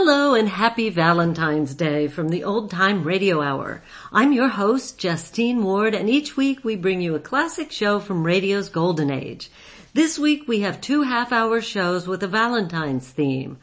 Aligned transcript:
Hello 0.00 0.34
and 0.34 0.48
happy 0.48 0.90
Valentine's 0.90 1.74
Day 1.74 2.06
from 2.06 2.28
the 2.28 2.44
Old 2.44 2.70
Time 2.70 3.02
Radio 3.02 3.42
Hour. 3.42 3.82
I'm 4.12 4.32
your 4.32 4.48
host, 4.48 4.96
Justine 4.96 5.64
Ward, 5.64 5.94
and 5.94 6.08
each 6.08 6.36
week 6.36 6.64
we 6.64 6.76
bring 6.76 7.00
you 7.00 7.14
a 7.14 7.20
classic 7.20 7.72
show 7.72 7.98
from 7.98 8.24
radio's 8.24 8.68
golden 8.68 9.10
age. 9.10 9.50
This 9.94 10.18
week 10.18 10.46
we 10.46 10.60
have 10.60 10.80
two 10.80 11.02
half-hour 11.02 11.60
shows 11.60 12.06
with 12.06 12.22
a 12.22 12.28
Valentine's 12.28 13.08
theme. 13.08 13.58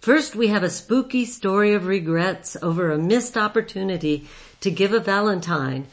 First 0.00 0.34
we 0.34 0.48
have 0.48 0.62
a 0.62 0.70
spooky 0.70 1.26
story 1.26 1.74
of 1.74 1.86
regrets 1.86 2.56
over 2.62 2.90
a 2.90 2.96
missed 2.96 3.36
opportunity 3.36 4.26
to 4.62 4.70
give 4.70 4.94
a 4.94 4.98
Valentine. 4.98 5.88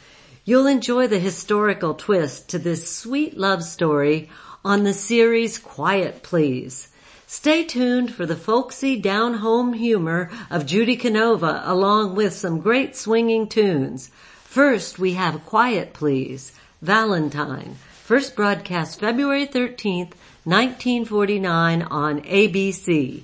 You'll 0.46 0.66
enjoy 0.66 1.08
the 1.08 1.20
historical 1.20 1.94
twist 1.94 2.48
to 2.52 2.58
this 2.58 2.90
sweet 2.90 3.38
love 3.38 3.66
story 3.66 4.30
on 4.64 4.86
the 4.86 4.94
series 4.94 5.60
Quiet 5.60 6.24
Please. 6.24 6.88
Stay 7.26 7.66
tuned 7.66 8.14
for 8.14 8.26
the 8.26 8.38
folksy 8.38 8.96
down-home 8.96 9.74
humor 9.74 10.32
of 10.50 10.66
Judy 10.66 10.96
Canova 10.96 11.62
along 11.66 12.16
with 12.16 12.32
some 12.32 12.62
great 12.62 12.96
swinging 12.96 13.50
tunes. 13.50 14.10
First 14.46 14.98
we 14.98 15.16
have 15.16 15.46
Quiet 15.46 15.92
Please, 15.92 16.54
Valentine, 16.82 17.76
first 18.04 18.38
broadcast 18.38 19.02
February 19.02 19.48
13th, 19.48 20.14
1949 20.46 21.82
on 21.82 22.22
ABC. 22.22 23.24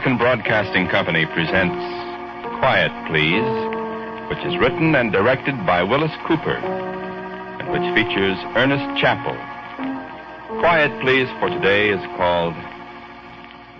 American 0.00 0.16
Broadcasting 0.16 0.88
Company 0.88 1.26
presents 1.26 1.76
Quiet 2.58 2.90
Please, 3.06 3.44
which 4.30 4.38
is 4.46 4.58
written 4.58 4.94
and 4.94 5.12
directed 5.12 5.54
by 5.66 5.82
Willis 5.82 6.10
Cooper, 6.26 6.56
and 6.56 7.68
which 7.68 7.82
features 7.94 8.38
Ernest 8.56 8.98
Chappell. 8.98 9.36
Quiet 10.58 10.90
Please 11.02 11.28
for 11.38 11.50
today 11.50 11.90
is 11.90 12.00
called 12.16 12.54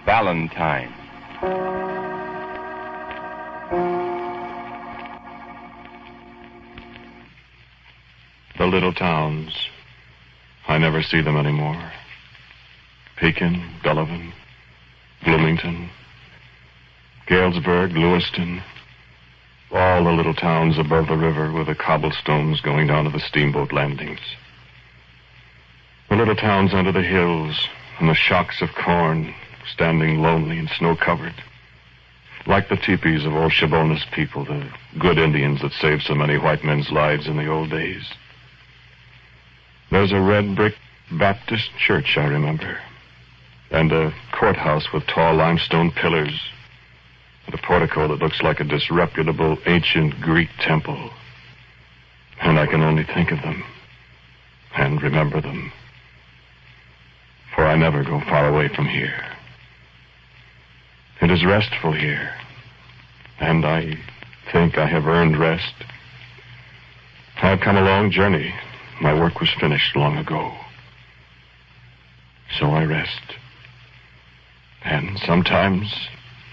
Valentine. 0.05 0.93
The 8.59 8.67
little 8.67 8.93
towns. 8.93 9.71
I 10.69 10.77
never 10.77 11.03
see 11.03 11.23
them 11.23 11.39
anymore. 11.39 11.83
Pekin, 13.17 13.65
Delavan, 13.83 14.35
Bloomington, 15.25 15.89
Galesburg, 17.31 17.93
Lewistown, 17.93 18.61
all 19.71 20.03
the 20.03 20.11
little 20.11 20.35
towns 20.35 20.79
above 20.79 21.07
the 21.07 21.17
river 21.17 21.53
with 21.53 21.69
the 21.69 21.77
cobblestones 21.77 22.61
going 22.61 22.89
down 22.89 23.05
to 23.05 23.11
the 23.11 23.21
steamboat 23.21 23.73
landings. 23.73 24.19
The 26.09 26.17
little 26.17 26.35
towns 26.35 26.75
under 26.75 26.91
the 26.91 27.05
hills 27.05 27.69
and 28.01 28.09
the 28.09 28.15
shocks 28.15 28.61
of 28.61 28.75
corn 28.75 29.33
standing 29.73 30.21
lonely 30.21 30.59
and 30.59 30.69
snow-covered. 30.71 31.35
Like 32.49 32.69
the 32.69 32.77
teepees 32.77 33.25
of 33.25 33.33
old 33.33 33.53
Shabbona's 33.53 34.05
people, 34.11 34.45
the 34.45 34.69
good 34.99 35.17
Indians 35.17 35.63
that 35.63 35.73
saved 35.75 36.03
so 36.03 36.17
many 36.17 36.37
white 36.37 36.65
men's 36.65 36.91
lives 36.91 37.29
in 37.29 37.37
the 37.37 37.47
old 37.47 37.71
days. 37.71 38.11
There's 39.93 40.11
a 40.11 40.21
red 40.21 40.57
brick 40.57 40.75
Baptist 41.13 41.71
church, 41.79 42.17
I 42.17 42.25
remember, 42.25 42.81
and 43.71 43.93
a 43.93 44.13
courthouse 44.33 44.93
with 44.93 45.07
tall 45.07 45.37
limestone 45.37 45.93
pillars 45.93 46.51
and 47.51 47.59
a 47.59 47.67
portico 47.67 48.07
that 48.07 48.23
looks 48.23 48.41
like 48.43 48.61
a 48.61 48.65
disreputable 48.65 49.59
ancient 49.67 50.21
Greek 50.21 50.49
temple. 50.61 51.11
And 52.41 52.61
I 52.61 52.67
can 52.67 52.81
only 52.81 53.03
think 53.03 53.33
of 53.33 53.43
them 53.43 53.65
and 54.77 55.03
remember 55.03 55.41
them. 55.41 55.73
For 57.55 57.67
I 57.67 57.75
never 57.77 58.05
go 58.05 58.21
far 58.21 58.49
away 58.49 58.69
from 58.69 58.87
here. 58.87 59.21
It 61.21 61.31
is 61.31 61.45
restful 61.45 61.93
here, 61.93 62.31
and 63.41 63.67
I 63.67 63.99
think 64.53 64.79
I 64.79 64.87
have 64.87 65.07
earned 65.07 65.37
rest. 65.37 65.75
I've 67.43 67.61
come 67.61 67.77
a 67.77 67.83
long 67.83 68.13
journey. 68.13 68.55
My 69.01 69.13
work 69.13 69.41
was 69.41 69.51
finished 69.61 69.97
long 69.97 70.17
ago. 70.17 70.53
So 72.59 72.67
I 72.67 72.85
rest. 72.85 73.35
And 74.85 75.19
sometimes, 75.19 75.93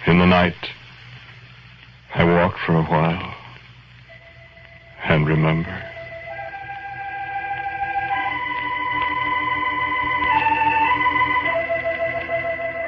in 0.06 0.20
the 0.20 0.26
night, 0.26 0.56
I 2.18 2.24
walk 2.24 2.58
for 2.66 2.74
a 2.74 2.84
while 2.84 3.36
and 5.04 5.28
remember. 5.28 5.70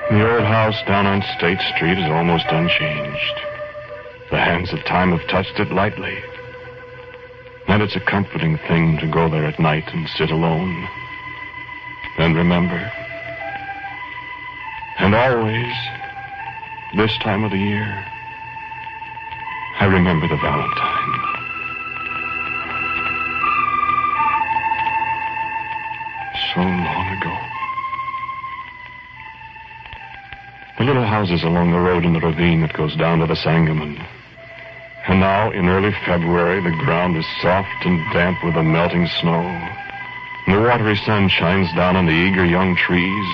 The 0.10 0.34
old 0.34 0.48
house 0.48 0.82
down 0.88 1.06
on 1.06 1.22
State 1.38 1.62
Street 1.76 2.00
is 2.00 2.10
almost 2.10 2.48
unchanged. 2.50 3.40
The 4.32 4.40
hands 4.40 4.74
of 4.74 4.84
time 4.86 5.16
have 5.16 5.30
touched 5.30 5.60
it 5.60 5.72
lightly. 5.72 6.18
And 7.68 7.84
it's 7.84 7.96
a 7.96 8.00
comforting 8.00 8.58
thing 8.68 8.98
to 8.98 9.06
go 9.06 9.30
there 9.30 9.46
at 9.46 9.60
night 9.60 9.94
and 9.94 10.10
sit 10.10 10.32
alone 10.32 10.88
and 12.18 12.36
remember. 12.36 12.92
And 14.98 15.14
always, 15.14 15.76
this 16.96 17.16
time 17.20 17.44
of 17.44 17.52
the 17.52 17.60
year, 17.60 18.06
I 19.80 19.86
remember 19.86 20.28
the 20.28 20.36
Valentine. 20.36 21.14
So 26.54 26.60
long 26.60 27.08
ago. 27.18 27.38
The 30.80 30.84
little 30.84 31.06
houses 31.06 31.44
along 31.44 31.72
the 31.72 31.80
road 31.80 32.04
in 32.04 32.12
the 32.12 32.20
ravine 32.20 32.60
that 32.60 32.74
goes 32.74 32.94
down 32.98 33.20
to 33.20 33.26
the 33.26 33.38
Sangamon. 33.38 34.04
And 35.08 35.22
now, 35.22 35.50
in 35.52 35.70
early 35.70 35.96
February, 36.06 36.62
the 36.62 36.76
ground 36.84 37.16
is 37.16 37.26
soft 37.42 37.86
and 37.86 38.00
damp 38.12 38.44
with 38.44 38.56
the 38.56 38.64
melting 38.64 39.08
snow. 39.22 39.40
And 40.46 40.58
the 40.58 40.62
watery 40.62 40.98
sun 40.98 41.30
shines 41.30 41.74
down 41.74 41.96
on 41.96 42.06
the 42.06 42.12
eager 42.12 42.44
young 42.44 42.76
trees. 42.76 43.28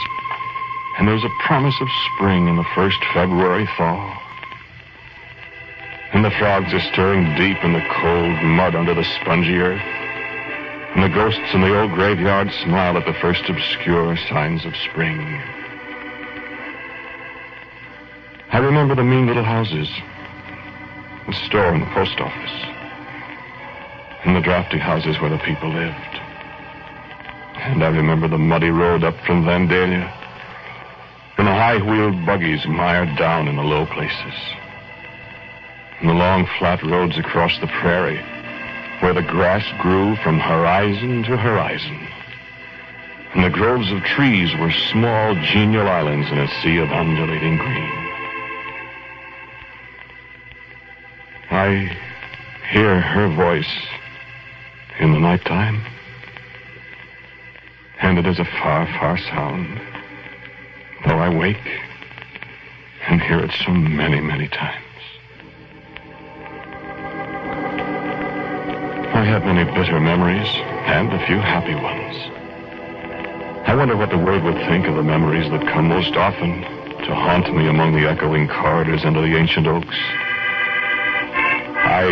And 0.99 1.07
there's 1.07 1.23
a 1.23 1.33
promise 1.43 1.75
of 1.81 1.87
spring 2.13 2.47
in 2.47 2.55
the 2.55 2.69
first 2.75 3.03
February 3.15 3.67
thaw. 3.77 4.24
And 6.13 6.23
the 6.23 6.31
frogs 6.31 6.73
are 6.73 6.79
stirring 6.91 7.35
deep 7.35 7.63
in 7.63 7.73
the 7.73 7.85
cold 8.01 8.43
mud 8.43 8.75
under 8.75 8.93
the 8.93 9.03
spongy 9.03 9.57
earth. 9.57 9.81
And 10.95 11.03
the 11.03 11.13
ghosts 11.13 11.53
in 11.53 11.61
the 11.61 11.77
old 11.77 11.91
graveyard 11.91 12.49
smile 12.63 12.97
at 12.97 13.05
the 13.05 13.13
first 13.19 13.49
obscure 13.49 14.15
signs 14.29 14.65
of 14.65 14.73
spring. 14.77 15.19
I 18.51 18.59
remember 18.59 18.95
the 18.95 19.03
mean 19.03 19.27
little 19.27 19.43
houses, 19.43 19.89
the 21.27 21.33
store 21.47 21.73
and 21.73 21.81
the 21.81 21.93
post 21.93 22.17
office, 22.21 22.65
and 24.23 24.35
the 24.35 24.41
drafty 24.41 24.77
houses 24.77 25.19
where 25.19 25.31
the 25.31 25.39
people 25.39 25.69
lived. 25.69 26.15
And 27.57 27.83
I 27.83 27.89
remember 27.89 28.29
the 28.29 28.37
muddy 28.37 28.69
road 28.69 29.03
up 29.03 29.15
from 29.25 29.43
Vandalia, 29.43 30.09
and 31.37 31.47
the 31.47 31.51
high-wheeled 31.51 32.25
buggies 32.25 32.65
mired 32.65 33.17
down 33.17 33.49
in 33.49 33.57
the 33.57 33.63
low 33.63 33.85
places 33.87 34.33
and 35.99 36.09
the 36.09 36.13
long 36.13 36.47
flat 36.59 36.83
roads 36.83 37.17
across 37.17 37.57
the 37.59 37.67
prairie 37.67 38.23
where 39.01 39.13
the 39.13 39.21
grass 39.21 39.65
grew 39.81 40.15
from 40.17 40.39
horizon 40.39 41.23
to 41.23 41.37
horizon. 41.37 42.07
And 43.33 43.43
the 43.43 43.49
groves 43.49 43.91
of 43.91 44.01
trees 44.03 44.55
were 44.57 44.71
small, 44.71 45.35
genial 45.35 45.87
islands 45.87 46.31
in 46.31 46.39
a 46.39 46.47
sea 46.61 46.77
of 46.77 46.89
undulating 46.89 47.57
green. 47.57 48.05
I 51.51 51.97
hear 52.71 53.01
her 53.01 53.27
voice 53.35 53.71
in 54.99 55.11
the 55.11 55.19
nighttime, 55.19 55.81
and 58.01 58.17
it 58.17 58.25
is 58.25 58.39
a 58.39 58.45
far, 58.45 58.87
far 58.99 59.17
sound, 59.17 59.81
though 61.05 61.17
I 61.17 61.29
wake 61.29 61.67
and 63.07 63.21
hear 63.21 63.39
it 63.39 63.51
so 63.65 63.71
many, 63.71 64.21
many 64.21 64.47
times. 64.47 64.84
Have 69.25 69.43
many 69.43 69.63
bitter 69.63 69.99
memories 69.99 70.47
and 70.85 71.11
a 71.11 71.25
few 71.25 71.37
happy 71.37 71.73
ones. 71.73 72.15
I 73.67 73.75
wonder 73.75 73.97
what 73.97 74.11
the 74.11 74.17
world 74.17 74.43
would 74.43 74.57
think 74.67 74.87
of 74.87 74.95
the 74.95 75.03
memories 75.03 75.49
that 75.49 75.67
come 75.67 75.87
most 75.87 76.15
often 76.15 76.61
to 76.61 77.15
haunt 77.15 77.53
me 77.55 77.67
among 77.67 77.93
the 77.93 78.07
echoing 78.07 78.47
corridors 78.47 79.03
under 79.03 79.21
the 79.21 79.35
ancient 79.35 79.67
oaks. 79.67 79.97
I 81.85 82.05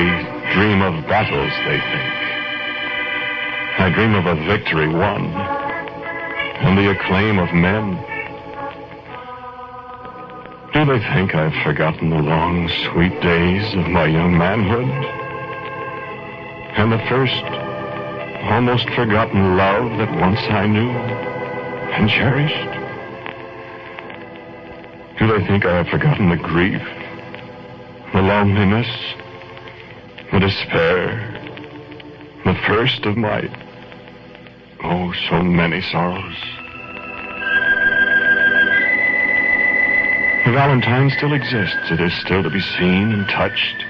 dream 0.54 0.81
of 0.81 1.07
battles, 1.07 1.54
they 1.65 1.80
think. 1.80 2.13
I 3.80 3.92
dream 3.94 4.15
of 4.15 4.25
a 4.25 4.36
victory 4.45 4.88
won 4.88 5.25
and 6.63 6.77
the 6.77 6.92
acclaim 6.92 7.38
of 7.39 7.54
men. 7.54 7.95
Do 10.74 10.86
they 10.86 11.00
think 11.13 11.36
I've 11.36 11.54
forgotten 11.63 12.10
the 12.10 12.18
long, 12.18 12.69
sweet 12.92 13.21
days 13.21 13.74
of 13.75 13.88
my 13.89 14.06
young 14.06 14.38
manhood? 14.38 15.23
And 16.75 16.92
the 16.92 17.06
first, 17.08 17.44
almost 18.52 18.90
forgotten 18.90 19.56
love 19.56 19.98
that 20.00 20.12
once 20.20 20.40
I 20.50 20.68
knew 20.68 20.90
and 20.90 22.10
cherished? 22.10 22.80
Do 25.20 25.28
they 25.28 25.46
think 25.46 25.66
I 25.66 25.78
have 25.78 25.88
forgotten 25.88 26.30
the 26.30 26.38
grief, 26.38 26.81
the 28.14 28.22
loneliness, 28.22 28.88
the 30.31 30.40
despair, 30.40 31.30
the 32.44 32.56
first 32.68 33.06
of 33.06 33.16
my, 33.16 33.48
oh, 34.84 35.14
so 35.30 35.44
many 35.44 35.81
sorrows? 35.81 36.36
The 40.46 40.52
Valentine 40.52 41.12
still 41.12 41.34
exists. 41.34 41.92
It 41.92 42.02
is 42.02 42.14
still 42.22 42.44
to 42.44 42.50
be 42.50 42.60
seen 42.60 43.14
and 43.14 43.30
touched. 43.30 43.86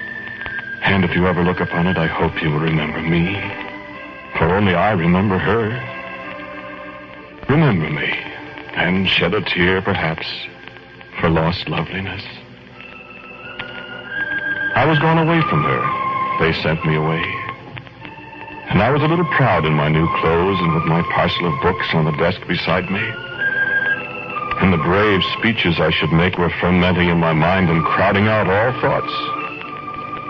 And 0.84 1.02
if 1.02 1.14
you 1.16 1.26
ever 1.26 1.42
look 1.42 1.60
upon 1.60 1.86
it, 1.86 1.96
I 1.96 2.06
hope 2.06 2.42
you 2.42 2.50
will 2.50 2.60
remember 2.60 3.00
me. 3.00 3.34
For 4.38 4.54
only 4.54 4.74
I 4.74 4.92
remember 4.92 5.38
her. 5.38 5.70
Remember 7.48 7.88
me, 7.88 8.12
and 8.76 9.08
shed 9.08 9.34
a 9.34 9.40
tear, 9.40 9.80
perhaps, 9.80 10.26
for 11.20 11.30
lost 11.30 11.68
loveliness. 11.68 12.22
I 14.76 14.84
was 14.86 14.98
gone 14.98 15.18
away 15.18 15.40
from 15.48 15.62
her. 15.62 15.82
They 16.40 16.52
sent 16.62 16.84
me 16.84 16.96
away. 16.96 17.22
And 18.68 18.82
I 18.82 18.90
was 18.90 19.02
a 19.02 19.08
little 19.08 19.24
proud 19.36 19.64
in 19.64 19.72
my 19.72 19.88
new 19.88 20.06
clothes 20.20 20.58
and 20.60 20.74
with 20.74 20.84
my 20.84 21.02
parcel 21.14 21.46
of 21.46 21.62
books 21.62 21.86
on 21.94 22.04
the 22.04 22.16
desk 22.18 22.40
beside 22.46 22.90
me. 22.90 23.00
And 24.60 24.72
the 24.72 24.82
brave 24.82 25.22
speeches 25.38 25.80
I 25.80 25.90
should 25.90 26.12
make 26.12 26.38
were 26.38 26.50
fermenting 26.60 27.08
in 27.08 27.18
my 27.18 27.32
mind 27.32 27.70
and 27.70 27.84
crowding 27.84 28.26
out 28.26 28.48
all 28.48 28.80
thoughts, 28.80 29.12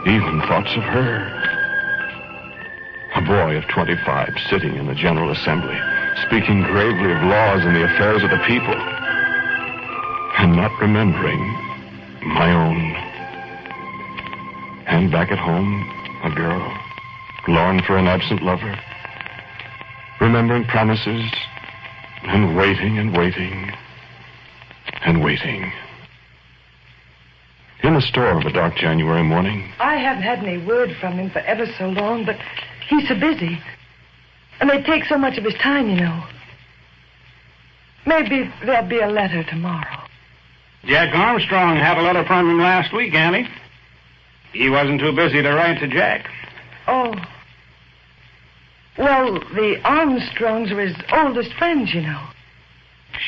even 0.06 0.41
thoughts 0.41 0.71
of 0.77 0.83
her. 0.83 1.31
A 3.17 3.23
boy 3.23 3.56
of 3.56 3.67
25 3.69 4.35
sitting 4.51 4.77
in 4.77 4.87
the 4.87 4.95
General 4.95 5.31
Assembly, 5.31 5.79
speaking 6.27 6.62
gravely 6.62 7.12
of 7.12 7.23
laws 7.23 7.65
and 7.65 7.75
the 7.75 7.85
affairs 7.85 8.23
of 8.23 8.31
the 8.31 8.43
people, 8.47 8.75
and 10.39 10.56
not 10.56 10.71
remembering 10.81 11.41
my 12.27 12.53
own. 12.53 12.95
And 14.87 15.11
back 15.11 15.33
at 15.33 15.39
home, 15.39 15.91
a 16.25 16.31
girl, 16.35 16.79
longing 17.49 17.83
for 17.85 17.97
an 17.97 18.06
absent 18.06 18.43
lover, 18.43 18.79
remembering 20.21 20.65
promises, 20.65 21.31
and 22.25 22.56
waiting 22.56 22.99
and 22.99 23.17
waiting 23.17 23.73
and 25.05 25.23
waiting. 25.23 25.73
In 27.85 27.93
the 27.93 28.01
store 28.01 28.39
of 28.39 28.47
a 28.47 28.51
dark 28.51 28.77
January 28.77 29.23
morning, 29.23 29.71
I 29.79 29.97
haven't 29.97 30.23
had 30.23 30.39
any 30.39 30.57
word 30.57 30.97
from 31.03 31.19
him 31.19 31.29
for 31.29 31.41
ever 31.41 31.67
so 31.77 31.91
long, 31.91 32.25
but 32.25 32.37
he's 32.89 33.07
so 33.07 33.15
busy. 33.15 33.61
And 34.59 34.71
they 34.71 34.81
take 34.81 35.05
so 35.05 35.19
much 35.19 35.37
of 35.37 35.45
his 35.45 35.53
time, 35.57 35.91
you 35.91 35.97
know. 35.97 36.25
Maybe 38.07 38.51
there'll 38.65 38.89
be 38.89 39.01
a 39.01 39.09
letter 39.09 39.45
tomorrow. 39.45 40.01
Jack 40.87 41.15
Armstrong 41.15 41.77
had 41.77 41.99
a 41.99 42.01
letter 42.01 42.25
from 42.25 42.49
him 42.49 42.59
last 42.59 42.91
week, 42.95 43.13
Annie. 43.13 43.47
He 44.55 44.71
wasn't 44.71 45.01
too 45.01 45.13
busy 45.13 45.43
to 45.43 45.53
write 45.53 45.81
to 45.81 45.87
Jack. 45.87 46.27
Oh. 46.89 47.15
Well, 48.97 49.41
the 49.55 49.79
Armstrongs 49.85 50.73
are 50.73 50.81
his 50.81 50.97
oldest 51.13 51.53
friends, 51.53 51.93
you 51.93 52.01
know. 52.01 52.23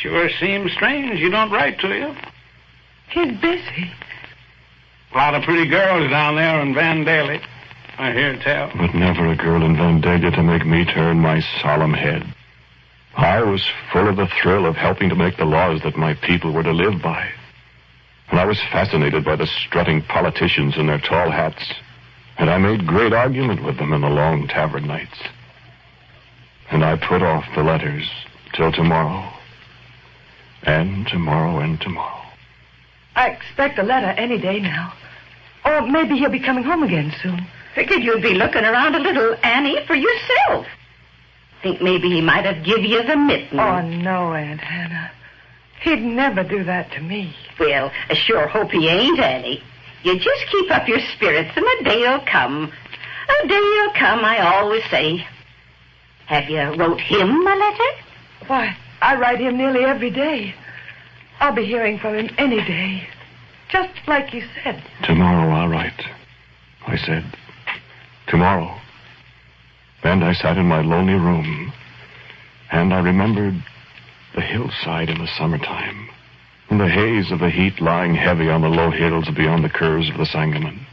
Sure 0.01 0.31
seems 0.41 0.73
strange 0.73 1.21
you 1.21 1.29
don't 1.29 1.51
write 1.51 1.79
to 1.81 1.89
him. 1.89 2.17
He's 3.11 3.39
busy. 3.39 3.93
A 5.17 5.19
lot 5.19 5.35
of 5.35 5.45
pretty 5.45 5.67
girls 5.67 6.11
down 6.11 6.37
there 6.37 6.61
in 6.61 6.75
Vandalia. 6.75 7.43
I 7.97 8.13
hear 8.13 8.37
tell. 8.37 8.71
but 8.77 8.95
never 8.95 9.27
a 9.29 9.35
girl 9.35 9.65
in 9.65 9.75
Vandalia 9.75 10.31
to 10.35 10.43
make 10.43 10.67
me 10.67 10.85
turn 10.85 11.21
my 11.21 11.41
solemn 11.63 11.95
head. 11.95 12.23
I 13.17 13.41
was 13.41 13.67
full 13.91 14.09
of 14.09 14.17
the 14.17 14.27
thrill 14.27 14.67
of 14.67 14.77
helping 14.77 15.09
to 15.09 15.15
make 15.15 15.39
the 15.39 15.47
laws 15.47 15.81
that 15.85 15.97
my 15.97 16.13
people 16.13 16.53
were 16.53 16.63
to 16.63 16.73
live 16.73 17.01
by. 17.01 17.31
And 18.29 18.39
I 18.39 18.45
was 18.45 18.61
fascinated 18.71 19.25
by 19.25 19.37
the 19.37 19.47
strutting 19.47 20.03
politicians 20.03 20.77
in 20.77 20.87
their 20.87 21.01
tall 21.01 21.31
hats. 21.31 21.65
And 22.37 22.51
I 22.51 22.59
made 22.59 22.87
great 22.87 23.15
argument 23.15 23.65
with 23.65 23.79
them 23.79 23.95
in 23.95 24.03
the 24.03 24.11
long 24.11 24.47
tavern 24.49 24.87
nights. 24.87 25.19
And 26.71 26.85
I 26.85 26.97
put 26.97 27.23
off 27.23 27.47
the 27.55 27.63
letters 27.63 28.07
till 28.53 28.71
tomorrow. 28.71 29.33
And 30.65 31.07
tomorrow 31.07 31.61
and 31.61 31.81
tomorrow. 31.81 32.26
I 33.17 33.31
expect 33.31 33.79
a 33.79 33.83
letter 33.83 34.09
any 34.09 34.39
day 34.39 34.61
now. 34.61 34.93
Or 35.65 35.87
maybe 35.89 36.17
he'll 36.17 36.31
be 36.31 36.39
coming 36.39 36.63
home 36.63 36.83
again 36.83 37.13
soon. 37.23 37.47
Figured 37.75 38.05
you'd 38.05 38.23
be 38.23 38.35
looking 38.35 38.65
around 38.65 38.95
a 38.95 39.01
little, 39.01 39.37
Annie, 39.43 39.85
for 39.87 39.95
yourself. 39.95 40.67
Think 41.63 41.83
maybe 41.83 42.09
he 42.09 42.21
might 42.21 42.45
have 42.45 42.65
give 42.65 42.83
you 42.83 43.03
the 43.03 43.17
mitten. 43.17 43.59
Oh, 43.59 43.81
no, 43.81 44.33
Aunt 44.35 44.61
Hannah. 44.61 45.11
He'd 45.81 46.03
never 46.03 46.45
do 46.45 46.63
that 46.65 46.93
to 46.93 47.01
me. 47.01 47.35
Well, 47.59 47.91
I 48.09 48.15
sure 48.15 48.47
hope 48.47 48.71
he 48.71 48.89
ain't, 48.89 49.19
Annie. 49.19 49.63
You 50.03 50.19
just 50.19 50.47
keep 50.53 50.71
up 50.71 50.87
your 50.87 51.01
spirits 51.15 51.51
and 51.57 51.65
a 51.65 51.85
day'll 51.85 52.21
come. 52.21 52.71
A 53.29 53.49
day'll 53.49 53.93
come, 53.93 54.25
I 54.25 54.39
always 54.39 54.85
say. 54.91 55.27
Have 56.27 56.49
you 56.49 56.61
wrote 56.61 57.01
him 57.01 57.47
a 57.47 57.57
letter? 57.57 57.91
Why, 58.47 58.77
I 59.01 59.17
write 59.17 59.41
him 59.41 59.57
nearly 59.57 59.85
every 59.85 60.11
day. 60.11 60.55
I'll 61.41 61.55
be 61.55 61.67
hearing 61.67 61.99
from 61.99 62.15
him 62.15 62.31
any 62.39 62.57
day. 62.65 63.07
Just 63.69 63.95
like 64.07 64.33
you 64.33 64.43
said. 64.63 64.83
Tomorrow 65.03 65.53
I'll 65.53 65.69
write. 65.69 66.03
I 66.87 66.97
said, 66.97 67.25
tomorrow. 68.29 68.79
And 70.03 70.25
I 70.25 70.33
sat 70.35 70.57
in 70.57 70.67
my 70.67 70.83
lonely 70.83 71.15
room, 71.15 71.73
and 72.71 72.95
I 72.95 73.01
remembered 73.01 73.55
the 74.35 74.41
hillside 74.41 75.09
in 75.09 75.19
the 75.19 75.27
summertime, 75.37 76.09
and 76.71 76.79
the 76.79 76.89
haze 76.89 77.33
of 77.33 77.41
the 77.41 77.51
heat 77.51 77.81
lying 77.81 78.15
heavy 78.15 78.49
on 78.49 78.61
the 78.61 78.69
low 78.69 78.91
hills 78.91 79.29
beyond 79.35 79.65
the 79.65 79.69
curves 79.69 80.09
of 80.11 80.17
the 80.17 80.27
Sangamon. 80.27 80.87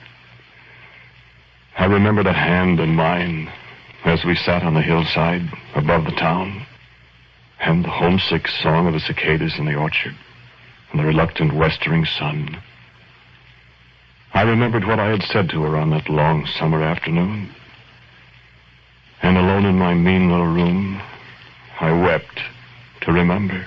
I 1.78 1.86
remembered 1.86 2.28
a 2.28 2.34
hand 2.34 2.80
in 2.80 2.96
mine 2.96 3.52
as 4.06 4.24
we 4.26 4.36
sat 4.36 4.64
on 4.64 4.74
the 4.74 4.82
hillside 4.82 5.42
above 5.76 6.06
the 6.06 6.12
town, 6.12 6.66
and 7.60 7.84
the 7.84 7.90
homesick 7.90 8.48
song 8.48 8.88
of 8.88 8.94
the 8.94 9.00
cicadas 9.00 9.58
in 9.58 9.66
the 9.66 9.76
orchard, 9.76 10.16
and 10.94 11.02
the 11.02 11.08
reluctant 11.08 11.54
westering 11.54 12.06
sun. 12.06 12.56
I 14.34 14.44
remembered 14.44 14.86
what 14.86 15.00
I 15.00 15.10
had 15.10 15.24
said 15.24 15.50
to 15.50 15.64
her 15.64 15.76
on 15.76 15.90
that 15.90 16.08
long 16.08 16.46
summer 16.46 16.84
afternoon. 16.84 17.50
And 19.24 19.38
alone 19.38 19.66
in 19.66 19.76
my 19.76 19.96
mean 19.96 20.30
little 20.30 20.54
room, 20.54 21.02
I 21.80 21.92
wept 21.92 22.40
to 23.02 23.12
remember. 23.12 23.66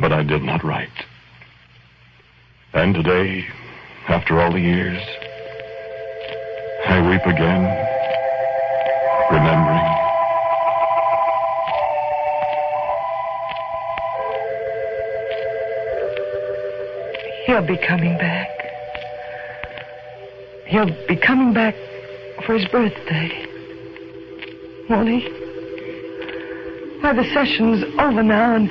But 0.00 0.12
I 0.12 0.24
did 0.24 0.42
not 0.42 0.64
write. 0.64 1.04
And 2.72 2.94
today, 2.94 3.46
after 4.08 4.40
all 4.40 4.52
the 4.52 4.60
years, 4.60 5.02
I 6.86 7.08
weep 7.08 7.24
again, 7.24 7.62
remembering. 9.30 9.57
He'll 17.48 17.66
be 17.66 17.78
coming 17.78 18.18
back. 18.18 18.50
He'll 20.66 20.94
be 21.06 21.16
coming 21.16 21.54
back 21.54 21.74
for 22.44 22.58
his 22.58 22.68
birthday. 22.68 23.46
Won't 24.90 25.08
he? 25.08 25.20
Why, 27.00 27.14
the 27.14 27.24
session's 27.32 27.84
over 27.98 28.22
now, 28.22 28.54
and 28.54 28.70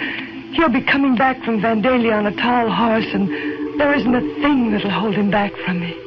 he'll 0.55 0.69
be 0.69 0.84
coming 0.84 1.15
back 1.15 1.43
from 1.43 1.60
Vandalia 1.60 2.19
on 2.19 2.27
a 2.27 2.36
tall 2.36 2.69
horse, 2.69 3.07
and 3.13 3.27
there 3.79 3.96
isn't 3.96 4.13
a 4.13 4.22
thing 4.43 4.72
that'll 4.72 4.91
hold 4.91 5.15
him 5.15 5.31
back 5.31 5.53
from 5.65 5.79
me. 5.79 5.98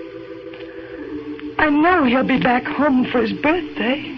I 1.59 1.71
know 1.71 2.05
he'll 2.05 2.23
be 2.23 2.39
back 2.39 2.63
home 2.67 3.05
for 3.11 3.21
his 3.21 3.33
birthday. 3.33 4.17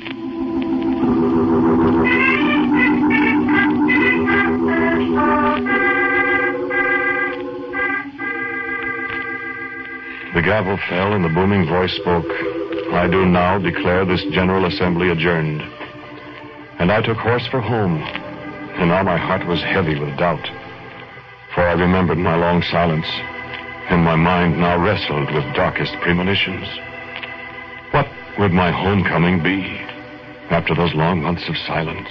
The 10.35 10.41
gavel 10.41 10.79
fell 10.89 11.13
and 11.13 11.23
the 11.23 11.29
booming 11.29 11.67
voice 11.67 11.93
spoke. 11.93 12.25
I 12.93 13.07
do 13.07 13.27
now 13.27 13.59
declare 13.59 14.07
this 14.07 14.25
General 14.33 14.65
Assembly 14.65 15.11
adjourned. 15.11 15.61
And 16.79 16.91
I 16.91 17.03
took 17.03 17.19
horse 17.19 17.47
for 17.49 17.61
home, 17.61 17.99
and 18.01 18.89
now 18.89 19.03
my 19.03 19.19
heart 19.19 19.47
was 19.47 19.61
heavy 19.61 19.99
with 19.99 20.17
doubt. 20.17 20.49
For 21.55 21.61
I 21.61 21.73
remembered 21.73 22.17
my 22.17 22.35
long 22.35 22.63
silence, 22.63 23.07
and 23.91 24.03
my 24.03 24.17
mind 24.17 24.59
now 24.59 24.83
wrestled 24.83 25.31
with 25.35 25.55
darkest 25.55 25.93
premonitions. 26.01 26.67
What 27.91 28.09
would 28.39 28.53
my 28.53 28.71
homecoming 28.71 29.43
be 29.43 29.63
after 30.49 30.75
those 30.75 30.95
long 30.95 31.23
months 31.23 31.47
of 31.47 31.57
silence? 31.67 32.09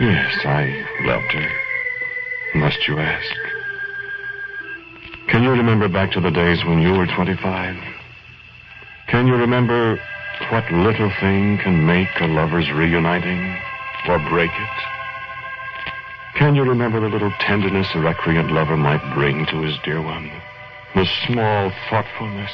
Yes, 0.00 0.34
I 0.44 0.84
loved 1.04 1.32
her. 1.32 1.65
Must 2.54 2.88
you 2.88 2.98
ask? 2.98 3.34
Can 5.28 5.42
you 5.42 5.50
remember 5.50 5.88
back 5.88 6.12
to 6.12 6.20
the 6.20 6.30
days 6.30 6.64
when 6.64 6.80
you 6.80 6.92
were 6.92 7.06
25? 7.06 7.76
Can 9.08 9.26
you 9.26 9.34
remember 9.34 10.00
what 10.50 10.70
little 10.70 11.10
thing 11.20 11.58
can 11.58 11.86
make 11.86 12.08
a 12.20 12.26
lover's 12.26 12.70
reuniting 12.70 13.58
or 14.08 14.18
break 14.30 14.50
it? 14.50 14.82
Can 16.36 16.54
you 16.54 16.62
remember 16.62 17.00
the 17.00 17.08
little 17.08 17.32
tenderness 17.40 17.88
a 17.94 18.00
recreant 18.00 18.52
lover 18.52 18.76
might 18.76 19.14
bring 19.14 19.46
to 19.46 19.62
his 19.62 19.76
dear 19.84 20.00
one? 20.00 20.30
The 20.94 21.06
small 21.26 21.72
thoughtfulness, 21.90 22.52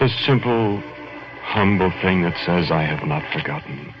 the 0.00 0.08
simple, 0.08 0.82
humble 1.42 1.90
thing 2.02 2.22
that 2.22 2.36
says, 2.44 2.70
I 2.70 2.82
have 2.82 3.06
not 3.06 3.22
forgotten. 3.32 3.94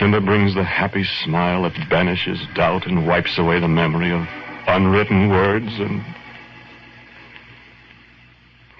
And 0.00 0.12
that 0.12 0.24
brings 0.24 0.54
the 0.54 0.64
happy 0.64 1.04
smile 1.04 1.62
that 1.62 1.88
banishes 1.88 2.40
doubt 2.54 2.86
and 2.86 3.06
wipes 3.06 3.38
away 3.38 3.60
the 3.60 3.68
memory 3.68 4.12
of 4.12 4.26
unwritten 4.66 5.30
words 5.30 5.78
and. 5.78 6.02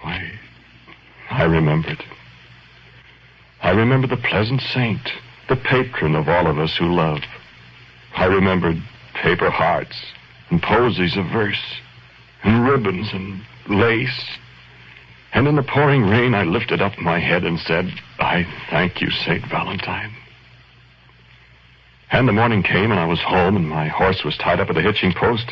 Why, 0.03 0.33
I 1.31 1.45
remember 1.45 1.91
it. 1.91 2.03
I 3.63 3.71
remember 3.71 4.07
the 4.07 4.17
pleasant 4.17 4.61
saint, 4.61 5.09
the 5.49 5.57
patron 5.57 6.15
of 6.15 6.29
all 6.29 6.47
of 6.47 6.59
us 6.59 6.77
who 6.77 6.93
love. 6.93 7.21
I 8.17 8.27
remembered 8.27 8.77
paper 9.15 9.51
hearts 9.51 9.97
and 10.51 10.61
posies 10.61 11.17
of 11.17 11.27
verse 11.27 11.63
and 12.43 12.69
ribbons 12.69 13.09
and 13.13 13.41
lace. 13.69 14.39
And 15.33 15.49
in 15.49 15.57
the 15.57 15.63
pouring 15.63 16.03
rain, 16.03 16.35
I 16.35 16.45
lifted 16.45 16.83
up 16.83 16.99
my 16.99 17.19
head 17.19 17.45
and 17.45 17.59
said, 17.59 17.91
I 18.19 18.47
thank 18.71 19.01
you, 19.01 19.11
St. 19.11 19.45
Valentine. 19.49 20.15
And 22.11 22.29
the 22.29 22.33
morning 22.33 22.63
came, 22.63 22.91
and 22.91 23.01
I 23.01 23.07
was 23.07 23.21
home, 23.21 23.57
and 23.57 23.69
my 23.69 23.89
horse 23.89 24.23
was 24.25 24.37
tied 24.37 24.61
up 24.61 24.69
at 24.69 24.75
the 24.75 24.83
hitching 24.83 25.13
post, 25.13 25.51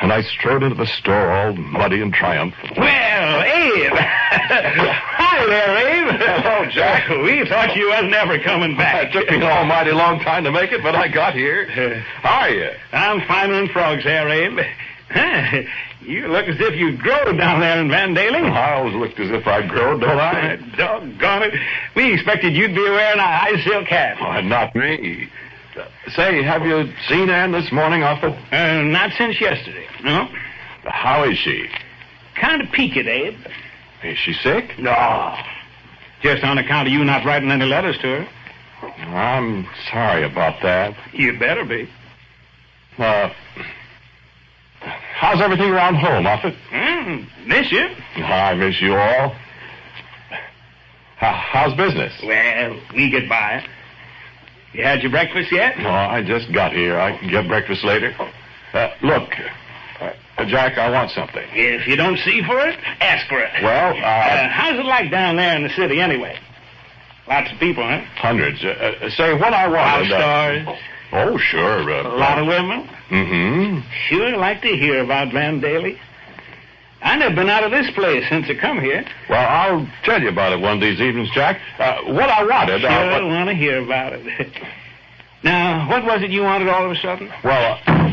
and 0.00 0.12
I 0.12 0.22
strode 0.22 0.62
into 0.62 0.76
the 0.76 0.86
store 0.86 1.30
all 1.30 1.54
muddy 1.54 2.00
and 2.02 2.12
triumphant. 2.12 2.76
Well, 2.78 3.42
Abe. 3.42 3.92
Hi 3.96 5.46
there, 5.46 5.76
Abe. 5.78 6.20
Hello, 6.20 6.58
oh, 6.66 6.70
Jack. 6.70 7.08
We 7.24 7.48
thought 7.48 7.74
you 7.76 7.88
was 7.88 8.04
never 8.10 8.38
coming 8.38 8.76
back. 8.76 9.08
It 9.08 9.12
took 9.12 9.30
me 9.30 9.36
an 9.36 9.42
almighty 9.44 9.92
long 9.92 10.20
time 10.20 10.44
to 10.44 10.52
make 10.52 10.72
it, 10.72 10.82
but 10.82 10.94
I 10.94 11.08
got 11.08 11.34
here. 11.34 11.66
How 12.22 12.42
are 12.42 12.50
you? 12.50 12.70
I'm 12.92 13.26
finer 13.26 13.54
than 13.54 13.68
frogs 13.68 14.04
there, 14.04 14.28
Abe. 14.28 14.60
Huh, 15.10 15.62
You 16.02 16.28
look 16.28 16.46
as 16.48 16.56
if 16.60 16.74
you'd 16.74 16.98
grown 17.00 17.36
down 17.36 17.60
there 17.60 17.80
in 17.80 17.88
Vandalia. 17.88 18.50
I 18.50 18.74
always 18.74 18.94
looked 18.94 19.18
as 19.20 19.30
if 19.30 19.46
I'd 19.46 19.68
grown, 19.68 20.00
don't 20.00 20.18
I? 20.18 20.56
Doggone 20.76 21.42
it. 21.44 21.54
We 21.94 22.12
expected 22.14 22.54
you'd 22.54 22.74
be 22.74 22.80
wearing 22.82 23.18
a 23.18 23.22
high 23.22 23.62
silk 23.64 23.86
hat. 23.86 24.20
Why, 24.20 24.40
not 24.42 24.74
me. 24.74 25.28
Say, 26.14 26.42
have 26.42 26.64
you 26.64 26.92
seen 27.08 27.30
Anne 27.30 27.52
this 27.52 27.72
morning, 27.72 28.02
Offutt? 28.02 28.34
Uh, 28.52 28.82
not 28.82 29.10
since 29.18 29.40
yesterday. 29.40 29.86
No. 30.02 30.28
How 30.84 31.24
is 31.24 31.36
she? 31.38 31.68
Kind 32.40 32.62
of 32.62 32.70
peaked, 32.72 32.96
Abe. 32.96 33.38
Is 34.02 34.18
she 34.18 34.32
sick? 34.34 34.78
No. 34.78 35.36
Just 36.22 36.44
on 36.44 36.58
account 36.58 36.88
of 36.88 36.92
you 36.92 37.04
not 37.04 37.24
writing 37.24 37.50
any 37.50 37.64
letters 37.64 37.96
to 37.98 38.06
her. 38.06 38.28
I'm 38.82 39.66
sorry 39.90 40.24
about 40.24 40.62
that. 40.62 40.94
You 41.12 41.38
better 41.38 41.64
be. 41.64 41.88
Uh, 42.98 43.30
how's 44.80 45.40
everything 45.40 45.70
around 45.70 45.96
home, 45.96 46.26
Offutt? 46.26 46.54
Mm, 46.70 47.26
miss 47.46 47.72
you. 47.72 47.88
I 48.16 48.54
miss 48.54 48.80
you 48.80 48.94
all. 48.94 49.34
How's 51.16 51.74
business? 51.74 52.12
Well, 52.22 52.78
we 52.94 53.10
get 53.10 53.28
by. 53.28 53.64
You 54.74 54.82
had 54.82 55.02
your 55.02 55.10
breakfast 55.12 55.52
yet? 55.52 55.78
No, 55.78 55.88
I 55.88 56.22
just 56.22 56.52
got 56.52 56.72
here. 56.72 56.98
I 56.98 57.16
can 57.16 57.30
get 57.30 57.46
breakfast 57.46 57.84
later. 57.84 58.12
Uh, 58.72 58.90
look, 59.02 59.30
uh, 60.00 60.44
Jack, 60.46 60.76
I 60.78 60.90
want 60.90 61.12
something. 61.12 61.46
If 61.52 61.86
you 61.86 61.94
don't 61.94 62.18
see 62.18 62.42
for 62.44 62.58
it, 62.58 62.76
ask 63.00 63.28
for 63.28 63.38
it. 63.38 63.50
Well, 63.62 63.92
uh, 63.92 64.00
Uh, 64.00 64.48
how's 64.48 64.76
it 64.78 64.84
like 64.84 65.12
down 65.12 65.36
there 65.36 65.54
in 65.56 65.62
the 65.62 65.70
city 65.70 66.00
anyway? 66.00 66.36
Lots 67.28 67.52
of 67.52 67.58
people, 67.60 67.84
huh? 67.84 68.00
hundreds. 68.16 68.64
Uh, 68.64 68.68
uh, 69.00 69.10
say, 69.10 69.32
what 69.34 69.54
I 69.54 69.68
wanted... 69.68 70.12
uh, 70.12 70.18
stars, 70.18 70.78
oh, 71.12 71.38
sure. 71.38 71.90
Uh, 71.90 72.02
a 72.02 72.16
lot 72.18 72.38
of 72.40 72.46
women. 72.48 72.88
Mm-hmm. 73.10 73.80
Sure 74.08 74.36
like 74.36 74.60
to 74.62 74.76
hear 74.76 75.04
about 75.04 75.32
Van 75.32 75.60
Daly. 75.60 75.98
I 77.04 77.16
never 77.16 77.34
been 77.34 77.50
out 77.50 77.62
of 77.64 77.70
this 77.70 77.90
place 77.94 78.24
since 78.30 78.46
I 78.48 78.54
come 78.54 78.80
here. 78.80 79.04
Well, 79.28 79.46
I'll 79.46 79.86
tell 80.04 80.20
you 80.22 80.30
about 80.30 80.52
it 80.54 80.60
one 80.60 80.74
of 80.76 80.80
these 80.80 81.00
evenings, 81.00 81.30
Jack. 81.34 81.60
Uh, 81.78 81.98
what 82.12 82.30
I 82.30 82.42
wanted... 82.44 82.80
Sure 82.80 82.90
Uh, 82.90 83.12
what- 83.12 83.24
want 83.26 83.48
to 83.50 83.54
hear 83.54 83.82
about 83.82 84.14
it. 84.14 84.24
now, 85.44 85.88
what 85.88 86.04
was 86.04 86.22
it 86.22 86.30
you 86.30 86.42
wanted 86.42 86.68
all 86.68 86.84
of 86.86 86.90
a 86.90 86.96
sudden? 86.96 87.30
well, 87.44 87.78
uh, 87.86 88.03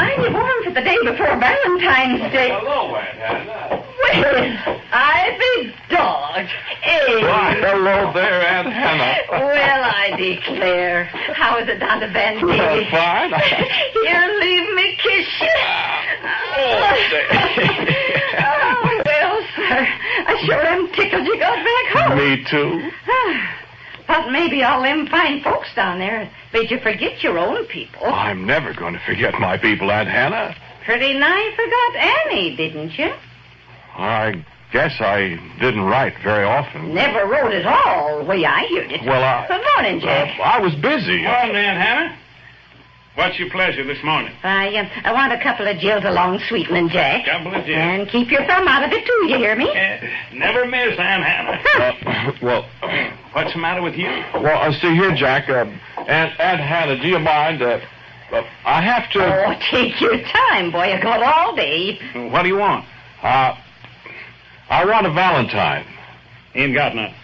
Mighty 0.00 0.32
warm 0.32 0.64
for 0.64 0.70
the 0.72 0.80
day 0.80 0.96
before 1.04 1.28
Valentine's 1.36 2.32
Day. 2.32 2.48
hello, 2.48 2.96
Aunt 2.96 3.18
Hannah. 3.20 3.84
Well, 4.00 4.80
I 4.92 5.36
be 5.38 5.74
dogged. 5.94 6.48
Eh. 6.48 6.88
Hey. 6.88 7.22
Why, 7.22 7.52
hello 7.60 8.10
there, 8.14 8.40
Aunt 8.48 8.72
Hannah. 8.72 9.14
Well, 9.28 9.82
I 9.84 10.16
declare. 10.16 11.04
How 11.36 11.58
is 11.58 11.68
it 11.68 11.80
down 11.80 12.00
to 12.00 12.08
Van 12.08 12.40
Well, 12.40 12.56
Daly? 12.56 12.88
fine. 12.90 13.30
Here, 13.92 14.26
leave 14.40 14.74
me 14.74 14.96
kiss 14.96 15.28
you. 15.42 15.56
Ah, 15.60 16.96
oh, 18.40 19.02
well, 19.04 19.36
sir, 19.54 19.86
I 20.26 20.42
sure 20.46 20.64
am 20.66 20.88
tickled 20.92 21.26
you 21.26 21.38
got 21.38 21.56
back 21.62 21.86
home. 21.92 22.16
Me 22.18 22.44
too. 22.48 22.90
Ah. 23.06 23.56
But 24.10 24.30
maybe 24.32 24.64
all 24.64 24.82
them 24.82 25.06
fine 25.06 25.40
folks 25.40 25.68
down 25.76 26.00
there 26.00 26.28
made 26.52 26.68
you 26.68 26.80
forget 26.80 27.22
your 27.22 27.38
own 27.38 27.64
people. 27.66 28.06
I'm 28.06 28.44
never 28.44 28.74
going 28.74 28.92
to 28.94 29.00
forget 29.06 29.34
my 29.38 29.56
people, 29.56 29.88
Aunt 29.88 30.08
Hannah. 30.08 30.52
Pretty 30.84 31.16
nigh 31.16 31.52
forgot 31.54 31.94
Annie, 32.26 32.56
didn't 32.56 32.98
you? 32.98 33.12
I 33.96 34.44
guess 34.72 35.00
I 35.00 35.38
didn't 35.60 35.82
write 35.82 36.14
very 36.24 36.44
often. 36.44 36.92
Never 36.92 37.24
wrote 37.26 37.52
at 37.52 37.66
all, 37.66 38.24
way 38.24 38.44
I 38.44 38.66
heard 38.66 38.90
it. 38.90 39.02
Well, 39.06 39.22
I- 39.22 39.46
Good 39.46 39.62
morning, 39.76 40.02
Uh, 40.08 40.42
I 40.42 40.58
was 40.58 40.74
busy. 40.74 41.22
Morning, 41.22 41.54
Aunt 41.56 41.78
Hannah. 41.80 42.16
What's 43.16 43.38
your 43.38 43.50
pleasure 43.50 43.84
this 43.84 44.02
morning? 44.04 44.32
I, 44.44 44.68
uh, 44.76 44.88
I 45.08 45.12
want 45.12 45.32
a 45.32 45.42
couple 45.42 45.66
of 45.66 45.80
gills 45.80 46.04
along 46.04 46.38
sweetening, 46.48 46.88
Jack. 46.88 47.26
Couple 47.26 47.52
of 47.54 47.64
Jills. 47.66 47.76
And 47.76 48.08
keep 48.08 48.30
your 48.30 48.46
thumb 48.46 48.68
out 48.68 48.84
of 48.84 48.92
it, 48.92 49.04
too, 49.04 49.26
you 49.28 49.36
hear 49.36 49.56
me? 49.56 49.68
Uh, 49.68 49.98
never 50.32 50.64
miss, 50.64 50.98
Aunt 50.98 51.24
Hannah. 51.24 51.60
Uh, 52.10 52.32
well, 52.42 52.68
What's 53.32 53.52
the 53.52 53.58
matter 53.58 53.82
with 53.82 53.94
you? 53.94 54.06
well, 54.34 54.60
uh, 54.62 54.72
see 54.80 54.94
here, 54.94 55.14
Jack. 55.14 55.48
Uh, 55.48 55.64
Aunt, 56.06 56.38
Aunt 56.40 56.60
Hannah, 56.60 57.00
do 57.00 57.08
you 57.08 57.18
mind? 57.18 57.62
Uh, 57.62 57.80
uh, 58.32 58.42
I 58.64 58.80
have 58.82 59.10
to. 59.12 59.18
Oh, 59.46 59.54
take 59.70 60.00
your 60.00 60.20
time, 60.22 60.70
boy. 60.70 60.92
You 60.94 61.02
got 61.02 61.22
all 61.22 61.54
day. 61.56 61.98
What 62.30 62.42
do 62.42 62.48
you 62.48 62.56
want? 62.58 62.84
Uh, 63.22 63.54
I 64.68 64.84
want 64.84 65.06
a 65.06 65.12
Valentine. 65.12 65.84
Ain't 66.54 66.74
got 66.74 66.94
none. 66.94 67.14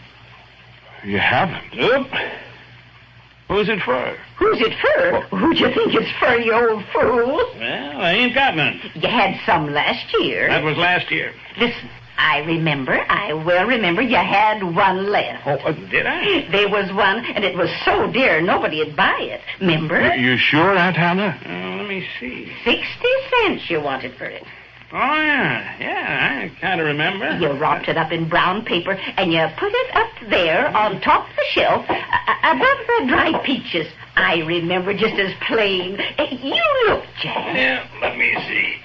You 1.05 1.19
haven't. 1.19 1.75
Oop. 1.79 2.09
Who's 3.49 3.69
it 3.69 3.81
for? 3.85 4.17
Who's 4.39 4.61
it 4.61 4.75
for? 4.81 5.37
Who'd 5.37 5.59
you 5.59 5.69
think 5.69 5.95
it's 5.95 6.11
for, 6.19 6.35
you 6.37 6.53
old 6.53 6.85
fool? 6.93 7.37
Well, 7.59 8.01
I 8.01 8.13
ain't 8.13 8.35
got 8.35 8.57
none. 8.57 8.81
You 8.95 9.09
had 9.09 9.39
some 9.47 9.73
last 9.73 10.13
year. 10.19 10.49
That 10.49 10.65
was 10.65 10.77
last 10.77 11.11
year. 11.13 11.33
Listen, 11.57 11.89
I 12.19 12.39
remember, 12.41 12.99
I 13.09 13.33
well 13.35 13.67
remember 13.67 14.03
you 14.03 14.17
had 14.17 14.63
one 14.63 15.11
left. 15.11 15.47
Oh, 15.47 15.53
uh, 15.53 15.73
Did 15.91 16.07
I? 16.07 16.49
There 16.51 16.69
was 16.69 16.93
one, 16.93 17.25
and 17.25 17.45
it 17.45 17.57
was 17.57 17.71
so 17.85 18.11
dear 18.11 18.41
nobody'd 18.41 18.97
buy 18.97 19.19
it. 19.21 19.41
Remember? 19.61 20.15
you 20.17 20.37
sure, 20.39 20.77
Aunt 20.77 20.97
Hannah? 20.97 21.39
Uh, 21.45 21.77
let 21.77 21.89
me 21.89 22.07
see. 22.19 22.53
Sixty 22.65 23.13
cents 23.31 23.71
you 23.71 23.81
wanted 23.81 24.17
for 24.17 24.25
it. 24.25 24.43
Oh, 24.93 24.97
yeah. 24.97 25.77
Yeah, 25.81 26.43
I 26.53 26.61
kind 26.61 26.81
of 26.81 26.87
remember. 26.87 27.37
You 27.39 27.51
wrapped 27.53 27.89
it 27.89 27.97
up 27.97 28.13
in 28.13 28.29
brown 28.29 28.65
paper, 28.65 28.93
and 28.93 29.33
you 29.33 29.45
put 29.59 29.73
it 29.73 29.97
up 29.97 30.11
there 30.31 30.69
on 30.77 31.01
top 31.01 31.29
of 31.29 31.35
the 31.37 31.45
shelf, 31.51 31.85
a- 31.89 32.51
above 32.51 32.79
the 32.87 33.05
dry 33.09 33.33
peaches. 33.45 33.89
I 34.15 34.37
remember 34.47 34.95
just 34.95 35.19
as 35.19 35.33
plain. 35.49 35.99
Eh, 36.19 36.37
You 36.43 36.63
look, 36.89 37.03
Jack. 37.21 37.57
Yeah, 37.57 37.85
let 38.01 38.17
me 38.17 38.33
see. 38.47 38.77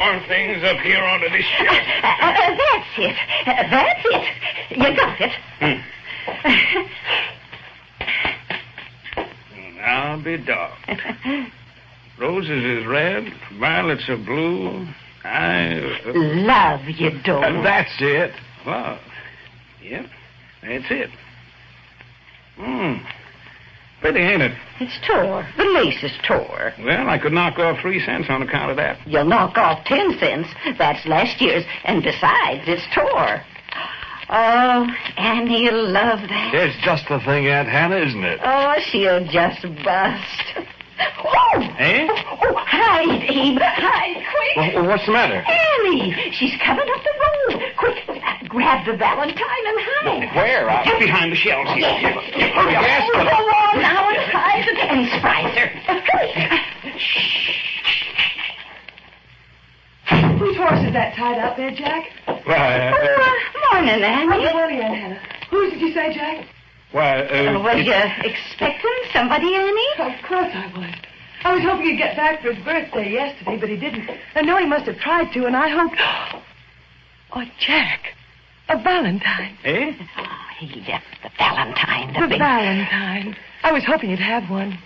More 0.00 0.18
things 0.26 0.64
up 0.64 0.78
here 0.78 1.04
onto 1.04 1.28
this 1.30 1.46
Uh, 1.60 1.64
shelf. 1.64 1.78
uh, 2.02 2.56
that's 2.56 2.98
it. 2.98 3.16
Uh, 3.46 3.62
That's 3.70 4.04
it. 4.04 4.24
You 4.70 4.94
got 4.96 5.20
it. 5.20 5.32
I'll 9.84 10.18
be 10.22 10.36
dogged. 10.38 10.88
Roses 12.18 12.64
is 12.64 12.86
red, 12.86 13.24
violets 13.58 14.08
are 14.08 14.16
blue. 14.16 14.86
I. 15.24 15.80
Love 16.14 16.80
you 16.88 17.10
don't. 17.24 17.42
uh, 17.58 17.62
that's 17.62 17.90
it. 18.00 18.32
Love. 18.66 18.98
Yep, 19.82 20.06
that's 20.62 20.84
it. 20.90 21.10
Hmm. 22.56 22.94
Pretty, 24.00 24.20
ain't 24.20 24.42
it? 24.42 24.52
It's 24.80 24.98
tore. 25.08 25.46
The 25.56 25.64
lace 25.64 26.02
is 26.04 26.12
tore. 26.28 26.72
Well, 26.84 27.08
I 27.08 27.18
could 27.18 27.32
knock 27.32 27.58
off 27.58 27.80
three 27.80 28.04
cents 28.04 28.26
on 28.28 28.42
account 28.42 28.70
of 28.70 28.76
that. 28.76 28.98
You'll 29.08 29.24
knock 29.24 29.56
off 29.56 29.84
ten 29.86 30.16
cents. 30.18 30.48
That's 30.78 31.04
last 31.06 31.40
year's. 31.40 31.64
And 31.84 32.02
besides, 32.02 32.62
it's 32.66 32.84
tore. 32.94 33.40
Oh, 34.28 34.86
Annie, 35.16 35.62
you'll 35.64 35.88
love 35.90 36.20
that. 36.20 36.50
It's 36.54 36.76
just 36.84 37.04
the 37.08 37.18
thing, 37.20 37.46
Aunt 37.46 37.68
Hannah, 37.68 37.96
isn't 37.98 38.24
it? 38.24 38.40
Oh, 38.44 38.74
she'll 38.90 39.24
just 39.26 39.62
bust. 39.84 40.68
Oh! 41.74 41.82
Eh? 41.82 42.06
Oh, 42.42 42.54
hide, 42.56 43.22
Abe. 43.22 43.58
Hide, 43.60 44.16
quick. 44.30 44.74
Well, 44.74 44.86
what's 44.88 45.06
the 45.06 45.12
matter? 45.12 45.42
Annie, 45.44 46.30
she's 46.32 46.54
coming 46.64 46.86
up 46.88 47.02
the 47.02 47.14
road. 47.18 47.62
Quick, 47.76 48.06
grab 48.48 48.86
the 48.86 48.96
valentine 48.96 49.64
and 49.66 49.78
hide. 49.80 50.36
Where? 50.36 50.70
I... 50.70 50.84
Get 50.84 51.00
behind 51.00 51.32
the 51.32 51.36
shelves 51.36 51.70
here. 51.72 51.88
Hurry 51.90 52.76
up. 52.76 52.82
Yes, 52.82 53.10
go 53.12 53.20
on 53.20 53.80
now 53.82 54.08
and 54.08 54.18
hide 54.30 54.64
it 54.68 54.78
and 54.78 55.08
surprise 55.10 55.56
her. 55.58 55.68
Hurry. 56.00 56.30
Whose 60.38 60.56
horse 60.56 60.80
is 60.86 60.92
that 60.92 61.16
tied 61.16 61.38
out 61.38 61.56
there, 61.56 61.70
Jack? 61.70 62.04
Why, 62.44 62.90
uh, 62.90 62.94
Oh, 62.94 63.72
morning, 63.72 64.04
I'm 64.04 64.30
Annie. 64.32 64.46
Aunt 64.46 64.94
Hannah. 64.94 65.20
Whose 65.50 65.72
did 65.72 65.80
you 65.80 65.92
say, 65.94 66.12
Jack? 66.14 66.46
why, 66.92 67.20
Uh, 67.22 67.56
uh, 67.56 67.60
was 67.62 67.84
you 67.84 67.94
expecting 68.30 68.94
somebody, 69.12 69.54
Annie? 69.56 69.92
Of 69.98 70.22
course 70.28 70.52
I 70.52 70.70
was. 70.76 70.94
I 71.44 71.54
was 71.54 71.62
hoping 71.62 71.86
he'd 71.86 71.98
get 71.98 72.16
back 72.16 72.40
for 72.42 72.52
his 72.52 72.64
birthday 72.64 73.10
yesterday, 73.12 73.58
but 73.58 73.68
he 73.68 73.76
didn't. 73.76 74.08
I 74.34 74.42
know 74.42 74.56
he 74.56 74.66
must 74.66 74.86
have 74.86 74.98
tried 74.98 75.32
to, 75.34 75.46
and 75.46 75.56
I 75.56 75.68
hoped. 75.68 76.42
Oh, 77.36 77.44
Jack. 77.58 78.14
A 78.68 78.80
Valentine. 78.80 79.58
eh? 79.64 79.92
Oh, 80.16 80.24
he 80.60 80.68
left 80.88 81.04
the 81.24 81.30
valentine, 81.36 82.12
the 82.14 82.20
The 82.20 82.28
big... 82.28 82.38
Valentine. 82.38 83.36
I 83.64 83.72
was 83.72 83.82
hoping 83.84 84.10
you'd 84.10 84.20
have 84.20 84.48
one. 84.48 84.78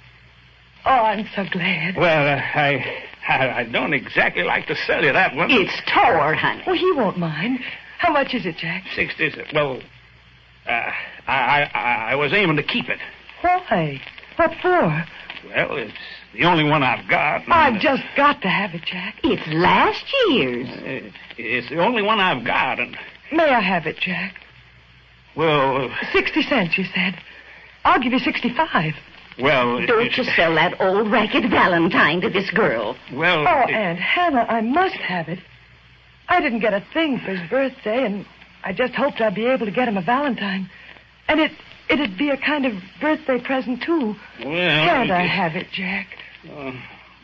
Oh, 0.87 0.91
I'm 0.91 1.29
so 1.37 1.45
glad. 1.53 1.95
Well, 1.97 2.27
uh, 2.27 2.41
I, 2.41 3.03
I, 3.29 3.51
I 3.61 3.65
don't 3.65 3.93
exactly 3.93 4.45
like 4.45 4.67
to 4.69 4.77
sell 4.87 5.05
you 5.05 5.13
that 5.13 5.37
one. 5.37 5.51
It's 5.51 5.79
tore, 5.93 6.33
honey. 6.35 6.63
Well, 6.67 6.75
he 6.77 6.91
won't 6.93 7.19
mind. 7.19 7.59
How 7.99 8.11
much 8.15 8.33
is 8.33 8.47
it, 8.47 8.57
Jack? 8.57 8.85
Sixty. 8.97 9.31
Well, 9.53 9.83
uh, 10.67 10.71
I, 10.71 10.91
I, 11.27 11.71
I- 11.75 12.13
I 12.13 12.15
was 12.15 12.33
aiming 12.33 12.57
to 12.57 12.63
keep 12.63 12.89
it. 12.89 12.99
Why? 13.43 14.01
What 14.37 14.53
for? 14.63 15.05
Well, 15.55 15.77
it's 15.77 15.93
the 16.39 16.45
only 16.45 16.65
one 16.65 16.83
I've 16.83 17.09
got. 17.09 17.45
and, 17.45 17.53
I've 17.53 17.81
just 17.81 18.03
got 18.17 18.41
to 18.43 18.49
have 18.49 18.75
it, 18.75 18.83
Jack. 18.85 19.17
It's 19.25 19.47
last 19.49 20.05
year's. 20.29 20.69
uh, 20.69 21.11
It's 21.37 21.69
the 21.69 21.79
only 21.85 22.03
one 22.03 22.21
I've 22.21 22.45
got, 22.45 22.79
and 22.79 22.97
May 23.33 23.51
I 23.51 23.61
have 23.61 23.87
it, 23.87 23.99
Jack? 23.99 24.35
well, 25.37 25.91
Sixty 26.13 26.43
cents, 26.43 26.79
you 26.79 26.85
said. 26.95 27.17
I'll 27.85 28.01
give 28.01 28.13
you 28.13 28.19
sixty-five. 28.19 28.95
well, 29.39 29.85
Don't 29.87 30.07
it's- 30.07 30.19
you 30.19 30.25
sell 30.35 30.55
that 30.55 30.81
old 30.81 31.11
ragged 31.11 31.49
valentine 31.51 32.21
to 32.23 32.31
this 32.31 32.51
girl. 32.51 32.97
Well, 33.13 33.47
Oh, 33.47 33.61
it- 33.69 33.71
Aunt 33.75 33.99
Hannah, 33.99 34.47
I 34.49 34.61
must 34.61 34.97
have 34.97 35.29
it. 35.29 35.39
I 36.29 36.41
didn't 36.41 36.61
get 36.61 36.75
a 36.75 36.81
thing 36.93 37.19
for 37.21 37.35
his 37.35 37.49
birthday, 37.49 38.05
and 38.05 38.27
I 38.65 38.73
just 38.73 38.95
hoped 38.95 39.21
I'd 39.21 39.35
be 39.35 39.47
able 39.47 39.67
to 39.67 39.73
get 39.73 39.89
him 39.89 39.97
a 39.97 40.03
Valentine. 40.03 40.69
And 41.29 41.41
it 41.41 41.53
it'd 41.89 42.19
be 42.19 42.29
a 42.31 42.37
kind 42.37 42.67
of 42.67 42.75
birthday 43.01 43.39
present 43.41 43.83
too. 43.83 44.15
well, 44.45 44.85
Can't 44.87 45.11
I 45.11 45.23
it- 45.23 45.29
have 45.29 45.57
it, 45.57 45.71
Jack? 45.73 46.18
Uh, 46.51 46.73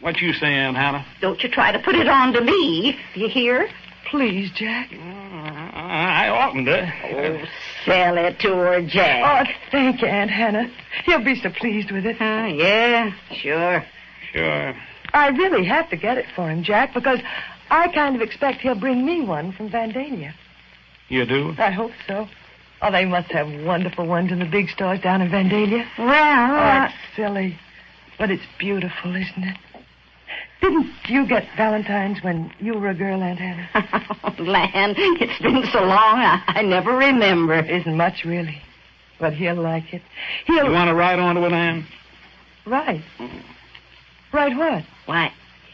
what 0.01 0.21
you 0.21 0.33
say, 0.33 0.47
Aunt 0.55 0.77
Hannah? 0.77 1.05
Don't 1.21 1.43
you 1.43 1.49
try 1.49 1.73
to 1.73 1.79
put 1.79 1.95
it 1.95 2.09
on 2.09 2.33
to 2.35 2.41
me. 2.41 2.99
You 3.15 3.29
hear? 3.29 3.69
Please, 4.11 4.51
Jack. 4.53 4.91
I 4.93 6.29
oughtn't 6.29 6.67
to. 6.67 6.93
Oh, 7.13 7.45
sell 7.85 8.17
it 8.19 8.39
to 8.41 8.49
her, 8.51 8.83
Jack. 8.83 9.49
Oh, 9.49 9.51
thank 9.71 10.03
you, 10.03 10.09
Aunt 10.09 10.31
Hannah. 10.31 10.71
He'll 11.05 11.25
be 11.25 11.35
so 11.41 11.51
pleased 11.51 11.91
with 11.91 12.07
it. 12.07 12.17
Oh, 12.21 12.45
yeah, 12.47 13.13
sure. 13.33 13.85
Sure. 14.33 14.75
I 15.13 15.29
really 15.29 15.65
have 15.65 15.89
to 15.91 15.97
get 15.97 16.19
it 16.19 16.27
for 16.35 16.51
him, 16.51 16.63
Jack, 16.63 16.93
because 16.93 17.21
I 17.71 17.89
kind 17.89 18.15
of 18.17 18.23
expect 18.23 18.61
he'll 18.61 18.75
bring 18.75 19.05
me 19.05 19.23
one 19.23 19.53
from 19.53 19.71
Vandalia. 19.71 20.35
You 21.09 21.25
do? 21.25 21.55
I 21.59 21.71
hope 21.71 21.93
so. 22.07 22.29
Oh, 22.83 22.91
they 22.93 23.05
must 23.05 23.31
have 23.33 23.49
wonderful 23.65 24.07
ones 24.07 24.33
in 24.33 24.39
the 24.39 24.45
big 24.45 24.69
stores 24.69 25.01
down 25.01 25.23
in 25.23 25.31
Vandalia. 25.31 25.87
Well, 25.99 26.53
Oh, 26.53 26.57
uh, 26.57 26.85
it's 26.87 26.95
silly, 27.17 27.59
but 28.19 28.31
it's 28.31 28.45
beautiful, 28.59 29.15
isn't 29.15 29.45
it? 29.45 29.57
Didn't 30.61 30.91
you 31.09 31.27
get 31.27 31.47
Valentine's 31.57 32.23
when 32.23 32.51
you 32.59 32.75
were 32.75 32.89
a 32.89 32.95
girl, 32.95 33.23
Aunt 33.23 33.39
Hannah? 33.39 33.69
oh, 34.25 34.43
land, 34.43 34.95
it's 34.99 35.43
been 35.43 35.63
so 35.71 35.81
long, 35.81 36.19
I, 36.19 36.43
I 36.47 36.63
never 36.63 36.97
remember. 36.97 37.55
Isn't 37.55 37.97
much, 37.97 38.25
really. 38.25 38.63
But 39.21 39.35
he'll 39.35 39.57
like 39.57 39.93
it. 39.93 40.03
He'll... 40.47 40.65
You 40.65 40.73
want 40.73 40.89
to 40.89 40.95
ride 40.95 41.19
on 41.19 41.35
to 41.35 41.45
it, 41.45 41.53
Ann? 41.53 41.87
Right. 42.67 43.05
Right 44.33 44.57
what? 44.57 44.85
Why, 45.07 45.33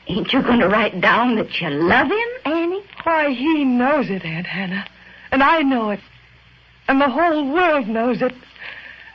ain't 0.08 0.32
you 0.32 0.42
going 0.42 0.60
to 0.60 0.68
write 0.68 1.00
down 1.00 1.36
that 1.36 1.60
you 1.60 1.70
love 1.70 2.08
him, 2.08 2.52
Annie? 2.52 2.82
Why, 3.04 3.30
he 3.30 3.64
knows 3.64 4.10
it, 4.10 4.24
Aunt 4.24 4.46
Hannah. 4.46 4.86
And 5.30 5.42
I 5.42 5.62
know 5.62 5.90
it. 5.90 6.00
And 6.88 7.00
the 7.00 7.08
whole 7.08 7.52
world 7.52 7.86
knows 7.86 8.20
it. 8.20 8.34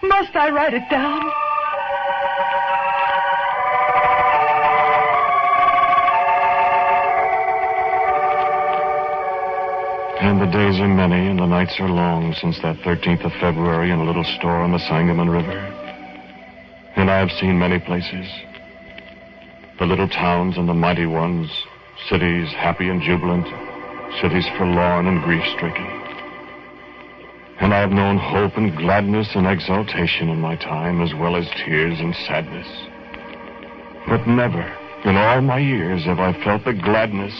Must 0.01 0.35
I 0.35 0.49
write 0.51 0.73
it 0.73 0.89
down? 0.89 1.31
And 10.21 10.39
the 10.39 10.45
days 10.45 10.79
are 10.79 10.87
many 10.87 11.27
and 11.27 11.39
the 11.39 11.45
nights 11.45 11.75
are 11.79 11.89
long 11.89 12.33
since 12.35 12.57
that 12.61 12.77
13th 12.77 13.25
of 13.25 13.33
February 13.33 13.91
in 13.91 13.99
a 13.99 14.05
little 14.05 14.23
store 14.23 14.61
on 14.61 14.71
the 14.71 14.79
Sangamon 14.79 15.29
River. 15.29 15.59
And 16.95 17.11
I 17.11 17.19
have 17.19 17.31
seen 17.31 17.59
many 17.59 17.79
places. 17.79 18.25
The 19.77 19.85
little 19.85 20.07
towns 20.07 20.57
and 20.57 20.69
the 20.69 20.73
mighty 20.73 21.05
ones, 21.05 21.51
cities 22.07 22.47
happy 22.53 22.87
and 22.87 23.01
jubilant, 23.01 23.45
cities 24.21 24.47
forlorn 24.57 25.07
and 25.07 25.21
grief-stricken. 25.21 25.85
And 27.59 27.73
I 27.73 27.79
have 27.79 27.91
known 27.91 28.17
hope 28.17 28.55
and 28.55 28.75
gladness 28.77 29.27
and 29.35 29.45
exultation 29.45 30.29
in 30.29 30.39
my 30.39 30.55
time, 30.55 31.01
as 31.01 31.13
well 31.13 31.35
as 31.35 31.45
tears 31.65 31.99
and 31.99 32.15
sadness. 32.25 32.67
But 34.07 34.25
never, 34.27 34.63
in 35.03 35.17
all 35.17 35.41
my 35.41 35.59
years, 35.59 36.05
have 36.05 36.19
I 36.19 36.31
felt 36.41 36.63
the 36.63 36.73
gladness 36.73 37.33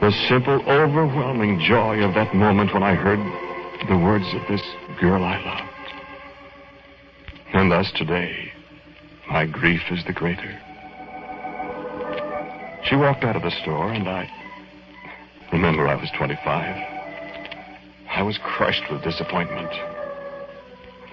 the 0.00 0.12
simple, 0.28 0.60
overwhelming 0.68 1.58
joy 1.60 2.02
of 2.04 2.14
that 2.14 2.34
moment 2.34 2.74
when 2.74 2.82
I 2.82 2.94
heard 2.94 3.18
the 3.88 3.96
words 3.96 4.26
of 4.34 4.42
this 4.48 4.62
girl 5.00 5.24
I 5.24 5.38
loved. 5.38 5.72
And 7.54 7.72
thus 7.72 7.90
today, 7.92 8.52
my 9.28 9.46
grief 9.46 9.80
is 9.90 10.04
the 10.04 10.12
greater. 10.12 10.60
She 12.84 12.94
walked 12.94 13.24
out 13.24 13.36
of 13.36 13.42
the 13.42 13.50
store, 13.62 13.90
and 13.92 14.06
I. 14.08 14.30
Remember, 15.52 15.88
I 15.88 15.94
was 15.94 16.10
25. 16.16 16.44
I 18.10 18.22
was 18.22 18.38
crushed 18.38 18.84
with 18.90 19.02
disappointment. 19.02 19.70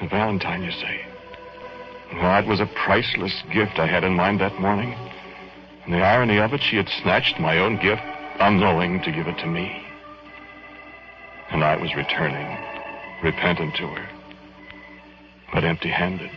A 0.02 0.08
Valentine, 0.08 0.64
you 0.64 0.72
say? 0.72 1.06
Well, 2.16 2.38
it 2.38 2.48
was 2.48 2.60
a 2.60 2.70
priceless 2.86 3.44
gift 3.52 3.80
I 3.80 3.88
had 3.88 4.04
in 4.04 4.14
mind 4.14 4.42
that 4.42 4.60
morning. 4.60 4.94
And 5.86 5.94
the 5.94 6.02
irony 6.02 6.38
of 6.38 6.54
it, 6.54 6.62
she 6.62 6.76
had 6.76 6.90
snatched 6.90 7.40
my 7.40 7.58
own 7.58 7.78
gift 7.78 8.04
unknowing 8.40 9.02
to 9.04 9.12
give 9.12 9.28
it 9.28 9.38
to 9.40 9.48
me. 9.48 9.86
And 11.52 11.64
I 11.64 11.76
was 11.76 11.96
returning, 11.96 12.58
repentant 13.24 13.76
to 13.76 13.88
her, 13.88 14.10
but 15.54 15.64
empty 15.64 15.90
handed. 15.90 16.32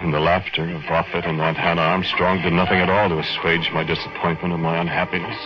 And 0.00 0.12
the 0.12 0.20
laughter 0.20 0.64
of 0.74 0.82
Offutt 0.82 1.26
and 1.26 1.40
Aunt 1.40 1.56
Hannah 1.56 1.82
Armstrong 1.82 2.42
did 2.42 2.52
nothing 2.52 2.78
at 2.78 2.90
all 2.90 3.08
to 3.08 3.18
assuage 3.18 3.70
my 3.72 3.84
disappointment 3.84 4.52
and 4.52 4.62
my 4.62 4.78
unhappiness. 4.78 5.38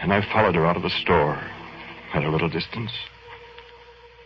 And 0.00 0.12
I 0.12 0.20
followed 0.32 0.54
her 0.54 0.66
out 0.66 0.76
of 0.76 0.82
the 0.82 0.90
store 0.90 1.40
at 2.14 2.24
a 2.24 2.30
little 2.30 2.48
distance. 2.48 2.92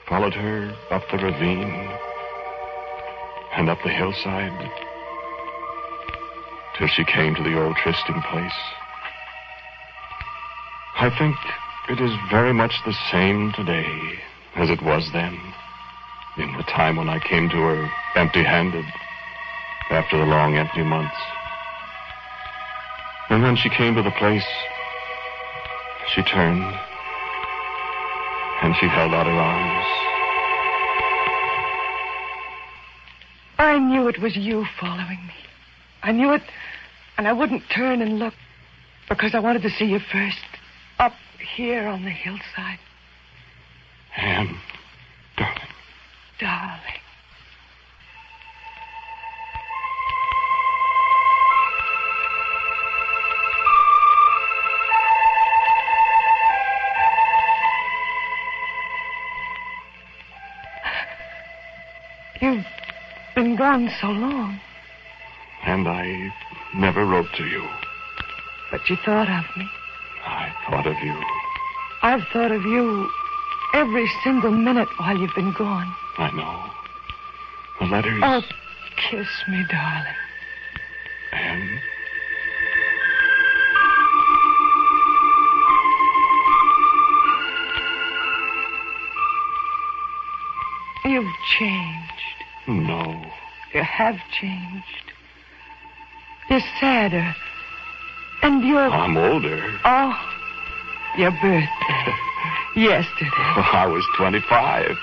Followed 0.08 0.34
her 0.34 0.74
up 0.90 1.02
the 1.10 1.18
ravine 1.18 1.90
and 3.54 3.68
up 3.68 3.78
the 3.82 3.90
hillside 3.90 4.91
till 6.78 6.88
she 6.88 7.04
came 7.04 7.34
to 7.34 7.42
the 7.42 7.60
old 7.60 7.76
trysting 7.76 8.20
place. 8.30 8.52
I 10.96 11.10
think 11.18 11.36
it 11.88 12.00
is 12.00 12.12
very 12.30 12.52
much 12.52 12.74
the 12.84 12.94
same 13.10 13.52
today 13.52 14.18
as 14.56 14.70
it 14.70 14.82
was 14.82 15.10
then, 15.12 15.38
in 16.36 16.56
the 16.56 16.62
time 16.64 16.96
when 16.96 17.08
I 17.08 17.18
came 17.18 17.48
to 17.48 17.56
her 17.56 17.90
empty-handed 18.16 18.84
after 19.90 20.18
the 20.18 20.24
long 20.24 20.56
empty 20.56 20.82
months. 20.82 21.16
And 23.30 23.42
when 23.42 23.56
she 23.56 23.68
came 23.68 23.94
to 23.94 24.02
the 24.02 24.10
place, 24.12 24.46
she 26.14 26.22
turned 26.22 26.62
and 28.62 28.76
she 28.76 28.86
held 28.86 29.12
out 29.12 29.26
her 29.26 29.32
arms. 29.32 29.86
I 33.58 33.78
knew 33.78 34.08
it 34.08 34.20
was 34.20 34.36
you 34.36 34.66
following 34.78 35.26
me. 35.26 35.34
I 36.02 36.12
knew 36.12 36.32
it, 36.32 36.42
and 37.22 37.28
I 37.28 37.32
wouldn't 37.32 37.62
turn 37.72 38.02
and 38.02 38.18
look 38.18 38.34
because 39.08 39.32
I 39.32 39.38
wanted 39.38 39.62
to 39.62 39.70
see 39.70 39.84
you 39.84 40.00
first. 40.00 40.38
Up 40.98 41.12
here 41.54 41.86
on 41.86 42.02
the 42.02 42.10
hillside. 42.10 42.80
Anne, 44.16 44.58
darling. 45.38 45.58
Darling. 46.40 46.80
You've 62.40 62.64
been 63.36 63.54
gone 63.54 63.88
so 64.00 64.08
long, 64.08 64.58
And 65.64 65.86
I 65.86 66.32
never 66.74 67.04
wrote 67.04 67.32
to 67.36 67.44
you. 67.44 67.62
but 68.70 68.88
you 68.88 68.96
thought 69.04 69.28
of 69.28 69.56
me. 69.56 69.68
I 70.24 70.52
thought 70.68 70.86
of 70.86 70.96
you. 71.02 71.14
I've 72.02 72.22
thought 72.32 72.50
of 72.52 72.62
you 72.64 73.08
every 73.74 74.10
single 74.24 74.50
minute 74.50 74.88
while 74.98 75.16
you've 75.16 75.34
been 75.34 75.52
gone. 75.52 75.92
I 76.18 76.30
know. 76.32 76.70
The 77.80 77.86
letters. 77.92 78.20
Oh, 78.22 78.42
kiss 78.96 79.28
me, 79.48 79.64
darling. 79.68 80.14
Anne. 81.32 81.80
You've 91.04 91.34
changed. 91.58 92.12
No. 92.68 93.24
You 93.74 93.82
have 93.82 94.16
changed. 94.40 95.11
You're 96.52 96.60
sadder. 96.78 97.34
And 98.42 98.62
you're. 98.62 98.78
I'm 98.78 99.16
older. 99.16 99.80
Oh, 99.86 100.34
your 101.16 101.30
birthday. 101.30 102.14
Yesterday. 102.76 103.30
I 103.32 103.86
was 103.86 104.04
25. 104.18 104.94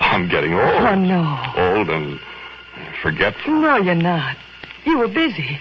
I'm 0.00 0.28
getting 0.28 0.52
old. 0.52 0.62
Oh, 0.62 0.94
no. 0.94 1.40
Old 1.56 1.88
and 1.88 2.20
forgetful. 3.00 3.62
No, 3.62 3.78
you're 3.78 3.94
not. 3.94 4.36
You 4.84 4.98
were 4.98 5.08
busy. 5.08 5.58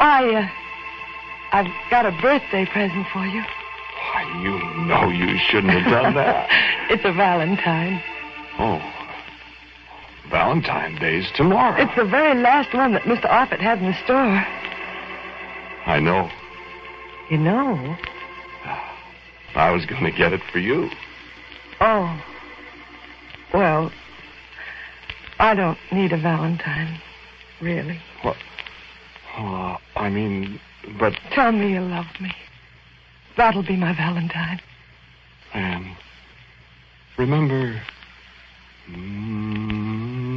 I, 0.00 0.34
uh, 0.34 0.48
I've 1.52 1.90
got 1.90 2.04
a 2.04 2.12
birthday 2.20 2.66
present 2.66 3.06
for 3.14 3.24
you. 3.24 3.40
Why, 3.40 4.42
you 4.42 4.84
know 4.84 5.08
you 5.08 5.38
shouldn't 5.48 5.72
have 5.72 5.90
done 5.90 6.14
that. 6.16 6.46
it's 6.90 7.06
a 7.06 7.12
Valentine. 7.14 8.02
oh. 8.58 8.99
Valentine's 10.30 11.00
Day's 11.00 11.30
tomorrow. 11.34 11.82
It's 11.82 11.94
the 11.96 12.04
very 12.04 12.40
last 12.40 12.72
one 12.72 12.92
that 12.92 13.02
Mr. 13.02 13.26
Offutt 13.26 13.60
had 13.60 13.78
in 13.80 13.86
the 13.86 14.04
store. 14.04 14.44
I 15.86 15.98
know. 15.98 16.30
You 17.30 17.38
know? 17.38 17.96
I 19.54 19.70
was 19.72 19.84
going 19.86 20.04
to 20.04 20.12
get 20.12 20.32
it 20.32 20.40
for 20.52 20.58
you. 20.58 20.88
Oh. 21.80 22.22
Well, 23.52 23.90
I 25.38 25.54
don't 25.54 25.78
need 25.90 26.12
a 26.12 26.16
Valentine, 26.18 27.00
really. 27.60 28.00
What? 28.22 28.36
Oh, 29.36 29.46
uh, 29.46 29.78
I 29.96 30.10
mean, 30.10 30.60
but, 30.98 31.14
Tell 31.32 31.52
me 31.52 31.72
you 31.72 31.80
love 31.80 32.06
me. 32.20 32.30
That'll 33.36 33.62
be 33.62 33.76
my 33.76 33.94
Valentine. 33.94 34.60
Anne, 35.54 35.96
remember. 37.18 37.80
Oh, 38.92 40.29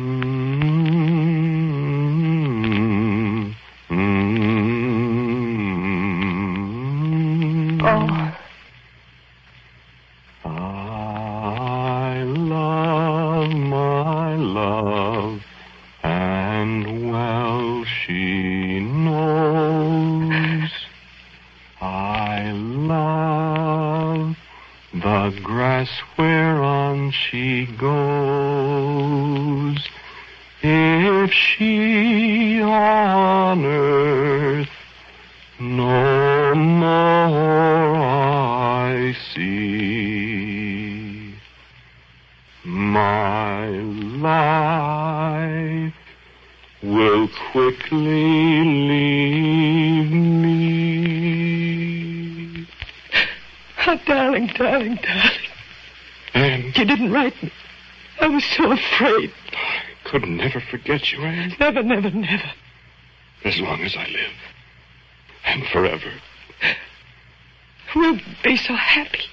forget 60.74 61.12
you, 61.12 61.20
Anne, 61.22 61.56
Never, 61.60 61.84
never, 61.84 62.10
never. 62.10 62.52
as 63.46 63.60
long 63.60 63.82
as 63.84 63.96
I 63.96 64.08
live. 64.08 64.34
And 65.46 65.64
forever. 65.68 66.12
We'll 67.96 68.20
be 68.44 68.58
so 68.58 68.74
happy. 68.74 69.26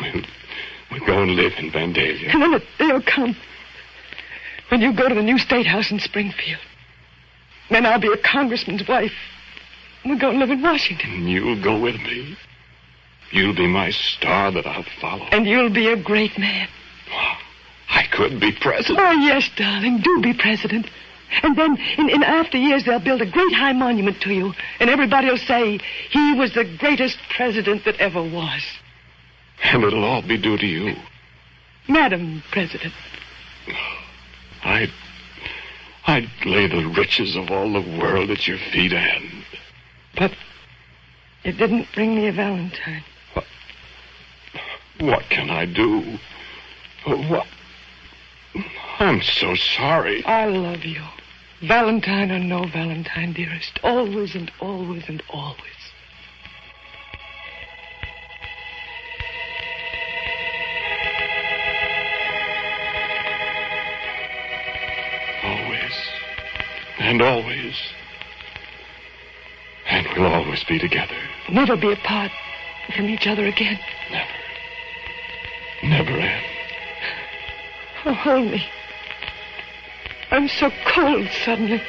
We'll, 0.00 0.22
we'll 0.90 1.06
go 1.06 1.22
and 1.22 1.36
live 1.36 1.52
in 1.58 1.70
Vandalia. 1.70 2.32
And 2.32 2.42
then 2.42 2.50
the 2.52 2.62
day'll 2.78 3.02
come 3.02 3.36
when 4.70 4.80
you 4.80 4.92
go 4.92 5.08
to 5.08 5.14
the 5.14 5.22
new 5.22 5.38
state 5.38 5.66
house 5.66 5.92
in 5.92 6.00
Springfield. 6.00 6.58
Then 7.70 7.86
I'll 7.86 8.00
be 8.00 8.12
a 8.12 8.16
congressman's 8.16 8.88
wife. 8.88 9.12
We'll 10.04 10.18
go 10.18 10.30
and 10.30 10.40
live 10.40 10.50
in 10.50 10.60
Washington. 10.60 11.08
And 11.10 11.30
you'll 11.30 11.62
go 11.62 11.78
with 11.78 11.96
me. 11.96 12.36
You'll 13.30 13.54
be 13.54 13.68
my 13.68 13.90
star 13.90 14.50
that 14.50 14.66
I'll 14.66 14.84
follow. 15.00 15.26
And 15.30 15.46
you'll 15.46 15.70
be 15.72 15.86
a 15.86 16.02
great 16.02 16.36
man. 16.36 16.66
I 17.90 18.04
could 18.04 18.40
be 18.40 18.52
president. 18.52 18.98
Oh, 19.00 19.12
yes, 19.12 19.50
darling. 19.56 19.98
Do 19.98 20.20
be 20.22 20.32
president. 20.32 20.86
And 21.42 21.56
then 21.56 21.76
in, 21.98 22.08
in 22.08 22.22
after 22.22 22.56
years, 22.56 22.84
they'll 22.84 23.00
build 23.00 23.22
a 23.22 23.30
great 23.30 23.52
high 23.52 23.72
monument 23.72 24.20
to 24.22 24.32
you. 24.32 24.52
And 24.78 24.90
everybody 24.90 25.28
will 25.28 25.38
say 25.38 25.78
he 26.10 26.34
was 26.34 26.54
the 26.54 26.64
greatest 26.78 27.18
president 27.36 27.84
that 27.84 27.96
ever 28.00 28.22
was. 28.22 28.62
And 29.62 29.84
it'll 29.84 30.04
all 30.04 30.22
be 30.22 30.38
due 30.38 30.56
to 30.56 30.66
you. 30.66 30.96
Madam 31.88 32.42
President. 32.50 32.94
I'd, 34.62 34.90
I'd 36.06 36.28
lay 36.44 36.66
the 36.66 36.92
riches 36.96 37.36
of 37.36 37.50
all 37.50 37.72
the 37.72 37.98
world 37.98 38.30
at 38.30 38.46
your 38.46 38.58
feet, 38.72 38.92
Anne. 38.92 39.44
But 40.16 40.32
you 41.44 41.52
didn't 41.52 41.88
bring 41.94 42.14
me 42.14 42.28
a 42.28 42.32
Valentine. 42.32 43.04
What, 43.34 43.46
what 45.00 45.22
can 45.30 45.50
I 45.50 45.66
do? 45.66 46.18
What? 47.04 47.46
I'm 48.98 49.22
so 49.22 49.54
sorry. 49.54 50.24
I 50.24 50.46
love 50.46 50.84
you. 50.84 51.02
Valentine 51.62 52.30
or 52.30 52.38
no 52.38 52.66
Valentine, 52.66 53.32
dearest. 53.32 53.78
Always 53.82 54.34
and 54.34 54.50
always 54.60 55.04
and 55.08 55.22
always. 55.30 55.60
Always. 65.42 66.08
And 66.98 67.22
always. 67.22 67.76
And 69.86 70.06
we'll 70.16 70.32
always 70.32 70.64
be 70.64 70.78
together. 70.78 71.16
Never 71.50 71.76
be 71.76 71.92
apart 71.92 72.30
from 72.96 73.06
each 73.06 73.26
other 73.26 73.46
again. 73.46 73.78
Never. 74.10 74.30
Never, 75.82 76.12
Anne. 76.12 76.59
Oh, 78.04 78.14
hold 78.14 78.50
me. 78.50 78.66
I'm 80.30 80.48
so 80.48 80.70
cold 80.94 81.28
suddenly. 81.44 81.82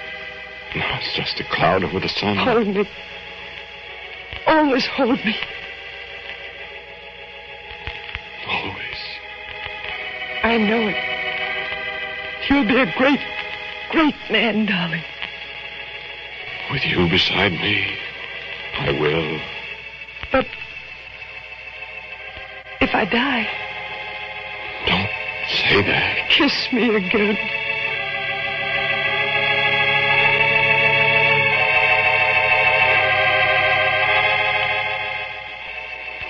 No, 0.75 0.85
it's 0.99 1.13
just 1.13 1.39
a 1.39 1.43
cloud 1.43 1.83
over 1.83 1.99
the 1.99 2.09
sun. 2.09 2.37
Hold 2.37 2.67
me. 2.67 2.89
Always 4.47 4.85
hold 4.87 5.23
me. 5.23 5.35
Always. 8.47 8.97
I 10.43 10.57
know 10.57 10.87
it. 10.87 11.11
You'll 12.49 12.67
be 12.67 12.79
a 12.79 12.91
great, 12.97 13.19
great 13.91 14.15
man, 14.29 14.65
darling. 14.65 15.03
With 16.71 16.85
you 16.85 17.07
beside 17.09 17.51
me, 17.51 17.95
I 18.79 18.91
will. 18.91 19.39
But 20.31 20.47
if 22.81 22.95
I 22.95 23.05
die, 23.05 23.47
Say 25.51 25.81
that. 25.81 26.29
Kiss 26.29 26.71
me 26.71 26.95
again. 26.95 27.37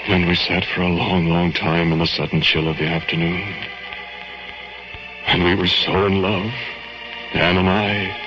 Then 0.08 0.28
we 0.28 0.36
sat 0.36 0.66
for 0.66 0.82
a 0.82 0.90
long, 0.90 1.28
long 1.28 1.54
time 1.54 1.92
in 1.92 2.00
the 2.00 2.08
sudden 2.08 2.42
chill 2.42 2.68
of 2.68 2.78
the 2.78 2.88
afternoon. 2.88 3.54
And 5.28 5.44
we 5.44 5.54
were 5.54 5.68
so 5.68 6.06
in 6.06 6.22
love, 6.22 6.52
Dan 7.34 7.58
and 7.58 7.70
I. 7.70 8.18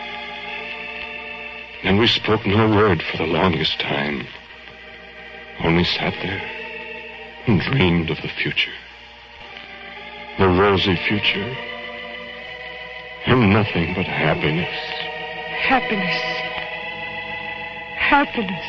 And 1.83 1.99
we 1.99 2.07
spoke 2.07 2.47
no 2.47 2.71
word 2.71 3.03
for 3.03 3.17
the 3.17 3.27
longest 3.27 3.81
time. 3.81 4.27
Only 5.63 5.85
sat 5.85 6.15
there 6.23 6.43
and 7.47 7.61
dreamed 7.61 8.11
of 8.11 8.23
the 8.23 8.29
future. 8.29 8.73
The 10.39 10.49
rosy 10.49 10.97
future. 10.97 11.57
And 13.27 13.53
nothing 13.53 13.95
but 13.95 14.07
happiness. 14.07 14.75
Happiness. 15.63 16.17
Happiness. 17.97 18.65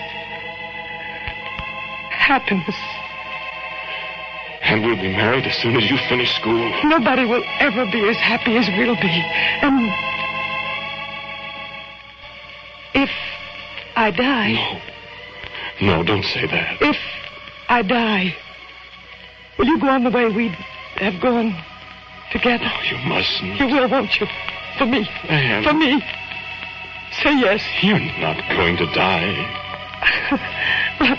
Happiness. 2.11 2.75
And 4.61 4.83
we'll 4.83 4.95
be 4.95 5.11
married 5.11 5.45
as 5.45 5.55
soon 5.57 5.75
as 5.75 5.89
you 5.89 5.97
finish 6.09 6.33
school. 6.35 6.71
Nobody 6.85 7.25
will 7.25 7.43
ever 7.59 7.85
be 7.91 8.07
as 8.09 8.15
happy 8.17 8.57
as 8.57 8.67
we'll 8.77 8.95
be. 8.95 9.23
And 9.61 9.91
if 12.93 13.09
I 13.95 14.11
die, 14.11 14.53
No. 15.81 15.97
No, 15.97 16.03
don't 16.03 16.23
say 16.23 16.47
that. 16.47 16.81
if 16.81 16.95
I 17.67 17.81
die, 17.81 18.33
will 19.59 19.65
you 19.65 19.77
go 19.79 19.89
on 19.89 20.03
the 20.05 20.09
way 20.09 20.27
we 20.29 20.55
have 20.97 21.21
gone 21.21 21.55
together? 22.31 22.65
Oh, 22.65 22.81
you 22.89 22.97
mustn't. 23.09 23.59
You 23.59 23.67
will, 23.67 23.89
won't 23.89 24.19
you? 24.19 24.27
For 24.77 24.85
me. 24.85 25.07
Anne. 25.29 25.63
For 25.63 25.73
me. 25.73 26.03
Say 27.23 27.39
yes. 27.39 27.61
You're 27.81 27.99
not 27.99 28.37
going 28.49 28.77
to 28.77 28.85
die. 28.93 29.61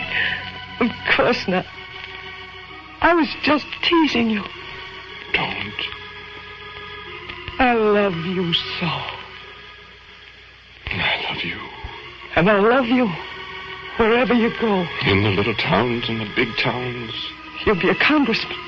Of 0.79 0.91
course 1.17 1.49
not. 1.49 1.65
I 3.01 3.15
was 3.15 3.29
just 3.43 3.67
teasing 3.83 4.31
you. 4.31 4.43
Don't. 5.33 5.75
I 7.59 7.73
love 7.73 8.15
you 8.15 8.53
so. 8.53 8.87
I 10.87 11.31
love 11.31 11.43
you. 11.43 11.59
And 12.37 12.51
I 12.51 12.59
love 12.59 12.87
you 12.87 13.09
wherever 13.97 14.35
you 14.35 14.51
go. 14.61 14.87
In 15.07 15.23
the 15.23 15.31
little 15.31 15.55
towns 15.55 16.09
and 16.09 16.21
the 16.21 16.31
big 16.37 16.55
towns. 16.59 17.13
You'll 17.65 17.81
be 17.81 17.89
a 17.89 17.95
congressman. 17.95 18.59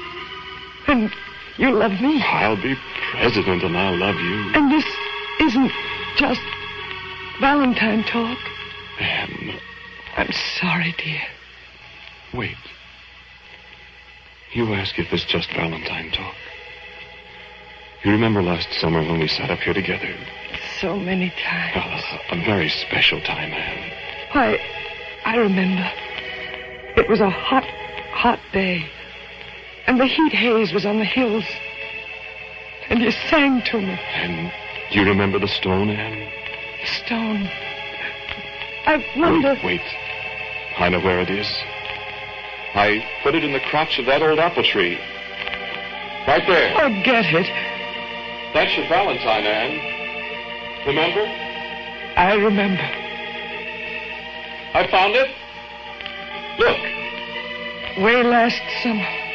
And 0.89 1.11
you 1.59 1.71
love 1.71 1.93
me. 2.01 2.23
I'll 2.23 2.57
be 2.61 2.75
president 3.13 3.63
and 3.63 3.77
I'll 3.77 3.97
love 3.97 4.17
you. 4.17 4.53
And 4.55 4.73
this 4.73 4.85
isn't 5.41 5.71
just 6.17 6.41
Valentine 7.41 8.03
talk. 8.05 8.39
Anne, 8.99 9.59
I'm 10.17 10.33
sorry, 10.61 10.95
dear. 10.99 11.23
wait. 12.35 12.57
You 14.55 14.73
ask 14.73 14.99
if 14.99 15.13
it's 15.13 15.27
just 15.27 15.51
Valentine 15.55 16.11
talk. 16.11 16.35
You 18.03 18.13
remember 18.13 18.43
last 18.43 18.73
summer 18.81 19.01
when 19.03 19.21
we 19.21 19.29
sat 19.29 19.51
up 19.51 19.59
here 19.59 19.75
together? 19.75 20.15
So 20.81 20.97
many 20.97 21.31
times. 21.31 21.73
Ah, 21.77 22.21
a 22.33 22.37
very 22.47 22.69
special 22.71 23.21
time, 23.21 23.53
Anne. 23.53 23.93
Why, 24.33 24.59
I 25.25 25.37
remember. 25.37 25.91
It 26.97 27.09
was 27.09 27.21
a 27.21 27.29
hot, 27.29 27.65
hot 28.13 28.39
day. 28.53 28.89
And 29.89 29.99
the 29.99 30.05
heat 30.05 30.35
haze 30.35 30.71
was 30.75 30.85
on 30.85 30.99
the 30.99 31.05
hills. 31.07 31.45
And 32.91 33.01
you 33.01 33.11
sang 33.11 33.63
to 33.63 33.81
me, 33.81 33.99
And 34.13 34.53
do 34.93 35.01
you 35.01 35.07
remember 35.07 35.39
the 35.39 35.49
stone, 35.49 35.89
Anne? 35.89 36.31
The 36.83 36.87
stone. 36.87 37.49
I 38.85 39.03
wonder. 39.17 39.55
Wait, 39.55 39.65
wait. 39.65 39.81
I 40.77 40.91
know 40.91 41.01
where 41.01 41.21
it 41.21 41.31
is. 41.31 41.47
I 42.75 43.03
put 43.23 43.35
it 43.35 43.43
in 43.43 43.55
the 43.55 43.61
crotch 43.61 43.99
of 43.99 44.05
that 44.05 44.21
old 44.21 44.39
apple 44.39 44.63
tree. 44.63 44.99
Right 46.29 46.45
there. 46.47 46.75
Forget 46.75 47.25
it. 47.25 47.49
That's 48.53 48.77
your 48.77 48.87
Valentine, 48.89 49.45
Anne. 49.45 50.87
Remember? 50.87 51.25
I 52.15 52.35
remember. 52.35 52.83
I 54.75 54.87
found 54.91 55.15
it. 55.17 55.31
Look. 56.59 58.05
Way 58.05 58.23
last 58.23 58.61
summer. 58.83 59.28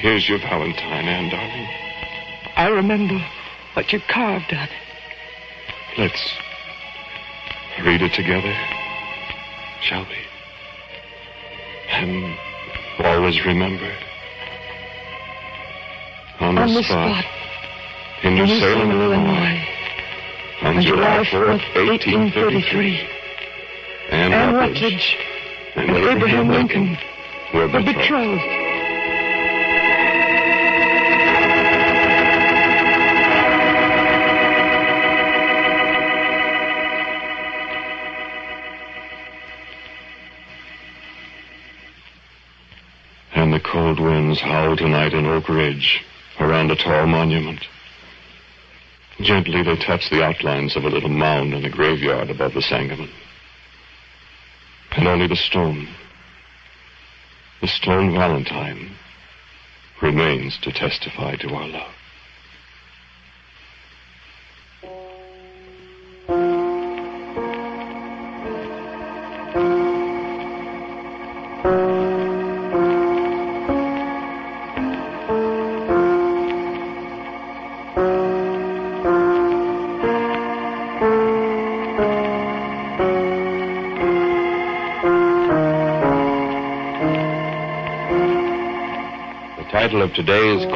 Here's 0.00 0.26
your 0.26 0.38
Valentine, 0.38 1.08
Anne, 1.08 1.28
darling. 1.28 1.68
I 2.56 2.68
remember 2.68 3.22
what 3.74 3.92
you 3.92 4.00
carved 4.08 4.50
on 4.50 4.64
it. 4.64 4.70
Let's 5.98 6.38
read 7.84 8.00
it 8.00 8.14
together, 8.14 8.54
shall 9.82 10.04
we? 10.04 10.16
And 11.90 12.34
always 13.00 13.44
remember. 13.44 13.92
On 16.40 16.54
the, 16.54 16.62
on 16.62 16.72
the 16.72 16.82
spot, 16.82 17.22
spot 17.22 17.24
in 18.22 18.36
New 18.36 18.46
Salem, 18.58 18.90
Illinois, 18.90 19.68
on 20.62 20.80
July 20.80 21.24
July 21.24 21.58
4th, 21.58 21.60
4th, 21.74 21.88
1833, 21.88 23.02
1833. 23.02 23.08
Anne 24.08 24.54
Rutledge 24.54 25.18
and 25.76 25.90
Abraham 25.90 26.48
Lincoln 26.48 26.96
were 27.52 27.68
were 27.68 27.82
betrothed. 27.82 28.59
Winds 44.30 44.42
howl 44.42 44.76
tonight 44.76 45.12
in 45.12 45.26
Oak 45.26 45.48
Ridge 45.48 46.04
around 46.38 46.70
a 46.70 46.76
tall 46.76 47.04
monument. 47.08 47.66
Gently 49.20 49.64
they 49.64 49.74
touch 49.74 50.08
the 50.08 50.22
outlines 50.22 50.76
of 50.76 50.84
a 50.84 50.88
little 50.88 51.08
mound 51.08 51.52
in 51.52 51.62
the 51.62 51.68
graveyard 51.68 52.30
above 52.30 52.54
the 52.54 52.62
Sangamon. 52.62 53.10
And 54.92 55.08
only 55.08 55.26
the 55.26 55.34
stone, 55.34 55.88
the 57.60 57.66
stone 57.66 58.12
Valentine, 58.12 58.92
remains 60.00 60.56
to 60.58 60.70
testify 60.70 61.34
to 61.34 61.52
our 61.52 61.66
love. 61.66 61.92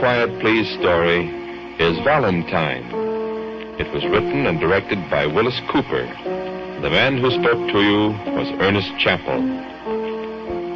Quiet 0.04 0.38
Please 0.40 0.68
story 0.78 1.30
is 1.78 1.96
Valentine. 2.04 2.84
It 3.80 3.90
was 3.90 4.04
written 4.04 4.46
and 4.46 4.60
directed 4.60 4.98
by 5.08 5.24
Willis 5.24 5.58
Cooper. 5.70 6.04
The 6.82 6.90
man 6.90 7.16
who 7.16 7.30
spoke 7.30 7.72
to 7.72 7.80
you 7.80 8.08
was 8.36 8.46
Ernest 8.60 8.92
Chappell. 8.98 9.40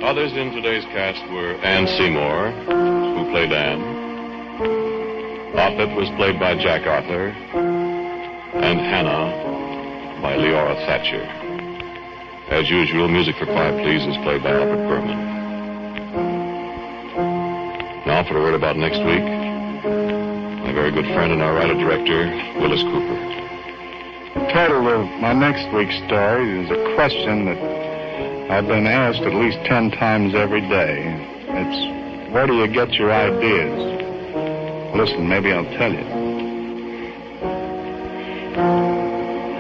Others 0.02 0.32
in 0.32 0.52
today's 0.52 0.84
cast 0.96 1.20
were 1.30 1.56
Ann 1.60 1.86
Seymour, 1.86 2.52
who 2.52 3.30
played 3.30 3.52
Anne. 3.52 3.82
Moffat 5.54 5.94
was 5.94 6.08
played 6.16 6.40
by 6.40 6.54
Jack 6.54 6.86
Arthur, 6.86 7.28
and 7.28 8.80
Hannah 8.80 10.22
by 10.22 10.36
Leora 10.36 10.74
Thatcher. 10.86 11.24
As 12.48 12.70
usual, 12.70 13.08
music 13.08 13.36
for 13.36 13.44
Quiet 13.44 13.84
Please 13.84 14.06
is 14.06 14.16
played 14.24 14.42
by 14.42 14.52
Albert 14.52 14.88
Buhrman. 14.88 15.37
For 18.26 18.36
a 18.36 18.42
word 18.42 18.54
about 18.54 18.76
next 18.76 18.98
week. 18.98 19.22
My 19.22 20.72
very 20.72 20.90
good 20.90 21.06
friend 21.14 21.32
and 21.32 21.40
our 21.40 21.54
writer-director, 21.54 22.60
Willis 22.60 22.82
Cooper. 22.82 23.16
The 24.34 24.52
title 24.52 24.86
of 24.88 25.08
my 25.20 25.32
next 25.32 25.72
week's 25.72 25.96
story 26.04 26.60
is 26.60 26.68
a 26.68 26.94
question 26.96 27.46
that 27.46 28.50
I've 28.50 28.66
been 28.66 28.86
asked 28.86 29.20
at 29.20 29.32
least 29.32 29.58
ten 29.64 29.92
times 29.92 30.34
every 30.34 30.60
day. 30.62 31.14
It's, 31.48 32.34
where 32.34 32.46
do 32.46 32.54
you 32.56 32.66
get 32.66 32.92
your 32.94 33.12
ideas? 33.12 33.78
Listen, 34.94 35.28
maybe 35.28 35.52
I'll 35.52 35.64
tell 35.78 35.92
you. 35.92 36.04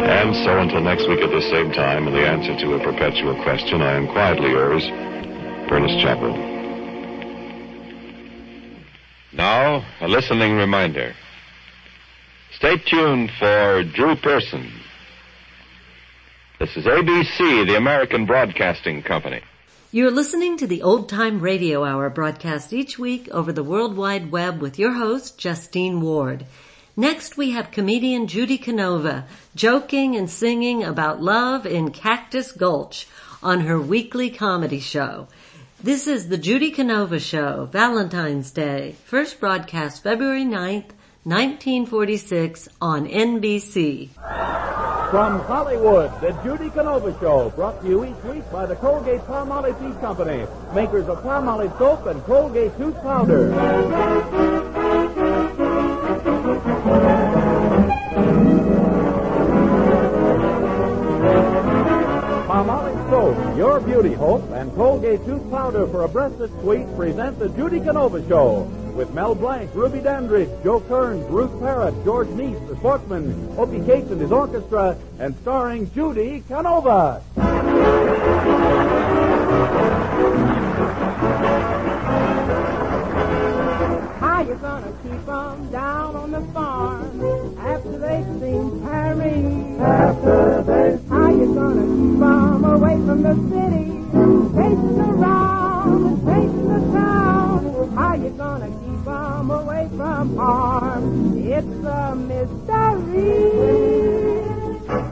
And 0.04 0.34
so 0.44 0.58
until 0.58 0.80
next 0.80 1.08
week 1.08 1.20
at 1.20 1.30
the 1.30 1.42
same 1.42 1.70
time, 1.72 2.08
in 2.08 2.12
the 2.12 2.26
answer 2.26 2.58
to 2.58 2.74
a 2.74 2.80
perpetual 2.82 3.40
question, 3.44 3.80
I 3.80 3.92
am 3.94 4.08
quietly 4.08 4.50
yours, 4.50 4.82
Ernest 5.70 6.00
Chappell. 6.00 6.57
Now, 9.38 9.86
a 10.00 10.08
listening 10.08 10.56
reminder. 10.56 11.14
Stay 12.56 12.76
tuned 12.76 13.30
for 13.38 13.84
Drew 13.84 14.16
Pearson. 14.16 14.68
This 16.58 16.76
is 16.76 16.86
ABC, 16.86 17.64
the 17.64 17.76
American 17.76 18.26
Broadcasting 18.26 19.00
Company. 19.04 19.40
You're 19.92 20.10
listening 20.10 20.56
to 20.56 20.66
the 20.66 20.82
Old 20.82 21.08
Time 21.08 21.38
Radio 21.38 21.84
Hour 21.84 22.10
broadcast 22.10 22.72
each 22.72 22.98
week 22.98 23.28
over 23.30 23.52
the 23.52 23.62
World 23.62 23.96
Wide 23.96 24.32
Web 24.32 24.60
with 24.60 24.76
your 24.76 24.94
host, 24.94 25.38
Justine 25.38 26.00
Ward. 26.00 26.44
Next 26.96 27.36
we 27.36 27.52
have 27.52 27.70
comedian 27.70 28.26
Judy 28.26 28.58
Canova 28.58 29.24
joking 29.54 30.16
and 30.16 30.28
singing 30.28 30.82
about 30.82 31.22
love 31.22 31.64
in 31.64 31.92
Cactus 31.92 32.50
Gulch 32.50 33.06
on 33.40 33.60
her 33.60 33.80
weekly 33.80 34.30
comedy 34.30 34.80
show. 34.80 35.28
This 35.80 36.08
is 36.08 36.28
the 36.28 36.38
Judy 36.38 36.72
Canova 36.72 37.20
Show, 37.20 37.68
Valentine's 37.70 38.50
Day, 38.50 38.96
first 39.04 39.38
broadcast 39.38 40.02
February 40.02 40.42
9th, 40.42 40.90
1946 41.22 42.68
on 42.80 43.06
NBC. 43.06 44.08
From 45.10 45.38
Hollywood, 45.38 46.20
the 46.20 46.32
Judy 46.42 46.70
Canova 46.70 47.16
Show, 47.20 47.50
brought 47.50 47.80
to 47.82 47.88
you 47.88 48.04
each 48.04 48.24
week 48.24 48.42
by 48.50 48.66
the 48.66 48.74
Colgate 48.74 49.20
Palmolive 49.20 49.78
Peet 49.78 50.00
Company, 50.00 50.48
makers 50.74 51.08
of 51.08 51.22
Palmolive 51.22 51.78
soap 51.78 52.06
and 52.06 52.24
Colgate 52.24 52.76
tooth 52.76 53.00
powder. 53.00 53.48
Beauty 63.80 64.12
hope, 64.12 64.42
and 64.52 64.74
Colgate 64.74 65.24
tooth 65.24 65.50
powder 65.50 65.86
for 65.86 66.04
a 66.04 66.08
breast 66.08 66.38
that's 66.38 66.52
sweet 66.60 66.86
present 66.96 67.38
the 67.38 67.48
Judy 67.50 67.80
Canova 67.80 68.26
Show 68.28 68.62
with 68.94 69.12
Mel 69.14 69.34
Blanc, 69.34 69.70
Ruby 69.74 70.00
Dandridge, 70.00 70.50
Joe 70.64 70.80
Kearns, 70.80 71.24
Ruth 71.30 71.52
Perrott, 71.60 71.94
George 72.04 72.28
Neise, 72.28 72.58
the 72.68 72.76
Sportsmen, 72.76 73.54
Opie 73.56 73.80
Cates 73.86 74.10
and 74.10 74.20
his 74.20 74.32
orchestra, 74.32 74.96
and 75.20 75.36
starring 75.42 75.90
Judy 75.94 76.42
Canova. 76.48 77.22
How 84.20 84.42
you 84.42 84.54
gonna 84.56 84.92
keep 85.02 85.28
'em 85.28 85.68
down 85.70 86.16
on 86.16 86.30
the 86.32 86.40
farm 86.52 87.56
after 87.64 87.98
they've 87.98 88.26
seen 88.40 88.80
Paris? 88.82 89.80
After 89.80 90.62
they 90.66 90.97
from 93.08 93.22
the 93.22 93.34
city, 93.48 93.88
chasing 94.54 95.00
around 95.00 96.06
and 96.08 96.18
chasing 96.26 96.68
the 96.68 96.80
town? 96.92 97.96
How 97.96 98.14
you 98.14 98.28
gonna 98.36 98.66
keep 98.66 98.98
keep 98.98 99.08
'em 99.08 99.50
away 99.50 99.88
from 99.96 100.36
harm? 100.36 101.38
It's 101.38 101.84
a 101.86 102.14
mystery. 102.14 103.32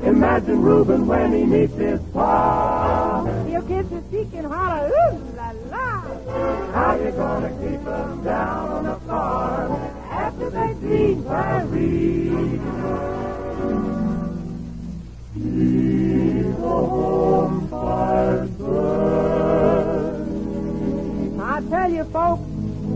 Imagine 0.04 0.60
Reuben 0.60 1.06
when 1.06 1.32
he 1.32 1.44
meets 1.44 1.74
his 1.76 2.00
pa. 2.12 3.24
He'll 3.48 3.62
kiss 3.62 3.88
his 3.88 4.04
cheek 4.10 4.28
and 4.36 4.46
holler, 4.46 4.88
ooh 4.88 5.16
la 5.38 5.48
la. 5.72 5.88
How 6.74 6.96
you 7.02 7.10
gonna 7.12 7.52
keep 7.62 7.82
them 7.82 8.22
down 8.24 8.72
on 8.76 8.84
the 8.84 8.96
farm 9.08 9.72
after 10.10 10.50
they 10.50 10.70
see 10.82 11.16
Paris? 11.26 11.70
Keep 11.72 13.05
I 21.40 21.62
tell 21.70 21.90
you, 21.90 22.04
folks, 22.04 22.42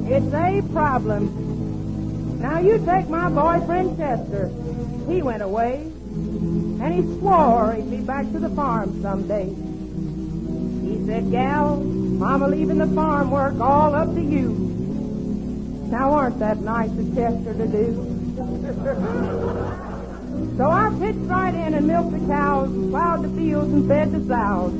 it's 0.06 0.34
a 0.34 0.62
problem. 0.72 2.40
Now, 2.40 2.58
you 2.58 2.84
take 2.84 3.08
my 3.08 3.28
boyfriend 3.28 3.96
Chester. 3.96 4.48
He 5.08 5.22
went 5.22 5.42
away, 5.42 5.76
and 5.76 6.92
he 6.92 7.02
swore 7.18 7.74
he'd 7.74 7.90
be 7.90 8.00
back 8.00 8.30
to 8.32 8.38
the 8.38 8.50
farm 8.50 9.00
someday. 9.00 9.46
He 9.46 11.06
said, 11.06 11.30
Gal, 11.30 11.76
Mama 11.76 12.48
leaving 12.48 12.78
the 12.78 12.88
farm 12.88 13.30
work 13.30 13.58
all 13.60 13.94
up 13.94 14.14
to 14.14 14.20
you. 14.20 14.48
Now, 15.86 16.12
aren't 16.12 16.38
that 16.40 16.58
nice 16.58 16.90
of 16.90 17.14
Chester 17.14 17.54
to 17.54 17.66
do? 17.66 19.86
so 20.60 20.70
I 20.70 20.94
pitched 20.98 21.20
right 21.20 21.54
in 21.54 21.72
and 21.72 21.86
milked 21.86 22.12
the 22.12 22.18
cows, 22.26 22.68
and 22.68 22.90
plowed 22.90 23.22
the 23.22 23.30
fields 23.30 23.72
and 23.72 23.88
fed 23.88 24.12
the 24.12 24.18
sows. 24.28 24.74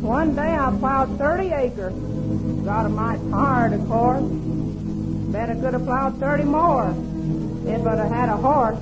One 0.00 0.34
day 0.34 0.56
I 0.56 0.74
plowed 0.78 1.18
30 1.18 1.52
acres. 1.52 1.92
Got 2.64 2.86
a 2.86 2.88
mite 2.88 3.20
tired, 3.30 3.74
of 3.74 3.86
course. 3.86 4.24
Bet 5.30 5.50
I 5.50 5.56
could 5.56 5.74
have 5.74 5.84
plowed 5.84 6.18
30 6.18 6.44
more 6.44 6.88
if 7.66 7.86
I'd 7.86 7.98
have 7.98 8.10
had 8.10 8.30
a 8.30 8.36
horse. 8.38 8.78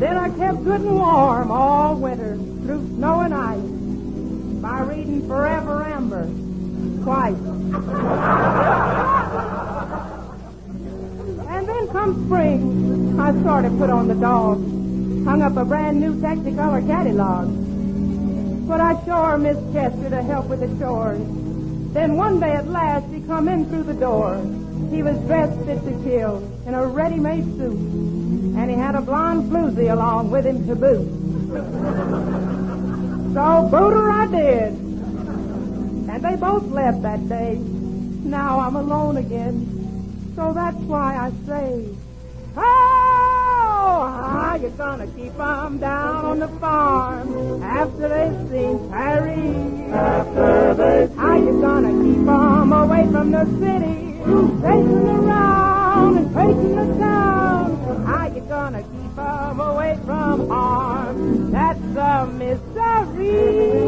then 0.00 0.16
I 0.16 0.30
kept 0.36 0.64
good 0.64 0.80
and 0.80 0.96
warm 0.96 1.52
all 1.52 1.94
winter 1.94 2.34
through 2.34 2.84
snow 2.96 3.20
and 3.20 3.32
ice 3.32 3.60
by 4.60 4.80
reading 4.80 5.28
Forever 5.28 5.84
Amber 5.84 6.26
twice. 7.04 7.36
come 11.92 12.26
spring, 12.26 13.18
I 13.18 13.30
of 13.30 13.78
put 13.78 13.90
on 13.90 14.08
the 14.08 14.14
dog, 14.14 14.58
hung 15.24 15.42
up 15.42 15.56
a 15.56 15.64
brand 15.64 16.00
new 16.00 16.14
Technicolor 16.14 16.86
catalog. 16.86 17.48
But 18.68 18.80
I 18.80 19.04
sure 19.04 19.36
miss 19.38 19.56
Chester 19.72 20.10
to 20.10 20.22
help 20.22 20.46
with 20.46 20.60
the 20.60 20.68
chores. 20.78 21.20
Then 21.92 22.16
one 22.16 22.38
day 22.38 22.52
at 22.52 22.68
last 22.68 23.12
he 23.12 23.20
come 23.22 23.48
in 23.48 23.66
through 23.66 23.82
the 23.82 23.94
door. 23.94 24.36
He 24.90 25.02
was 25.02 25.18
dressed 25.26 25.58
fit 25.66 25.82
to 25.84 25.92
kill 26.04 26.38
in 26.66 26.74
a 26.74 26.86
ready-made 26.86 27.44
suit, 27.56 27.78
and 28.56 28.70
he 28.70 28.76
had 28.76 28.94
a 28.94 29.00
blonde 29.00 29.50
floozy 29.50 29.92
along 29.92 30.30
with 30.30 30.46
him 30.46 30.66
to 30.68 30.76
boot. 30.76 31.08
so 33.34 33.68
booter 33.70 34.10
I 34.10 34.26
did, 34.30 34.72
and 34.72 36.22
they 36.22 36.36
both 36.36 36.66
left 36.70 37.02
that 37.02 37.28
day. 37.28 37.56
Now 37.56 38.60
I'm 38.60 38.76
alone 38.76 39.16
again, 39.16 39.69
so 40.36 40.52
that's 40.52 40.76
why 40.76 41.16
I 41.16 41.30
say, 41.46 41.88
Oh, 42.56 42.62
ah, 42.62 44.48
how 44.50 44.56
you 44.56 44.70
gonna 44.70 45.06
keep 45.08 45.38
'em 45.38 45.78
down 45.78 46.24
on 46.24 46.38
the 46.40 46.48
farm 46.48 47.62
after 47.62 48.08
they've 48.08 48.48
seen 48.50 48.90
Paris? 48.90 49.92
After 49.92 50.74
they 50.74 51.08
ah, 51.16 51.20
How 51.20 51.34
you 51.36 51.60
gonna 51.60 51.92
keep 52.04 52.28
'em 52.28 52.72
away 52.72 53.06
from 53.10 53.30
the 53.30 53.44
city, 53.60 54.18
chasing 54.62 55.08
around 55.08 56.16
and 56.18 56.34
chasing 56.34 56.76
the 56.76 56.86
town? 56.98 57.78
Ah, 57.88 58.16
how 58.18 58.26
you 58.34 58.40
gonna 58.48 58.82
keep 58.82 59.18
'em 59.18 59.60
away 59.60 59.98
from 60.06 60.48
harm? 60.48 61.50
That's 61.52 61.96
a 61.96 62.26
mystery. 62.26 63.80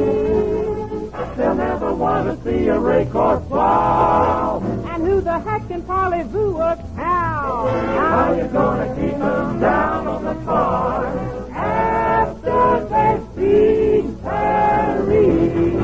They'll 1.36 1.54
never 1.54 1.92
want 1.94 2.24
to 2.28 2.34
see 2.44 2.68
a 2.68 2.78
rake 2.78 3.14
or 3.14 3.40
plow. 3.40 4.62
Who 5.12 5.20
the 5.20 5.38
heck 5.40 5.68
can 5.68 5.82
parlez-vous 5.82 6.56
a 6.56 6.74
cow? 6.96 7.66
How 7.68 8.32
you 8.32 8.44
gonna 8.44 8.86
keep 8.94 9.18
them 9.18 9.60
down 9.60 10.08
on 10.08 10.24
the 10.24 10.34
farm 10.46 11.52
after 11.52 12.86
they've 12.88 14.22
Paris? 14.22 15.74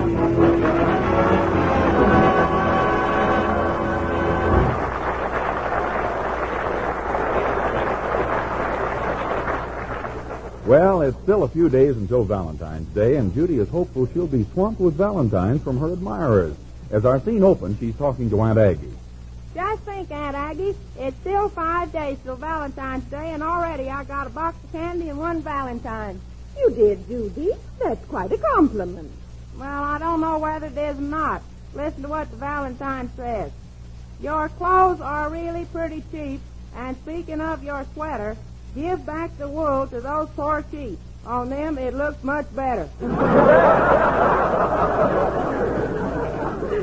Well, 10.66 11.02
it's 11.02 11.18
still 11.18 11.42
a 11.42 11.48
few 11.48 11.68
days 11.68 11.98
until 11.98 12.24
Valentine's 12.24 12.88
Day, 12.94 13.16
and 13.16 13.34
Judy 13.34 13.58
is 13.58 13.68
hopeful 13.68 14.08
she'll 14.14 14.26
be 14.26 14.46
swamped 14.54 14.80
with 14.80 14.94
Valentines 14.94 15.62
from 15.62 15.76
her 15.80 15.92
admirers. 15.92 16.54
As 16.90 17.04
our 17.04 17.20
scene 17.20 17.42
opens, 17.42 17.78
she's 17.78 17.94
talking 17.96 18.30
to 18.30 18.40
Aunt 18.40 18.58
Aggie. 18.58 18.94
Just 19.54 19.82
think, 19.82 20.10
Aunt 20.10 20.36
Aggie, 20.36 20.76
it's 20.98 21.16
still 21.20 21.48
five 21.48 21.90
days 21.90 22.18
till 22.22 22.36
Valentine's 22.36 23.04
Day, 23.04 23.32
and 23.32 23.42
already 23.42 23.88
I 23.88 24.04
got 24.04 24.26
a 24.26 24.30
box 24.30 24.56
of 24.62 24.72
candy 24.72 25.08
and 25.08 25.18
one 25.18 25.40
Valentine. 25.40 26.20
You 26.56 26.70
did, 26.70 27.06
Judy. 27.08 27.52
That's 27.82 28.04
quite 28.06 28.30
a 28.32 28.38
compliment. 28.38 29.10
Well, 29.56 29.82
I 29.82 29.98
don't 29.98 30.20
know 30.20 30.38
whether 30.38 30.66
it 30.66 30.76
is 30.76 30.98
or 30.98 31.02
not. 31.02 31.42
Listen 31.74 32.02
to 32.02 32.08
what 32.08 32.30
the 32.30 32.36
Valentine 32.36 33.10
says. 33.16 33.50
Your 34.20 34.48
clothes 34.50 35.00
are 35.00 35.30
really 35.30 35.64
pretty 35.66 36.02
cheap, 36.12 36.40
and 36.76 36.96
speaking 36.98 37.40
of 37.40 37.64
your 37.64 37.86
sweater, 37.94 38.36
give 38.74 39.06
back 39.06 39.36
the 39.38 39.48
wool 39.48 39.86
to 39.86 40.00
those 40.00 40.28
poor 40.30 40.64
sheep. 40.70 40.98
On 41.26 41.48
them, 41.48 41.78
it 41.78 41.94
looks 41.94 42.22
much 42.22 42.46
better. 42.54 42.88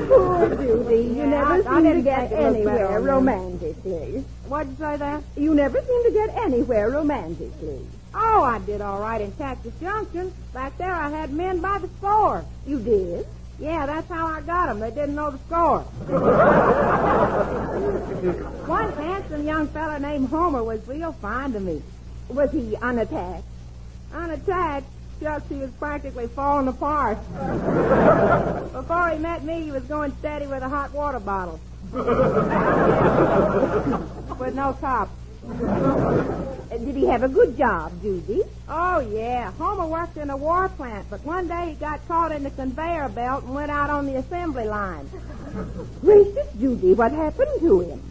Poor 0.07 0.55
Judy. 0.55 1.13
You 1.15 1.25
never 1.25 1.63
seem 1.63 1.83
to 1.83 2.01
get 2.01 2.29
think 2.29 2.39
it 2.39 2.51
looked 2.51 2.65
better 2.65 2.85
anywhere 2.85 3.01
romantically. 3.01 4.23
What'd 4.47 4.71
you 4.71 4.77
say 4.77 4.97
there? 4.97 5.21
You 5.37 5.55
never 5.55 5.81
seem 5.81 6.03
to 6.03 6.11
get 6.11 6.29
anywhere 6.37 6.89
romantically. 6.89 7.85
Oh, 8.13 8.43
I 8.43 8.59
did 8.59 8.81
all 8.81 8.99
right 8.99 9.21
in 9.21 9.31
Cactus 9.33 9.73
Junction. 9.81 10.33
Back 10.53 10.77
there, 10.77 10.93
I 10.93 11.09
had 11.09 11.33
men 11.33 11.59
by 11.59 11.79
the 11.79 11.89
score. 11.97 12.45
You 12.65 12.79
did? 12.79 13.27
Yeah, 13.59 13.85
that's 13.85 14.07
how 14.09 14.27
I 14.27 14.41
got 14.41 14.69
'em. 14.69 14.79
They 14.79 14.91
didn't 14.91 15.15
know 15.15 15.31
the 15.31 15.39
score. 15.47 15.79
One 18.67 18.91
handsome 18.93 19.45
young 19.45 19.67
fella 19.67 19.99
named 19.99 20.29
Homer 20.29 20.63
was 20.63 20.85
real 20.87 21.13
fine 21.13 21.53
to 21.53 21.59
me. 21.59 21.81
Was 22.29 22.51
he 22.51 22.75
unattached? 22.81 23.43
Unattached? 24.13 24.85
Shucks, 25.21 25.47
he 25.49 25.55
was 25.55 25.71
practically 25.71 26.27
falling 26.27 26.67
apart. 26.67 27.17
Before 28.73 29.09
he 29.09 29.17
met 29.19 29.43
me, 29.43 29.63
he 29.63 29.71
was 29.71 29.83
going 29.83 30.13
steady 30.19 30.47
with 30.47 30.61
a 30.61 30.69
hot 30.69 30.93
water 30.93 31.19
bottle. 31.19 31.59
with 34.39 34.55
no 34.55 34.75
top. 34.81 35.09
Did 36.69 36.95
he 36.95 37.05
have 37.07 37.23
a 37.23 37.29
good 37.29 37.57
job, 37.57 37.91
Judy? 38.01 38.41
Oh, 38.67 38.99
yeah. 38.99 39.51
Homer 39.51 39.85
worked 39.85 40.17
in 40.17 40.29
a 40.29 40.37
war 40.37 40.67
plant, 40.69 41.07
but 41.09 41.23
one 41.23 41.47
day 41.47 41.69
he 41.69 41.75
got 41.75 42.05
caught 42.07 42.31
in 42.31 42.43
the 42.43 42.49
conveyor 42.49 43.09
belt 43.09 43.43
and 43.43 43.53
went 43.53 43.71
out 43.71 43.89
on 43.89 44.07
the 44.07 44.17
assembly 44.17 44.65
line. 44.65 45.09
Gracious, 46.01 46.47
Judy, 46.59 46.93
what 46.93 47.11
happened 47.11 47.59
to 47.59 47.79
him? 47.81 48.01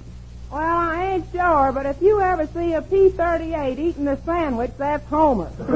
Well, 0.55 0.63
I 0.63 1.15
ain't 1.15 1.27
sure, 1.33 1.73
but 1.73 1.85
if 1.85 2.01
you 2.01 2.21
ever 2.21 2.47
see 2.47 2.75
a 2.75 2.83
P-38 2.83 3.77
eating 3.77 4.07
a 4.07 4.17
sandwich, 4.23 4.71
that's 4.79 5.05
Homer. 5.09 5.51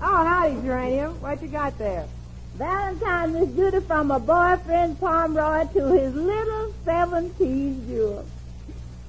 howdy, 0.00 0.54
Geranium. 0.62 1.20
What 1.20 1.42
you 1.42 1.48
got 1.48 1.76
there? 1.76 2.06
Valentine, 2.54 3.34
Miss 3.34 3.54
Judy, 3.54 3.80
from 3.80 4.10
a 4.10 4.18
boyfriend 4.18 4.98
Pomeroy 4.98 5.70
to 5.74 5.88
his 5.88 6.14
little 6.14 6.72
17 6.86 7.86
jewel. 7.86 8.24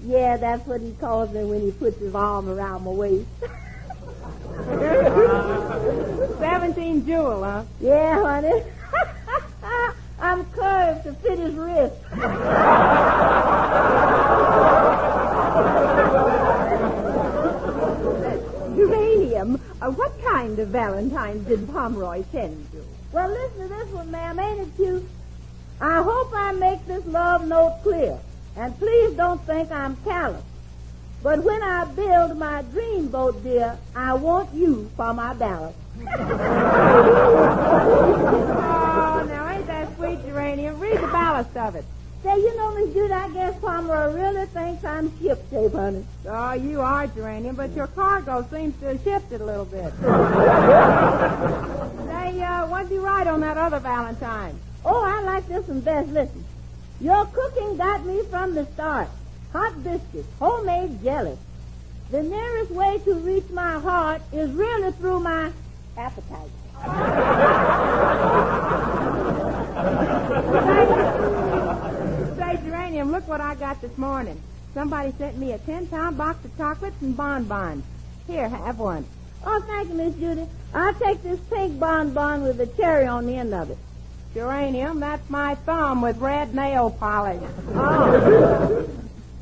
Yeah, 0.03 0.35
that's 0.35 0.67
what 0.67 0.81
he 0.81 0.91
calls 0.91 1.31
me 1.31 1.45
when 1.45 1.61
he 1.61 1.71
puts 1.71 1.97
his 1.97 2.13
arm 2.13 2.49
around 2.49 2.83
my 2.83 2.91
waist. 2.91 3.25
17 6.39 7.05
jewel, 7.05 7.41
huh? 7.41 7.63
Yeah, 7.79 8.21
honey. 8.21 8.63
I'm 10.21 10.45
curved 10.51 11.03
to 11.05 11.13
fit 11.13 11.39
his 11.39 11.55
wrist. 11.55 11.95
Geranium, 18.75 19.59
uh, 19.81 19.91
what 19.91 20.11
kind 20.23 20.57
of 20.59 20.69
Valentines 20.69 21.47
did 21.47 21.67
Pomeroy 21.67 22.23
send 22.31 22.67
you? 22.73 22.85
Well, 23.11 23.29
listen 23.29 23.61
to 23.61 23.67
this 23.67 23.89
one, 23.89 24.11
ma'am. 24.11 24.39
Ain't 24.39 24.61
it 24.61 24.75
cute? 24.75 25.09
I 25.81 26.01
hope 26.03 26.31
I 26.35 26.51
make 26.53 26.85
this 26.85 27.05
love 27.05 27.45
note 27.47 27.79
clear. 27.83 28.19
And 28.55 28.77
please 28.77 29.15
don't 29.15 29.43
think 29.45 29.71
I'm 29.71 29.95
callous. 29.97 30.43
But 31.23 31.43
when 31.43 31.61
I 31.61 31.85
build 31.85 32.37
my 32.37 32.61
dream 32.63 33.09
boat, 33.09 33.43
dear, 33.43 33.77
I 33.95 34.13
want 34.13 34.53
you 34.53 34.89
for 34.95 35.13
my 35.13 35.33
ballast. 35.33 35.77
Oh, 39.13 39.25
now 39.27 39.45
Geranium? 40.17 40.79
Read 40.79 40.97
the 40.97 41.07
ballast 41.07 41.55
of 41.57 41.75
it. 41.75 41.85
Say, 42.23 42.35
you 42.37 42.55
know, 42.55 42.75
Miss 42.75 42.93
Judy, 42.93 43.11
I 43.11 43.29
guess 43.29 43.59
Pomeroy 43.59 44.13
really 44.13 44.45
thinks 44.47 44.85
I'm 44.85 45.11
ship 45.19 45.43
shape, 45.49 45.71
honey. 45.71 46.05
Oh, 46.27 46.53
you 46.53 46.79
are, 46.81 47.07
Geranium, 47.07 47.55
but 47.55 47.73
your 47.73 47.87
cargo 47.87 48.47
seems 48.51 48.79
to 48.79 48.89
have 48.89 49.03
shifted 49.03 49.41
a 49.41 49.45
little 49.45 49.65
bit. 49.65 49.91
Say, 52.07 52.41
uh, 52.43 52.67
what'd 52.67 52.91
you 52.91 53.03
write 53.03 53.25
on 53.25 53.41
that 53.41 53.57
other 53.57 53.79
Valentine? 53.79 54.59
Oh, 54.85 55.03
I 55.03 55.23
like 55.23 55.47
this 55.47 55.67
one 55.67 55.81
best. 55.81 56.09
Listen. 56.09 56.45
Your 56.99 57.25
cooking 57.25 57.77
got 57.77 58.05
me 58.05 58.21
from 58.29 58.53
the 58.53 58.67
start. 58.73 59.07
Hot 59.53 59.83
biscuits, 59.83 60.27
homemade 60.37 61.01
jelly. 61.03 61.37
The 62.11 62.21
nearest 62.21 62.69
way 62.69 62.99
to 63.05 63.15
reach 63.15 63.49
my 63.49 63.79
heart 63.79 64.21
is 64.31 64.51
really 64.51 64.91
through 64.91 65.21
my 65.21 65.51
appetite. 65.97 66.51
Say, 72.37 72.57
Geranium, 72.63 73.11
look 73.11 73.27
what 73.27 73.41
I 73.41 73.55
got 73.55 73.81
this 73.81 73.97
morning. 73.97 74.39
Somebody 74.73 75.11
sent 75.17 75.37
me 75.37 75.51
a 75.53 75.57
ten-pound 75.59 76.17
box 76.17 76.45
of 76.45 76.55
chocolates 76.57 77.01
and 77.01 77.17
bonbons. 77.17 77.83
Here, 78.27 78.47
have 78.47 78.79
one. 78.79 79.05
Oh, 79.45 79.59
thank 79.67 79.89
you, 79.89 79.95
Miss 79.95 80.15
Judy. 80.15 80.47
I'll 80.73 80.93
take 80.93 81.23
this 81.23 81.39
pink 81.49 81.79
bonbon 81.79 82.43
with 82.43 82.61
a 82.61 82.67
cherry 82.67 83.07
on 83.07 83.25
the 83.25 83.35
end 83.35 83.53
of 83.53 83.69
it. 83.71 83.77
Geranium, 84.33 84.99
that's 84.99 85.29
my 85.29 85.55
thumb 85.55 86.01
with 86.01 86.17
red 86.19 86.53
nail 86.55 86.91
polish. 86.91 87.41
Oh. 87.73 88.87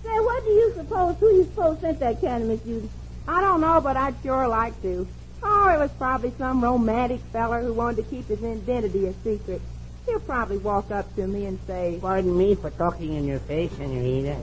Say, 0.04 0.20
what 0.20 0.44
do 0.46 0.50
you 0.50 0.74
suppose, 0.76 1.16
who 1.20 1.28
you 1.36 1.44
suppose 1.44 1.80
sent 1.82 2.00
that 2.00 2.22
candy, 2.22 2.48
Miss 2.48 2.62
Judy? 2.62 2.90
I 3.28 3.42
don't 3.42 3.62
know, 3.62 3.82
but 3.82 3.98
I'd 3.98 4.16
sure 4.24 4.48
like 4.48 4.82
to. 4.82 5.06
Oh, 5.44 5.70
it 5.70 5.78
was 5.78 5.92
probably 5.98 6.32
some 6.38 6.64
romantic 6.64 7.22
feller 7.32 7.62
who 7.62 7.74
wanted 7.74 7.98
to 7.98 8.10
keep 8.10 8.28
his 8.28 8.44
identity 8.44 9.06
a 9.08 9.14
secret. 9.24 9.62
He'll 10.10 10.20
probably 10.22 10.58
walk 10.58 10.90
up 10.90 11.16
to 11.18 11.28
me 11.28 11.46
and 11.46 11.60
say, 11.68 12.00
Pardon 12.02 12.36
me 12.36 12.56
for 12.56 12.72
talking 12.72 13.14
in 13.14 13.28
your 13.28 13.38
face, 13.40 13.72
Senorita. 13.74 14.42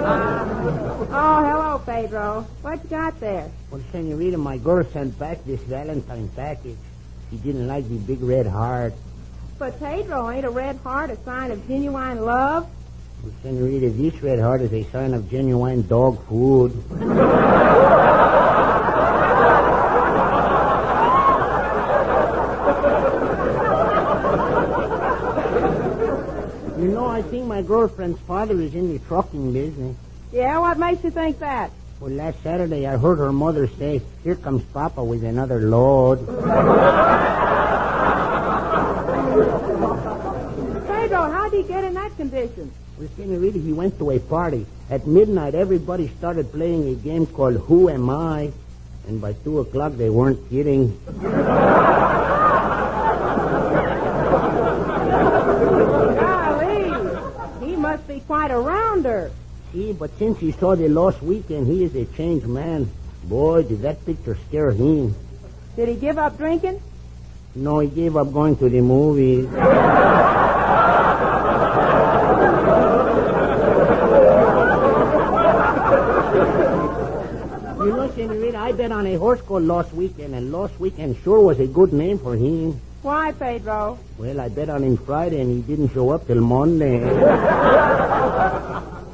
Uh, 0.00 1.06
oh, 1.10 1.44
hello, 1.44 1.82
Pedro. 1.84 2.46
What 2.62 2.82
you 2.82 2.88
got 2.88 3.20
there? 3.20 3.50
Well, 3.70 3.82
Senorita, 3.92 4.38
my 4.38 4.56
girl 4.56 4.82
sent 4.90 5.18
back 5.18 5.44
this 5.44 5.60
Valentine 5.60 6.30
package. 6.34 6.78
She 7.30 7.36
didn't 7.36 7.66
like 7.66 7.86
the 7.86 7.98
big 7.98 8.22
red 8.22 8.46
heart. 8.46 8.94
But 9.58 9.78
Pedro, 9.78 10.30
ain't 10.30 10.46
a 10.46 10.50
red 10.50 10.76
heart 10.76 11.10
a 11.10 11.16
sign 11.22 11.50
of 11.50 11.68
genuine 11.68 12.24
love? 12.24 12.66
Well, 13.22 13.32
Senorita, 13.42 13.90
this 13.90 14.22
red 14.22 14.38
heart 14.38 14.62
is 14.62 14.72
a 14.72 14.84
sign 14.84 15.12
of 15.12 15.30
genuine 15.30 15.86
dog 15.86 16.26
food. 16.28 16.72
You 26.82 26.88
know, 26.88 27.06
I 27.06 27.21
think 27.32 27.46
my 27.46 27.62
girlfriend's 27.62 28.20
father 28.20 28.60
is 28.60 28.74
in 28.74 28.92
the 28.92 28.98
trucking 29.06 29.54
business. 29.54 29.96
Yeah, 30.32 30.58
what 30.58 30.78
makes 30.78 31.02
you 31.02 31.10
think 31.10 31.38
that? 31.38 31.70
Well, 31.98 32.10
last 32.10 32.42
Saturday 32.42 32.86
I 32.86 32.98
heard 32.98 33.16
her 33.16 33.32
mother 33.32 33.68
say, 33.68 34.02
Here 34.22 34.34
comes 34.34 34.62
Papa 34.64 35.02
with 35.02 35.24
another 35.24 35.60
load. 35.60 36.18
Pedro, 40.86 41.30
how'd 41.30 41.52
he 41.54 41.62
get 41.62 41.84
in 41.84 41.94
that 41.94 42.14
condition? 42.18 42.70
Well, 42.98 43.08
Senorita, 43.16 43.58
he 43.58 43.72
went 43.72 43.96
to 43.98 44.10
a 44.10 44.18
party. 44.18 44.66
At 44.90 45.06
midnight, 45.06 45.54
everybody 45.54 46.08
started 46.18 46.52
playing 46.52 46.86
a 46.88 46.94
game 46.96 47.26
called 47.26 47.56
Who 47.56 47.88
Am 47.88 48.10
I? 48.10 48.52
And 49.08 49.22
by 49.22 49.32
two 49.32 49.60
o'clock, 49.60 49.94
they 49.94 50.10
weren't 50.10 50.50
kidding. 50.50 51.00
Golly, 56.20 56.84
he 57.64 57.76
must 57.76 58.01
be 58.12 58.20
quite 58.20 58.50
a 58.50 58.58
rounder. 58.58 59.30
See, 59.72 59.92
but 59.92 60.10
since 60.18 60.38
he 60.38 60.52
saw 60.52 60.76
the 60.76 60.88
lost 60.88 61.22
weekend, 61.22 61.66
he 61.66 61.84
is 61.84 61.94
a 61.94 62.04
changed 62.16 62.46
man. 62.46 62.90
Boy, 63.24 63.62
did 63.62 63.82
that 63.82 64.04
picture 64.04 64.36
scare 64.48 64.70
him. 64.70 65.14
Did 65.76 65.88
he 65.88 65.94
give 65.94 66.18
up 66.18 66.36
drinking? 66.36 66.80
No, 67.54 67.78
he 67.78 67.88
gave 67.88 68.16
up 68.16 68.32
going 68.32 68.56
to 68.56 68.68
the 68.68 68.80
movies. 68.80 69.44
You 77.82 77.96
know, 77.96 78.10
Senorita, 78.14 78.58
I 78.58 78.72
bet 78.72 78.92
on 78.92 79.06
a 79.06 79.14
horse 79.14 79.40
called 79.40 79.62
Lost 79.62 79.92
Weekend, 79.94 80.34
and 80.34 80.52
Lost 80.52 80.78
Weekend 80.78 81.16
sure 81.24 81.40
was 81.40 81.58
a 81.60 81.66
good 81.66 81.92
name 81.92 82.18
for 82.18 82.34
him. 82.36 82.78
Why, 83.02 83.32
Pedro? 83.32 83.98
Well, 84.16 84.40
I 84.40 84.48
bet 84.48 84.70
on 84.70 84.84
him 84.84 84.96
Friday, 84.96 85.40
and 85.40 85.50
he 85.50 85.60
didn't 85.62 85.92
show 85.92 86.10
up 86.10 86.26
till 86.28 86.40
Monday. 86.40 87.02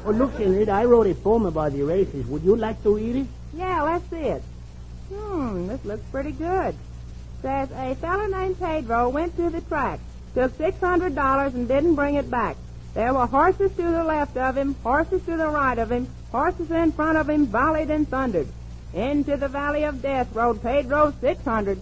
oh, 0.05 0.11
look, 0.13 0.31
Senorita, 0.37 0.71
I 0.71 0.85
wrote 0.85 1.07
a 1.07 1.15
poem 1.15 1.47
about 1.47 1.73
the 1.73 1.81
races. 1.81 2.27
Would 2.27 2.43
you 2.43 2.55
like 2.55 2.83
to 2.83 2.95
read 2.95 3.15
it? 3.15 3.27
Yeah, 3.55 3.81
let's 3.81 4.07
see 4.11 4.17
it. 4.17 4.43
Hmm, 5.11 5.67
this 5.67 5.83
looks 5.85 6.03
pretty 6.11 6.33
good. 6.33 6.75
Says 7.41 7.71
a 7.71 7.95
fellow 7.95 8.27
named 8.27 8.59
Pedro 8.59 9.09
went 9.09 9.35
to 9.37 9.49
the 9.49 9.61
track, 9.61 9.99
took 10.35 10.55
six 10.57 10.79
hundred 10.79 11.15
dollars 11.15 11.55
and 11.55 11.67
didn't 11.67 11.95
bring 11.95 12.13
it 12.13 12.29
back. 12.29 12.57
There 12.93 13.11
were 13.13 13.25
horses 13.25 13.71
to 13.71 13.81
the 13.81 14.03
left 14.03 14.37
of 14.37 14.55
him, 14.55 14.75
horses 14.83 15.23
to 15.23 15.35
the 15.35 15.47
right 15.47 15.79
of 15.79 15.91
him, 15.91 16.07
horses 16.31 16.69
in 16.69 16.91
front 16.91 17.17
of 17.17 17.27
him 17.27 17.47
volleyed 17.47 17.89
and 17.89 18.07
thundered. 18.07 18.49
Into 18.93 19.35
the 19.37 19.47
valley 19.47 19.83
of 19.83 20.01
death 20.03 20.27
rode 20.35 20.61
Pedro 20.61 21.11
six 21.21 21.43
hundred. 21.43 21.81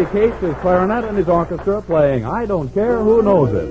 was 0.00 0.12
Cates, 0.12 0.40
his 0.40 0.54
clarinet, 0.56 1.04
and 1.04 1.16
his 1.16 1.28
orchestra 1.28 1.82
playing 1.82 2.24
I 2.24 2.46
Don't 2.46 2.72
Care 2.72 2.98
Who 2.98 3.22
Knows 3.22 3.52
It. 3.52 3.68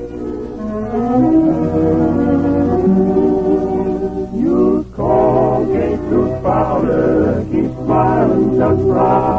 Use 4.39 4.85
Colgate 4.95 5.99
tooth 6.09 6.43
powder, 6.43 7.45
keep 7.51 7.71
smiling 7.71 8.57
just 8.57 8.81
right. 8.83 9.38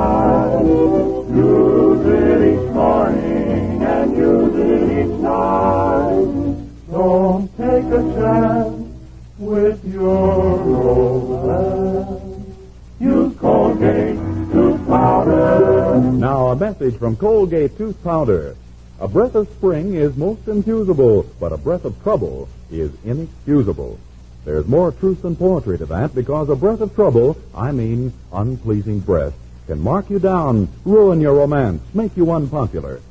Message 16.81 16.99
from 16.99 17.15
Colgate 17.15 17.77
Tooth 17.77 18.03
Powder. 18.03 18.57
A 19.01 19.07
breath 19.07 19.35
of 19.35 19.51
spring 19.51 19.93
is 19.93 20.17
most 20.17 20.49
infusable, 20.49 21.27
but 21.39 21.53
a 21.53 21.59
breath 21.59 21.85
of 21.85 22.03
trouble 22.03 22.49
is 22.71 22.91
inexcusable. 23.05 23.99
There's 24.47 24.67
more 24.67 24.91
truth 24.91 25.21
than 25.21 25.37
poetry 25.37 25.77
to 25.77 25.85
that 25.87 26.15
because 26.15 26.49
a 26.49 26.57
breath 26.57 26.81
of 26.81 26.95
trouble, 26.95 27.37
I 27.55 27.73
mean 27.73 28.15
unpleasing 28.33 29.01
breath, 29.01 29.35
can 29.67 29.79
mark 29.79 30.09
you 30.09 30.19
down, 30.19 30.69
ruin 30.87 31.21
your 31.21 31.35
romance, 31.35 31.83
make 31.93 32.17
you 32.17 32.33
unpopular. 32.33 33.03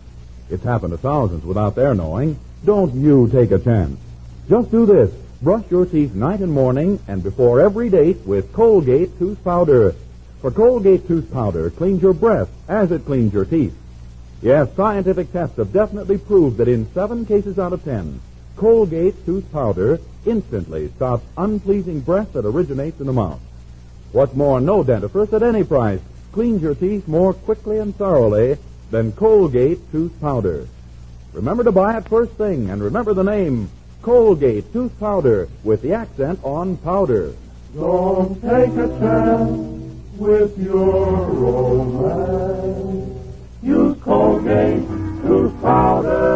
It's 0.50 0.64
happened 0.64 0.94
to 0.94 0.98
thousands 0.98 1.46
without 1.46 1.76
their 1.76 1.94
knowing. 1.94 2.40
Don't 2.66 2.96
you 2.96 3.30
take 3.32 3.52
a 3.52 3.60
chance. 3.60 4.00
Just 4.50 4.72
do 4.72 4.88
this. 4.88 5.12
Brush 5.44 5.66
your 5.70 5.86
teeth 5.86 6.16
night 6.16 6.40
and 6.40 6.52
morning 6.52 7.00
and 7.08 7.22
before 7.22 7.62
every 7.62 7.92
date 7.92 8.18
with 8.26 8.52
Colgate 8.52 9.20
Tooth 9.20 9.44
Powder. 9.44 9.94
For 10.42 10.52
Colgate 10.52 11.06
Tooth 11.06 11.32
Powder 11.34 11.70
cleans 11.70 12.02
your 12.02 12.14
breath 12.14 12.50
as 12.70 12.92
it 12.92 13.06
cleans 13.06 13.34
your 13.34 13.44
teeth. 13.44 13.76
Yes, 14.42 14.74
scientific 14.74 15.34
tests 15.34 15.58
have 15.58 15.74
definitely 15.74 16.18
proved 16.18 16.58
that 16.58 16.70
in 16.70 16.92
seven 16.94 17.26
cases 17.26 17.60
out 17.60 17.74
of 17.74 17.84
ten, 17.84 18.22
Colgate 18.56 19.26
Tooth 19.26 19.52
Powder 19.52 20.00
instantly 20.26 20.88
stops 20.96 21.26
unpleasing 21.38 22.00
breath 22.00 22.32
that 22.34 22.46
originates 22.46 23.02
in 23.02 23.08
the 23.08 23.14
mouth. 23.14 23.42
What's 24.14 24.34
more, 24.34 24.62
no 24.62 24.82
dentifrice 24.82 25.34
at 25.34 25.44
any 25.44 25.66
price 25.66 26.00
cleans 26.32 26.62
your 26.62 26.76
teeth 26.76 27.06
more 27.06 27.34
quickly 27.34 27.80
and 27.80 27.94
thoroughly 27.94 28.58
than 28.92 29.12
Colgate 29.12 29.92
Tooth 29.92 30.14
Powder. 30.22 30.68
Remember 31.34 31.66
to 31.66 31.72
buy 31.74 31.98
it 31.98 32.08
first 32.08 32.32
thing, 32.34 32.70
and 32.70 32.82
remember 32.82 33.14
the 33.14 33.24
name 33.24 33.70
Colgate 34.02 34.72
Tooth 34.72 34.98
Powder 35.02 35.50
with 35.66 35.82
the 35.82 35.94
accent 35.94 36.40
on 36.44 36.78
powder. 36.78 37.34
Don't 37.76 38.42
take 38.42 38.72
a 38.72 38.88
chance 39.00 39.89
with 40.20 40.58
your 40.58 41.26
romance. 41.28 43.18
Use 43.64 43.98
Colgate 44.02 44.86
tooth 45.22 45.62
powder. 45.62 46.36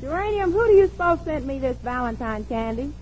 Geranium, 0.00 0.52
who 0.52 0.66
do 0.66 0.72
you 0.74 0.86
suppose 0.88 1.20
sent 1.24 1.44
me 1.46 1.58
this 1.58 1.76
Valentine 1.78 2.44
candy? 2.44 2.92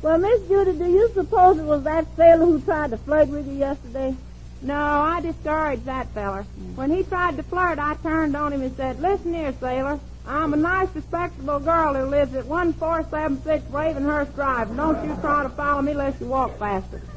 Well, 0.00 0.18
Miss 0.18 0.46
Judy, 0.48 0.78
do 0.78 0.86
you 0.86 1.10
suppose 1.12 1.58
it 1.58 1.64
was 1.64 1.82
that 1.82 2.06
sailor 2.16 2.46
who 2.46 2.60
tried 2.60 2.90
to 2.92 2.98
flirt 2.98 3.28
with 3.28 3.48
you 3.48 3.54
yesterday? 3.54 4.14
No, 4.62 4.74
I 4.74 5.20
discouraged 5.20 5.84
that 5.86 6.08
feller. 6.08 6.44
When 6.76 6.90
he 6.90 7.02
tried 7.02 7.36
to 7.36 7.42
flirt, 7.42 7.78
I 7.78 7.94
turned 7.96 8.36
on 8.36 8.52
him 8.52 8.62
and 8.62 8.76
said, 8.76 9.00
Listen 9.00 9.34
here, 9.34 9.52
sailor. 9.60 9.98
I'm 10.28 10.52
a 10.52 10.58
nice, 10.58 10.94
respectable 10.94 11.58
girl 11.58 11.94
who 11.94 12.04
lives 12.04 12.34
at 12.34 12.44
1476 12.44 13.64
Ravenhurst 13.72 14.34
Drive. 14.34 14.76
Don't 14.76 15.02
you 15.08 15.16
try 15.22 15.42
to 15.42 15.48
follow 15.48 15.80
me 15.80 15.92
unless 15.92 16.20
you 16.20 16.26
walk 16.26 16.58
faster. 16.58 17.00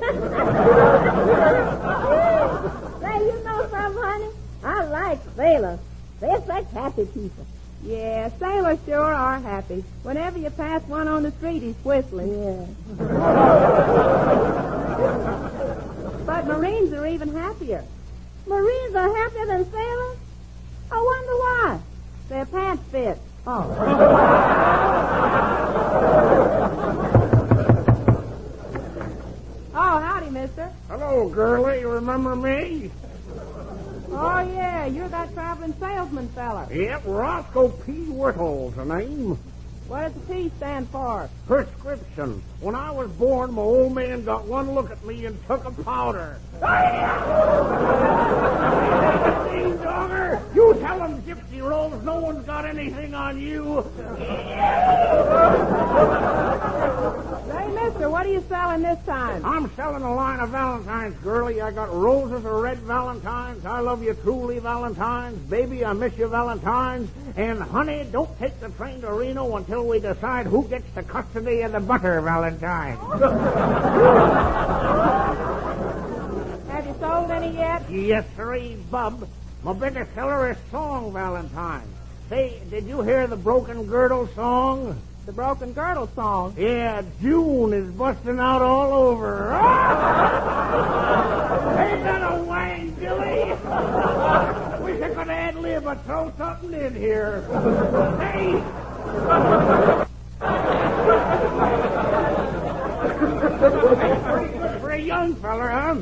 Say, 3.01 3.17
you 3.19 3.43
know 3.43 3.67
something, 3.69 4.01
honey? 4.01 4.29
I 4.63 4.85
like 4.85 5.19
sailors. 5.35 5.79
They're 6.21 6.41
such 6.45 6.71
happy 6.71 7.05
people. 7.05 7.45
Yeah, 7.83 8.29
sailors 8.39 8.79
sure 8.85 9.13
are 9.13 9.39
happy. 9.39 9.83
Whenever 10.03 10.39
you 10.39 10.49
pass 10.49 10.81
one 10.83 11.09
on 11.09 11.23
the 11.23 11.31
street, 11.31 11.63
he's 11.63 11.75
whistling. 11.83 12.29
Yeah. 12.29 12.65
but 16.25 16.47
Marines 16.47 16.93
are 16.93 17.05
even 17.07 17.35
happier. 17.35 17.83
Marines 18.47 18.95
are 18.95 19.13
happier 19.13 19.45
than 19.47 19.69
sailors? 19.69 20.17
I 20.91 21.01
wonder 21.01 21.33
why. 21.33 21.79
Their 22.31 22.45
pants 22.45 22.81
fit. 22.93 23.19
Oh. 23.45 23.67
oh, 29.75 29.99
howdy, 29.99 30.29
mister. 30.29 30.71
Hello, 30.87 31.27
girlie. 31.27 31.81
You 31.81 31.89
remember 31.89 32.37
me? 32.37 32.89
Oh, 34.11 34.49
yeah, 34.55 34.85
you're 34.85 35.09
that 35.09 35.33
traveling 35.33 35.73
salesman 35.77 36.29
fella. 36.29 36.69
Yep, 36.73 37.01
Roscoe 37.05 37.67
P. 37.67 38.05
Whittle's 38.05 38.75
the 38.75 38.85
name. 38.85 39.37
What 39.91 40.03
does 40.03 40.13
the 40.13 40.33
P 40.33 40.51
stand 40.55 40.87
for? 40.87 41.29
Prescription. 41.47 42.41
When 42.61 42.75
I 42.75 42.91
was 42.91 43.11
born, 43.11 43.53
my 43.53 43.61
old 43.61 43.93
man 43.93 44.23
got 44.23 44.45
one 44.45 44.71
look 44.71 44.89
at 44.89 45.05
me 45.05 45.25
and 45.25 45.37
took 45.47 45.65
a 45.65 45.71
powder. 45.83 46.39
Ding 49.51 49.77
dogger! 49.83 50.41
You 50.55 50.77
tell 50.79 50.97
them, 50.97 51.21
Gypsy 51.23 51.61
Rose, 51.61 52.01
no 52.03 52.21
one's 52.21 52.45
got 52.45 52.65
anything 52.65 53.13
on 53.31 53.39
you. 53.39 53.83
Say, 57.47 57.67
mister, 57.69 58.09
what 58.09 58.25
are 58.25 58.31
you 58.31 58.43
selling 58.49 58.81
this 58.81 58.99
time? 59.05 59.45
I'm 59.45 59.73
selling 59.75 60.03
a 60.03 60.13
line 60.13 60.39
of 60.41 60.49
Valentines, 60.49 61.15
girlie. 61.23 61.61
I 61.61 61.71
got 61.71 61.93
roses 61.93 62.43
of 62.43 62.51
red 62.51 62.79
Valentines. 62.79 63.65
I 63.65 63.79
love 63.79 64.03
you 64.03 64.13
truly, 64.15 64.59
Valentines. 64.59 65.37
Baby, 65.49 65.85
I 65.85 65.93
miss 65.93 66.17
you, 66.17 66.27
Valentines. 66.27 67.09
And, 67.37 67.61
honey, 67.61 68.05
don't 68.11 68.37
take 68.37 68.59
the 68.59 68.67
train 68.69 68.99
to 69.01 69.13
Reno 69.13 69.55
until 69.55 69.87
we 69.87 69.99
decide 69.99 70.47
who 70.47 70.67
gets 70.67 70.89
the 70.93 71.03
custody 71.03 71.61
of 71.61 71.71
the 71.71 71.79
butter, 71.79 72.19
Valentine. 72.21 72.97
Have 76.71 76.85
you 76.85 76.95
sold 76.99 77.31
any 77.31 77.55
yet? 77.55 77.89
Yes, 77.89 78.25
sirree, 78.35 78.75
bub. 78.89 79.27
My 79.63 79.73
biggest 79.73 80.13
seller 80.15 80.51
is 80.51 80.57
Song 80.71 81.13
Valentine. 81.13 81.87
Say, 82.31 82.61
did 82.69 82.85
you 82.85 83.01
hear 83.01 83.27
the 83.27 83.35
Broken 83.35 83.85
Girdle 83.87 84.25
song? 84.35 84.97
The 85.25 85.33
Broken 85.33 85.73
Girdle 85.73 86.07
song? 86.15 86.55
Yeah, 86.57 87.01
June 87.21 87.73
is 87.73 87.91
busting 87.91 88.39
out 88.39 88.61
all 88.61 88.93
over. 88.93 89.47
Ain't 91.77 92.03
that 92.05 92.31
a 92.31 92.41
wang, 92.43 92.91
Billy? 92.91 93.49
Wish 94.85 95.01
I 95.01 95.09
could 95.13 95.29
ad 95.29 95.55
lib 95.55 95.85
or 95.85 95.95
throw 95.95 96.31
something 96.37 96.73
in 96.73 96.95
here. 96.95 97.41
Hey! 98.21 98.51
Pretty 104.31 104.57
good 104.57 104.79
for 104.79 104.91
a 104.91 104.97
young 104.97 105.35
feller, 105.35 105.69
huh? 105.69 105.97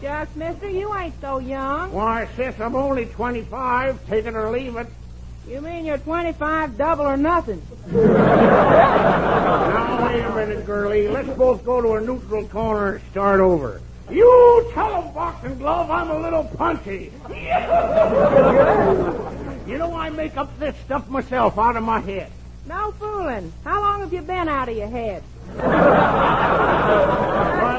Just, 0.00 0.34
mister, 0.34 0.70
you 0.70 0.96
ain't 0.96 1.20
so 1.20 1.40
young. 1.40 1.92
Why, 1.92 2.26
sis, 2.36 2.58
I'm 2.58 2.74
only 2.74 3.04
25. 3.04 4.06
Take 4.06 4.24
it 4.24 4.34
or 4.34 4.50
leave 4.50 4.76
it. 4.76 4.86
You 5.48 5.60
mean 5.60 5.84
you're 5.84 5.98
25, 5.98 6.76
double 6.78 7.06
or 7.06 7.16
nothing? 7.16 7.62
Now, 7.94 10.06
wait 10.06 10.24
a 10.24 10.34
minute, 10.34 10.64
girlie. 10.66 11.08
Let's 11.08 11.28
both 11.30 11.64
go 11.64 11.80
to 11.82 11.94
a 11.94 12.00
neutral 12.00 12.46
corner 12.48 12.94
and 12.94 13.04
start 13.10 13.40
over. 13.40 13.80
You 14.10 14.70
tell 14.74 14.94
'em, 15.02 15.12
boxing 15.12 15.58
glove, 15.58 15.90
I'm 15.90 16.10
a 16.10 16.18
little 16.18 16.44
punchy. 16.44 17.12
you 19.68 19.78
know, 19.78 19.94
I 19.94 20.10
make 20.10 20.36
up 20.36 20.56
this 20.58 20.74
stuff 20.84 21.08
myself 21.08 21.58
out 21.58 21.76
of 21.76 21.82
my 21.82 22.00
head. 22.00 22.30
No 22.66 22.92
fooling. 22.92 23.52
How 23.64 23.80
long 23.80 24.00
have 24.00 24.12
you 24.12 24.22
been 24.22 24.48
out 24.48 24.68
of 24.68 24.76
your 24.76 24.88
head? 24.88 25.22
Well, 25.56 25.70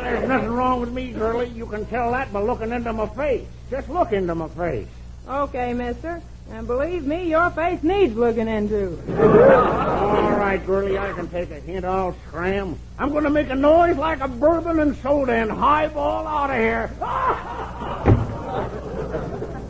there's 0.02 0.28
nothing 0.28 0.52
wrong 0.52 0.82
with 0.82 0.92
me, 0.92 1.12
girlie. 1.12 1.50
You 1.50 1.66
can 1.66 1.86
tell 1.88 2.12
that 2.12 2.32
by 2.32 2.42
looking 2.42 2.72
into 2.72 2.94
my 2.94 3.08
face. 3.08 3.48
Just 3.72 3.90
look 3.90 4.12
into 4.14 4.36
my 4.36 4.48
face. 4.50 4.88
Okay, 5.28 5.74
mister. 5.74 6.22
And 6.52 6.68
believe 6.68 7.06
me, 7.06 7.30
your 7.30 7.50
face 7.50 7.82
needs 7.84 8.16
looking 8.16 8.48
into. 8.48 8.98
All 9.18 10.32
right, 10.38 10.64
girlie, 10.66 10.98
I 10.98 11.12
can 11.14 11.28
take 11.28 11.50
a 11.52 11.60
hint. 11.60 11.86
I'll 11.86 12.16
scram. 12.28 12.78
I'm 13.00 13.10
going 13.10 13.24
to 13.24 13.30
make 13.30 13.50
a 13.50 13.56
noise 13.56 13.98
like 13.98 14.22
a 14.22 14.28
bourbon 14.28 14.80
and 14.80 14.96
soda 14.98 15.34
and 15.34 15.52
highball 15.52 16.28
out 16.28 16.52
of 16.52 16.58
here. 16.58 16.92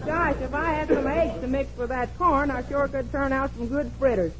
Gosh, 0.05 0.35
if 0.41 0.53
I 0.53 0.73
had 0.73 0.87
some 0.89 1.07
eggs 1.07 1.41
to 1.41 1.47
mix 1.47 1.75
with 1.77 1.89
that 1.89 2.15
corn, 2.17 2.51
I 2.51 2.63
sure 2.67 2.87
could 2.87 3.11
turn 3.11 3.31
out 3.33 3.55
some 3.55 3.67
good 3.67 3.91
fritters. 3.97 4.33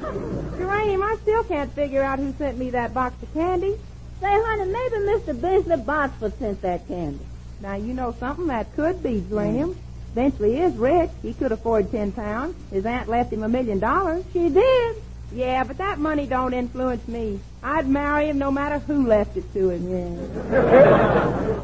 Geranium, 0.00 1.02
I 1.02 1.16
still 1.22 1.44
can't 1.44 1.72
figure 1.72 2.02
out 2.02 2.18
who 2.18 2.34
sent 2.36 2.58
me 2.58 2.70
that 2.70 2.92
box 2.92 3.22
of 3.22 3.32
candy. 3.32 3.76
Say, 4.20 4.28
honey, 4.28 4.70
maybe 4.72 4.96
Mr. 5.06 5.40
Benchley 5.40 5.76
Botsford 5.76 6.38
sent 6.38 6.62
that 6.62 6.86
candy. 6.88 7.24
Now, 7.60 7.74
you 7.76 7.94
know 7.94 8.14
something 8.18 8.48
that 8.48 8.74
could 8.74 9.02
be, 9.02 9.24
Geranium. 9.28 9.76
Eventually 10.16 10.60
is 10.60 10.74
rich. 10.76 11.10
He 11.20 11.34
could 11.34 11.52
afford 11.52 11.90
ten 11.90 12.10
pounds. 12.10 12.56
His 12.70 12.86
aunt 12.86 13.06
left 13.06 13.30
him 13.30 13.42
a 13.42 13.50
million 13.50 13.78
dollars. 13.78 14.24
She 14.32 14.48
did. 14.48 14.96
Yeah, 15.30 15.62
but 15.62 15.76
that 15.76 15.98
money 15.98 16.26
don't 16.26 16.54
influence 16.54 17.06
me. 17.06 17.38
I'd 17.62 17.86
marry 17.86 18.30
him 18.30 18.38
no 18.38 18.50
matter 18.50 18.78
who 18.78 19.06
left 19.06 19.36
it 19.36 19.44
to 19.52 19.68
him. 19.68 19.90
Yeah. 19.90 20.48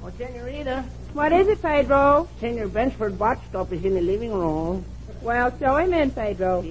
well, 0.00 0.12
Senorita, 0.16 0.84
What 1.14 1.32
is 1.32 1.48
it, 1.48 1.60
Pedro? 1.60 2.28
Senor 2.38 2.68
Benchley 2.68 3.10
Botsford 3.10 3.72
is 3.72 3.84
in 3.84 3.94
the 3.94 4.02
living 4.02 4.32
room. 4.32 4.84
Well, 5.20 5.52
show 5.58 5.78
him 5.78 5.92
in, 5.92 6.12
Pedro. 6.12 6.64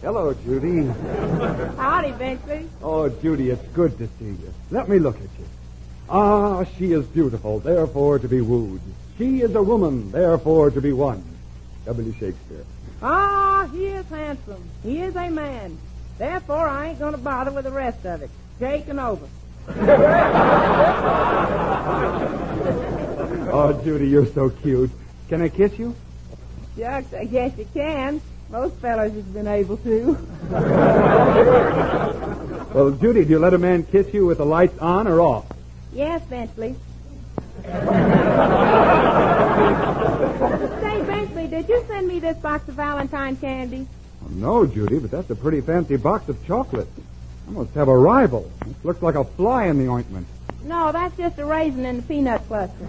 Hello, 0.00 0.34
Judy. 0.34 0.84
Howdy, 1.76 2.10
Benchley. 2.18 2.68
Oh, 2.82 3.08
Judy, 3.08 3.50
it's 3.50 3.68
good 3.68 3.96
to 3.98 4.08
see 4.18 4.24
you. 4.24 4.52
Let 4.72 4.88
me 4.88 4.98
look 4.98 5.14
at 5.14 5.22
you. 5.22 5.46
Ah, 6.10 6.64
she 6.76 6.90
is 6.90 7.06
beautiful, 7.06 7.60
therefore 7.60 8.18
to 8.18 8.26
be 8.26 8.40
wooed. 8.40 8.80
She 9.22 9.40
is 9.40 9.54
a 9.54 9.62
woman, 9.62 10.10
therefore 10.10 10.72
to 10.72 10.80
be 10.80 10.92
won. 10.92 11.22
W. 11.86 12.12
Shakespeare. 12.18 12.64
Ah, 13.00 13.68
he 13.72 13.86
is 13.86 14.04
handsome. 14.06 14.68
He 14.82 15.00
is 15.00 15.14
a 15.14 15.30
man. 15.30 15.78
Therefore, 16.18 16.66
I 16.66 16.88
ain't 16.88 16.98
going 16.98 17.12
to 17.12 17.18
bother 17.18 17.52
with 17.52 17.62
the 17.62 17.70
rest 17.70 18.04
of 18.04 18.22
it. 18.22 18.30
Taken 18.58 18.98
over. 18.98 19.28
Oh, 23.54 23.78
Judy, 23.84 24.08
you're 24.08 24.24
so 24.26 24.48
cute. 24.48 24.90
Can 25.28 25.42
I 25.42 25.50
kiss 25.50 25.78
you? 25.78 25.94
Shucks, 26.78 27.12
I 27.12 27.26
guess 27.26 27.52
you 27.58 27.66
can. 27.74 28.22
Most 28.48 28.74
fellows 28.76 29.12
has 29.12 29.24
been 29.24 29.46
able 29.46 29.76
to. 29.78 30.18
Well, 32.72 32.90
Judy, 32.92 33.24
do 33.26 33.30
you 33.32 33.38
let 33.38 33.52
a 33.52 33.58
man 33.58 33.82
kiss 33.84 34.14
you 34.14 34.24
with 34.24 34.38
the 34.38 34.46
lights 34.46 34.78
on 34.78 35.06
or 35.06 35.20
off? 35.20 35.44
yes, 35.92 36.22
Benchley. 36.24 36.74
Say, 40.80 41.02
Benchley, 41.02 41.46
did 41.46 41.68
you 41.68 41.84
send 41.88 42.08
me 42.08 42.20
this 42.20 42.36
box 42.38 42.68
of 42.68 42.74
Valentine 42.74 43.36
candy? 43.36 43.86
No, 44.30 44.66
Judy, 44.66 44.98
but 44.98 45.10
that's 45.10 45.30
a 45.30 45.34
pretty 45.34 45.60
fancy 45.60 45.96
box 45.96 46.28
of 46.28 46.44
chocolate. 46.46 46.88
I 47.48 47.50
must 47.50 47.74
have 47.74 47.88
a 47.88 47.96
rival. 47.96 48.50
This 48.66 48.84
looks 48.84 49.02
like 49.02 49.14
a 49.14 49.24
fly 49.24 49.66
in 49.66 49.78
the 49.78 49.88
ointment. 49.88 50.26
No, 50.64 50.92
that's 50.92 51.16
just 51.16 51.38
a 51.38 51.44
raisin 51.44 51.84
in 51.84 51.96
the 51.96 52.02
peanut 52.02 52.46
cluster. 52.46 52.86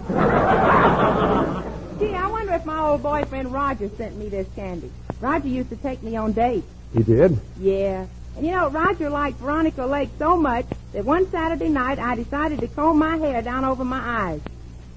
Gee, 1.98 2.14
I 2.14 2.28
wonder 2.30 2.54
if 2.54 2.64
my 2.64 2.78
old 2.78 3.02
boyfriend 3.02 3.52
Roger 3.52 3.88
sent 3.96 4.16
me 4.16 4.28
this 4.28 4.46
candy. 4.54 4.90
Roger 5.20 5.48
used 5.48 5.70
to 5.70 5.76
take 5.76 6.02
me 6.02 6.16
on 6.16 6.32
dates. 6.32 6.66
He 6.92 7.02
did? 7.02 7.38
Yeah. 7.58 8.06
And 8.36 8.46
you 8.46 8.52
know, 8.52 8.68
Roger 8.68 9.10
liked 9.10 9.38
Veronica 9.38 9.86
Lake 9.86 10.10
so 10.18 10.36
much 10.36 10.66
that 10.92 11.04
one 11.04 11.30
Saturday 11.30 11.68
night 11.68 11.98
I 11.98 12.14
decided 12.14 12.60
to 12.60 12.68
comb 12.68 12.98
my 12.98 13.16
hair 13.16 13.42
down 13.42 13.64
over 13.64 13.84
my 13.84 14.00
eyes. 14.00 14.40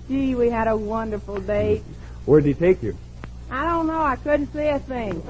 Gee, 0.07 0.35
we 0.35 0.49
had 0.49 0.67
a 0.67 0.77
wonderful 0.77 1.39
date. 1.39 1.83
Where'd 2.25 2.45
he 2.45 2.53
take 2.53 2.81
you? 2.81 2.97
I 3.51 3.65
don't 3.65 3.87
know, 3.87 4.01
I 4.01 4.15
couldn't 4.17 4.53
see 4.53 4.67
a 4.67 4.79
thing. 4.79 5.21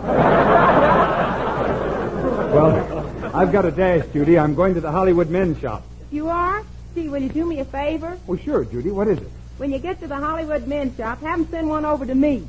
Well, 2.54 3.36
I've 3.36 3.52
got 3.52 3.66
a 3.66 3.72
dash, 3.72 4.06
Judy. 4.14 4.38
I'm 4.40 4.56
going 4.56 4.74
to 4.76 4.82
the 4.82 4.92
Hollywood 4.92 5.30
men's 5.30 5.60
shop. 5.60 5.84
You 6.12 6.30
are? 6.30 6.64
Gee, 6.96 7.10
will 7.10 7.22
you 7.22 7.30
do 7.30 7.46
me 7.46 7.60
a 7.60 7.66
favor? 7.66 8.18
Oh, 8.28 8.36
sure, 8.36 8.66
Judy. 8.66 8.90
What 8.90 9.08
is 9.08 9.20
it? 9.20 9.30
When 9.58 9.72
you 9.72 9.80
get 9.80 10.00
to 10.02 10.08
the 10.08 10.16
Hollywood 10.16 10.68
men's 10.68 10.96
shop, 10.98 11.22
have 11.22 11.40
them 11.40 11.48
send 11.50 11.70
one 11.70 11.86
over 11.86 12.06
to 12.06 12.16
me. 12.16 12.48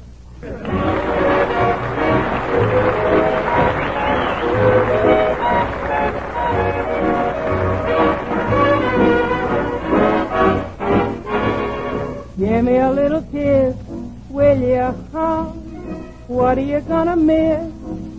What 16.49 16.57
are 16.57 16.63
you 16.63 16.81
gonna 16.81 17.15
miss, 17.15 17.61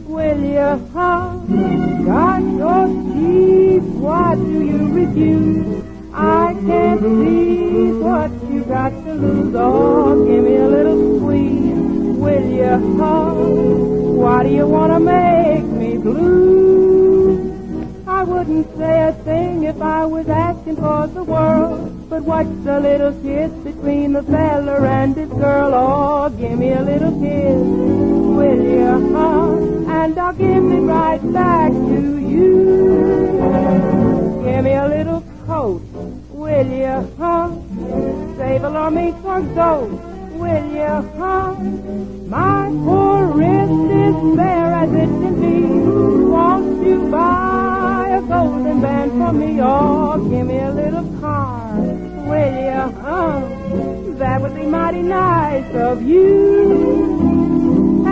will 0.06 0.40
you, 0.40 0.90
huh? 0.94 1.36
Got 2.06 2.44
your 2.62 2.86
teeth, 3.16 3.82
what 3.82 4.36
do 4.36 4.66
you 4.66 4.88
refuse? 4.90 5.84
I 6.14 6.56
can't 6.68 7.02
see 7.02 7.92
what 7.92 8.30
you 8.52 8.66
got 8.66 8.90
to 8.90 9.14
lose. 9.16 9.56
Oh, 9.58 10.28
give 10.28 10.44
me 10.44 10.58
a 10.58 10.68
little 10.68 11.18
squeeze, 11.18 12.18
will 12.20 12.50
you, 12.52 12.98
huh? 13.00 13.34
Why 13.34 14.44
do 14.44 14.50
you 14.50 14.68
wanna 14.68 15.00
make 15.00 15.64
me 15.64 15.98
blue? 15.98 17.50
I 18.06 18.22
wouldn't 18.22 18.78
say 18.78 19.08
a 19.10 19.14
thing 19.24 19.64
if 19.64 19.82
I 19.82 20.06
was 20.06 20.30
asking 20.30 20.76
for 20.76 21.08
the 21.08 21.24
world. 21.24 21.96
But 22.12 22.24
what's 22.24 22.66
a 22.68 22.80
little 22.80 23.14
kiss 23.24 23.52
between 23.64 24.14
the 24.14 24.22
feller 24.24 24.86
and 24.86 25.16
his 25.16 25.30
girl? 25.30 25.72
Oh, 25.74 26.30
give 26.30 26.60
me 26.60 26.74
a 26.74 26.82
little 26.82 27.12
kiss, 27.22 28.18
will 28.40 28.64
you, 28.64 29.16
huh? 29.16 29.48
And 30.00 30.18
I'll 30.18 30.34
give 30.34 30.64
it 30.78 30.84
right 30.98 31.34
back 31.34 31.72
to 31.72 32.02
you. 32.34 32.52
Give 34.46 34.64
me 34.64 34.74
a 34.74 34.88
little 34.88 35.22
coat, 35.46 35.82
will 36.30 36.72
you, 36.84 36.96
huh? 37.20 37.50
Sable 38.38 38.78
or 38.78 38.92
me 38.92 39.12
for 39.22 39.42
gold, 39.42 39.92
will 40.40 40.68
you, 40.80 40.96
huh? 41.20 41.54
My 42.38 42.70
poor 42.86 43.26
wrist 43.38 43.80
is 44.06 44.18
bare 44.38 44.74
as 44.84 44.92
it 45.04 45.12
can 45.22 45.36
be. 45.44 45.60
Won't 46.32 46.88
you 46.88 47.10
buy 47.12 48.20
a 48.20 48.22
golden 48.22 48.82
band 48.82 49.12
for 49.20 49.34
me? 49.34 49.60
Oh, 49.62 50.18
give 50.30 50.48
me 50.48 50.60
a 50.60 50.72
little 50.72 51.08
car, 51.20 51.76
will 52.30 52.56
you, 52.68 52.84
huh? 53.04 53.42
That 54.22 54.42
would 54.42 54.56
be 54.56 54.66
mighty 54.66 55.02
nice 55.02 55.76
of 55.76 56.02
you. 56.02 57.68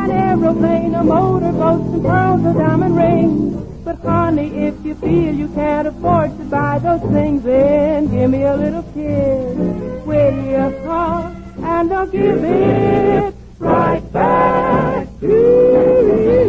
An 0.07 0.13
aeroplane, 0.13 0.95
a 0.95 1.03
motorboat, 1.03 1.81
some 1.91 2.01
pearls, 2.01 2.45
a 2.45 2.53
diamond 2.53 2.95
ring. 2.95 3.81
But 3.83 3.99
honey, 3.99 4.47
if 4.67 4.85
you 4.85 4.95
feel 4.95 5.35
you 5.35 5.49
can't 5.49 5.85
afford 5.85 6.37
to 6.37 6.45
buy 6.45 6.79
those 6.79 7.01
things, 7.11 7.43
then 7.43 8.07
give 8.07 8.31
me 8.31 8.43
a 8.43 8.55
little 8.55 8.83
kiss, 8.83 10.05
will 10.05 10.45
you, 10.45 10.87
huh? 10.87 11.29
And 11.61 11.91
I'll 11.91 12.07
give 12.07 12.41
it 12.41 13.35
right 13.59 14.13
back 14.13 15.07
to 15.19 15.27
you. 15.27 16.47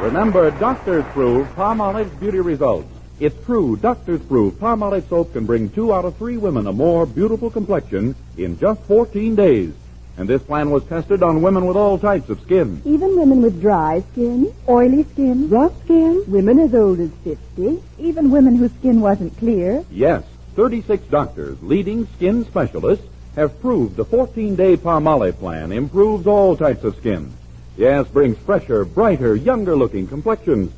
Remember, 0.00 0.50
doctors 0.50 1.04
prove 1.12 1.46
Palmolive's 1.54 2.10
beauty 2.16 2.40
results. 2.40 2.95
It's 3.18 3.44
true, 3.46 3.76
doctors 3.76 4.20
prove 4.20 4.54
Palmolive 4.54 5.08
soap 5.08 5.32
can 5.32 5.46
bring 5.46 5.70
two 5.70 5.94
out 5.94 6.04
of 6.04 6.16
three 6.16 6.36
women 6.36 6.66
a 6.66 6.72
more 6.72 7.06
beautiful 7.06 7.48
complexion 7.48 8.14
in 8.36 8.58
just 8.58 8.82
14 8.82 9.34
days. 9.34 9.72
And 10.18 10.28
this 10.28 10.42
plan 10.42 10.70
was 10.70 10.84
tested 10.84 11.22
on 11.22 11.40
women 11.40 11.64
with 11.64 11.78
all 11.78 11.98
types 11.98 12.28
of 12.28 12.40
skin. 12.42 12.82
Even 12.84 13.18
women 13.18 13.40
with 13.40 13.60
dry 13.60 14.02
skin, 14.12 14.52
oily 14.68 15.04
skin, 15.04 15.48
rough 15.48 15.72
skin, 15.84 16.24
women 16.26 16.58
as 16.58 16.74
old 16.74 17.00
as 17.00 17.10
50, 17.24 17.82
even 17.98 18.30
women 18.30 18.56
whose 18.56 18.72
skin 18.72 19.00
wasn't 19.00 19.36
clear. 19.38 19.82
Yes, 19.90 20.22
36 20.54 21.06
doctors, 21.06 21.62
leading 21.62 22.06
skin 22.16 22.44
specialists, 22.44 23.06
have 23.34 23.60
proved 23.62 23.96
the 23.96 24.04
14-day 24.04 24.76
Palmolive 24.76 25.38
plan 25.38 25.72
improves 25.72 26.26
all 26.26 26.54
types 26.54 26.84
of 26.84 26.96
skin. 26.96 27.32
Yes, 27.78 28.06
brings 28.08 28.38
fresher, 28.38 28.84
brighter, 28.84 29.34
younger-looking 29.34 30.08
complexions. 30.08 30.72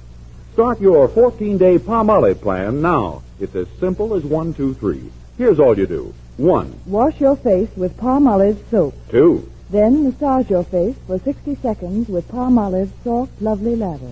Start 0.58 0.80
your 0.80 1.06
14-day 1.08 1.78
Palmolive 1.78 2.40
plan 2.40 2.82
now. 2.82 3.22
It's 3.38 3.54
as 3.54 3.68
simple 3.78 4.14
as 4.16 4.24
one, 4.24 4.52
two, 4.54 4.74
three. 4.74 5.08
Here's 5.36 5.60
all 5.60 5.78
you 5.78 5.86
do. 5.86 6.12
One, 6.36 6.74
Wash 6.84 7.20
your 7.20 7.36
face 7.36 7.68
with 7.76 7.96
Palmolive 7.96 8.58
soap. 8.68 8.92
two, 9.08 9.48
Then 9.70 10.02
massage 10.02 10.50
your 10.50 10.64
face 10.64 10.96
for 11.06 11.20
60 11.20 11.54
seconds 11.62 12.08
with 12.08 12.26
Palmolive 12.26 12.90
soft, 13.04 13.40
lovely 13.40 13.76
lather. 13.76 14.10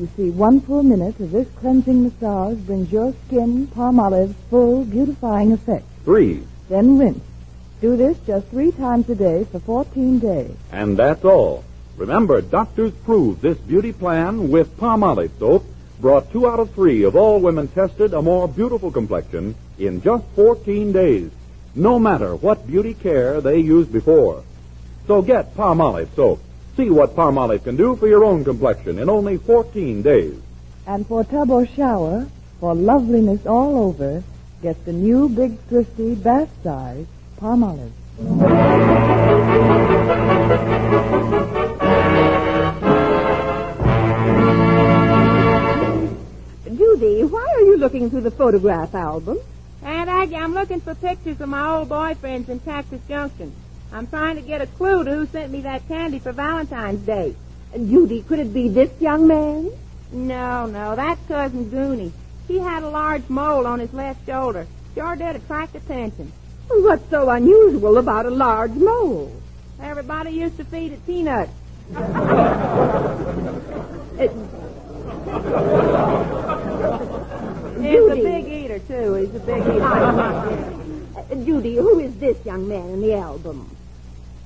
You 0.00 0.08
see, 0.16 0.30
one 0.30 0.60
full 0.60 0.82
minute 0.82 1.20
of 1.20 1.30
this 1.30 1.46
cleansing 1.60 2.02
massage 2.02 2.56
brings 2.58 2.90
your 2.90 3.14
skin 3.28 3.68
Palmolive's 3.68 4.34
full 4.50 4.84
beautifying 4.84 5.52
effect. 5.52 5.84
three, 6.04 6.42
Then 6.68 6.98
rinse. 6.98 7.22
Do 7.80 7.96
this 7.96 8.18
just 8.26 8.48
three 8.48 8.72
times 8.72 9.08
a 9.08 9.14
day 9.14 9.44
for 9.52 9.60
14 9.60 10.18
days. 10.18 10.50
and 10.72 10.96
that's 10.96 11.24
all. 11.24 11.62
Remember, 11.96 12.40
doctors 12.42 12.92
prove 13.04 13.40
this 13.40 13.56
beauty 13.58 13.92
plan 13.92 14.50
with 14.50 14.76
Palmolive 14.78 15.30
soap 15.38 15.64
brought 16.00 16.30
two 16.30 16.46
out 16.46 16.60
of 16.60 16.72
three 16.72 17.04
of 17.04 17.16
all 17.16 17.40
women 17.40 17.68
tested 17.68 18.12
a 18.12 18.22
more 18.22 18.48
beautiful 18.48 18.90
complexion 18.90 19.54
in 19.78 20.02
just 20.02 20.24
14 20.34 20.92
days, 20.92 21.30
no 21.74 21.98
matter 21.98 22.36
what 22.36 22.66
beauty 22.66 22.94
care 22.94 23.40
they 23.40 23.58
used 23.58 23.92
before. 23.92 24.42
So 25.06 25.22
get 25.22 25.54
Palmolive 25.54 26.14
soap. 26.14 26.40
See 26.76 26.90
what 26.90 27.16
Palmolive 27.16 27.64
can 27.64 27.76
do 27.76 27.96
for 27.96 28.08
your 28.08 28.24
own 28.24 28.44
complexion 28.44 28.98
in 28.98 29.08
only 29.08 29.38
14 29.38 30.02
days. 30.02 30.34
And 30.86 31.06
for 31.06 31.24
tub 31.24 31.50
or 31.50 31.66
shower, 31.66 32.26
for 32.60 32.74
loveliness 32.74 33.46
all 33.46 33.78
over, 33.78 34.22
get 34.62 34.84
the 34.84 34.92
new 34.92 35.28
Big 35.28 35.58
Thrifty 35.68 36.14
bath 36.14 36.50
size 36.62 37.06
Palmolive. 37.40 37.92
Why 47.06 47.46
are 47.54 47.60
you 47.60 47.76
looking 47.76 48.10
through 48.10 48.22
the 48.22 48.32
photograph 48.32 48.92
album? 48.94 49.38
Aunt 49.82 50.10
Aggie, 50.10 50.34
I'm 50.34 50.54
looking 50.54 50.80
for 50.80 50.92
pictures 50.96 51.40
of 51.40 51.48
my 51.48 51.76
old 51.76 51.88
boyfriends 51.88 52.48
in 52.48 52.58
Cactus 52.58 53.00
Junction. 53.08 53.52
I'm 53.92 54.08
trying 54.08 54.34
to 54.36 54.42
get 54.42 54.60
a 54.60 54.66
clue 54.66 55.04
to 55.04 55.14
who 55.14 55.26
sent 55.26 55.52
me 55.52 55.60
that 55.60 55.86
candy 55.86 56.18
for 56.18 56.32
Valentine's 56.32 57.06
Day. 57.06 57.36
Judy, 57.74 58.22
could 58.22 58.40
it 58.40 58.52
be 58.52 58.68
this 58.68 58.90
young 59.00 59.28
man? 59.28 59.70
No, 60.10 60.66
no, 60.66 60.96
that's 60.96 61.20
Cousin 61.28 61.70
Goonie. 61.70 62.10
He 62.48 62.58
had 62.58 62.82
a 62.82 62.88
large 62.88 63.28
mole 63.28 63.68
on 63.68 63.78
his 63.78 63.92
left 63.92 64.26
shoulder. 64.26 64.66
Sure 64.96 65.14
did 65.14 65.36
attract 65.36 65.76
attention. 65.76 66.32
What's 66.68 67.08
so 67.08 67.30
unusual 67.30 67.98
about 67.98 68.26
a 68.26 68.30
large 68.30 68.72
mole? 68.72 69.32
Everybody 69.80 70.32
used 70.32 70.56
to 70.56 70.64
feed 70.64 70.90
it 70.92 71.06
peanuts. 71.06 71.52
It, 74.18 74.30
He's 77.82 78.10
a 78.10 78.16
big 78.16 78.48
eater, 78.48 78.78
too. 78.80 79.14
He's 79.14 79.34
a 79.34 79.40
big 79.40 79.62
eater. 79.62 79.82
Uh, 79.82 81.34
Judy, 81.44 81.76
who 81.76 81.98
is 81.98 82.16
this 82.18 82.44
young 82.44 82.68
man 82.68 82.88
in 82.90 83.00
the 83.00 83.14
album? 83.14 83.74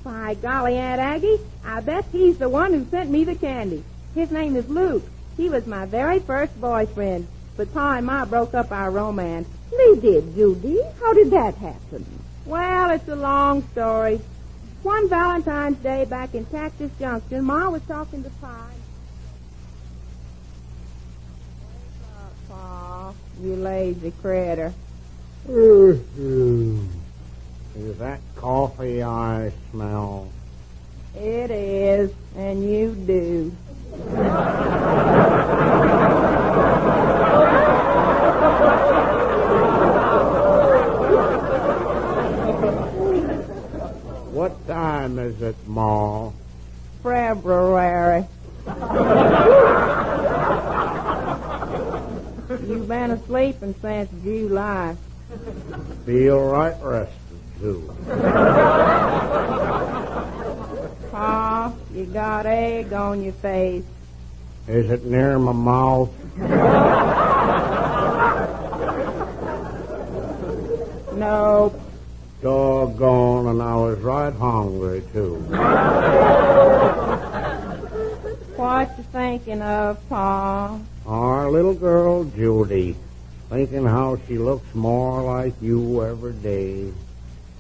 By 0.04 0.34
golly, 0.34 0.76
Aunt 0.76 1.00
Aggie, 1.00 1.38
I 1.64 1.80
bet 1.80 2.06
he's 2.12 2.38
the 2.38 2.48
one 2.48 2.72
who 2.72 2.86
sent 2.90 3.10
me 3.10 3.24
the 3.24 3.34
candy. 3.34 3.84
His 4.14 4.30
name 4.30 4.56
is 4.56 4.68
Luke. 4.68 5.04
He 5.36 5.48
was 5.48 5.66
my 5.66 5.86
very 5.86 6.18
first 6.18 6.58
boyfriend. 6.60 7.26
But 7.56 7.72
Pa 7.74 7.96
and 7.96 8.06
Ma 8.06 8.24
broke 8.24 8.54
up 8.54 8.72
our 8.72 8.90
romance. 8.90 9.48
They 9.70 9.94
did, 10.00 10.34
Judy. 10.34 10.80
How 11.00 11.12
did 11.12 11.30
that 11.30 11.54
happen? 11.56 12.06
Well, 12.46 12.90
it's 12.90 13.08
a 13.08 13.16
long 13.16 13.62
story. 13.72 14.20
One 14.82 15.08
Valentine's 15.08 15.78
Day 15.78 16.06
back 16.06 16.34
in 16.34 16.46
Cactus 16.46 16.90
Junction, 16.98 17.44
Ma 17.44 17.68
was 17.68 17.82
talking 17.82 18.22
to 18.24 18.30
Pa. 18.40 18.66
Wake 21.68 22.00
up, 22.18 22.32
Pa, 22.48 23.12
you 23.42 23.56
lazy 23.56 24.12
critter. 24.20 24.72
Mm-hmm. 25.48 26.86
Is 27.76 27.98
that 27.98 28.20
coffee 28.36 29.02
I 29.02 29.52
smell? 29.70 30.28
It 31.14 31.50
is, 31.50 32.12
and 32.36 32.62
you 32.62 32.94
do. 32.94 33.52
What 44.32 44.66
time 44.66 45.18
is 45.18 45.42
it, 45.42 45.56
Ma? 45.66 46.30
February. 47.02 48.26
You've 52.70 52.86
been 52.86 53.10
asleeping 53.10 53.74
since 53.82 54.08
July. 54.22 54.96
Feel 56.06 56.38
right 56.38 56.76
rested, 56.80 57.40
too. 57.58 57.92
Pa, 61.10 61.72
you 61.92 62.04
got 62.06 62.46
egg 62.46 62.92
on 62.92 63.24
your 63.24 63.32
face. 63.32 63.82
Is 64.68 64.88
it 64.88 65.04
near 65.04 65.36
my 65.40 65.50
mouth? 65.50 66.10
Nope. 71.16 71.80
Doggone, 72.40 73.48
and 73.48 73.60
I 73.60 73.74
was 73.74 73.98
right 73.98 74.32
hungry, 74.32 75.02
too. 75.12 75.34
What 78.54 78.96
you 78.96 79.04
thinking 79.10 79.60
of, 79.60 80.08
Pa? 80.08 80.78
Our 81.06 81.50
little 81.50 81.74
girl, 81.74 82.24
Judy, 82.24 82.96
thinking 83.48 83.84
how 83.84 84.18
she 84.26 84.38
looks 84.38 84.74
more 84.74 85.22
like 85.22 85.54
you 85.60 86.04
every 86.04 86.34
day. 86.34 86.92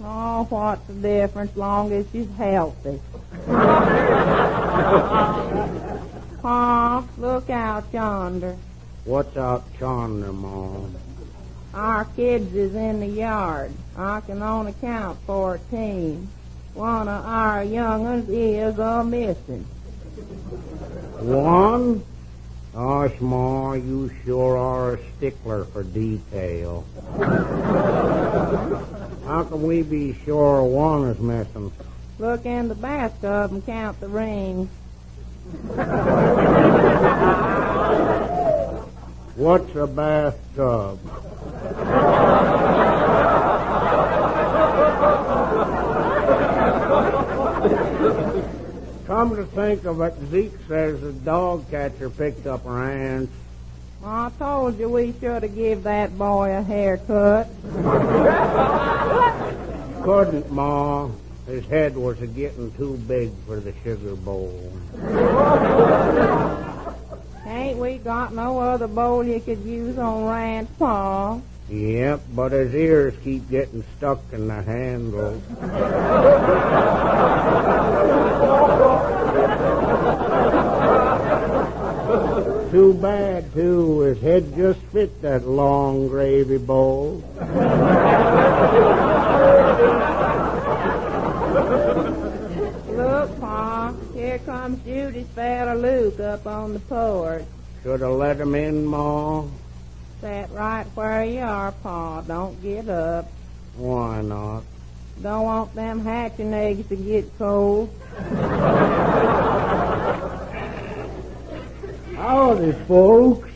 Oh, 0.02 0.44
what's 0.48 0.86
the 0.86 0.94
difference 0.94 1.56
long 1.56 1.92
as 1.92 2.06
she's 2.12 2.28
healthy? 2.36 3.00
Pa, 6.42 7.04
look 7.18 7.50
out 7.50 7.84
yonder. 7.92 8.56
What's 9.04 9.36
out 9.36 9.64
yonder, 9.78 10.32
Ma? 10.32 10.86
Our 11.74 12.04
kids 12.16 12.54
is 12.54 12.74
in 12.74 13.00
the 13.00 13.06
yard. 13.06 13.72
I 13.96 14.20
can 14.20 14.42
only 14.42 14.74
count 14.80 15.18
fourteen. 15.26 16.28
One 16.74 17.08
of 17.08 17.24
our 17.24 17.64
young 17.64 18.06
uns 18.06 18.28
is 18.28 18.78
a 18.78 19.04
missing. 19.04 19.64
One? 21.20 22.02
Gosh, 22.72 23.20
Ma, 23.20 23.72
you 23.72 24.10
sure 24.24 24.56
are 24.56 24.94
a 24.94 24.98
stickler 25.16 25.64
for 25.64 25.82
detail. 25.82 26.84
How 29.26 29.44
can 29.44 29.62
we 29.62 29.82
be 29.82 30.14
sure 30.24 30.62
one 30.62 31.08
is 31.08 31.18
missing? 31.18 31.72
Look 32.20 32.46
in 32.46 32.68
the 32.68 32.76
bathtub 32.76 33.50
and 33.50 33.66
count 33.66 33.98
the 33.98 34.06
rings. 34.08 34.68
What's 39.34 39.74
a 39.74 39.86
bathtub? 39.88 40.98
Come 49.20 49.36
to 49.36 49.44
think 49.44 49.84
of 49.84 50.00
it, 50.00 50.14
Zeke 50.30 50.58
says 50.66 51.02
the 51.02 51.12
dog 51.12 51.70
catcher 51.70 52.08
picked 52.08 52.46
up 52.46 52.64
her 52.64 52.90
ants. 52.90 53.30
I 54.02 54.30
told 54.38 54.78
you 54.78 54.88
we 54.88 55.12
should 55.20 55.42
have 55.42 55.54
give 55.54 55.82
that 55.82 56.16
boy 56.16 56.56
a 56.56 56.62
haircut. 56.62 57.46
Couldn't, 60.02 60.50
Ma. 60.50 61.10
His 61.46 61.66
head 61.66 61.96
was 61.96 62.22
a 62.22 62.26
getting 62.26 62.72
too 62.78 62.96
big 63.06 63.30
for 63.46 63.60
the 63.60 63.74
sugar 63.84 64.16
bowl. 64.16 64.72
Ain't 67.46 67.76
we 67.76 67.98
got 67.98 68.32
no 68.32 68.58
other 68.58 68.88
bowl 68.88 69.22
you 69.22 69.38
could 69.38 69.62
use 69.66 69.98
on 69.98 70.24
Ranch 70.24 70.70
Pa? 70.78 71.38
Yep, 71.70 72.22
but 72.34 72.50
his 72.50 72.74
ears 72.74 73.14
keep 73.22 73.48
getting 73.48 73.84
stuck 73.96 74.20
in 74.32 74.48
the 74.48 74.60
handle. 74.60 75.40
Too 82.72 82.94
bad, 82.94 83.54
too. 83.54 84.00
His 84.00 84.20
head 84.20 84.56
just 84.56 84.80
fit 84.92 85.22
that 85.22 85.46
long 85.46 86.08
gravy 86.08 86.58
bowl. 86.58 87.22
Look, 92.88 93.40
Pa, 93.40 93.94
here 94.12 94.38
comes 94.40 94.82
Judy's 94.84 95.28
fella 95.36 95.76
Luke 95.76 96.18
up 96.18 96.48
on 96.48 96.72
the 96.72 96.80
porch. 96.80 97.44
Should 97.84 98.00
have 98.00 98.10
let 98.10 98.40
him 98.40 98.56
in, 98.56 98.84
Ma. 98.84 99.44
Sat 100.20 100.50
right 100.52 100.84
where 100.94 101.24
you 101.24 101.40
are, 101.40 101.72
Pa. 101.72 102.20
Don't 102.20 102.60
get 102.60 102.90
up. 102.90 103.30
Why 103.76 104.20
not? 104.20 104.64
Don't 105.22 105.44
want 105.44 105.74
them 105.74 106.00
hatching 106.04 106.52
eggs 106.52 106.86
to 106.88 106.96
get 106.96 107.38
cold. 107.38 107.88
Howdy, 112.16 112.72
folks. 112.86 113.48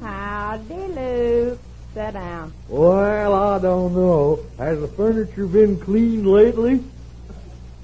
Howdy, 0.00 0.74
Luke. 0.74 1.58
Sit 1.94 2.14
down. 2.14 2.52
Well, 2.68 3.34
I 3.34 3.58
don't 3.60 3.94
know. 3.94 4.40
Has 4.58 4.80
the 4.80 4.88
furniture 4.88 5.46
been 5.46 5.78
cleaned 5.78 6.26
lately? 6.26 6.82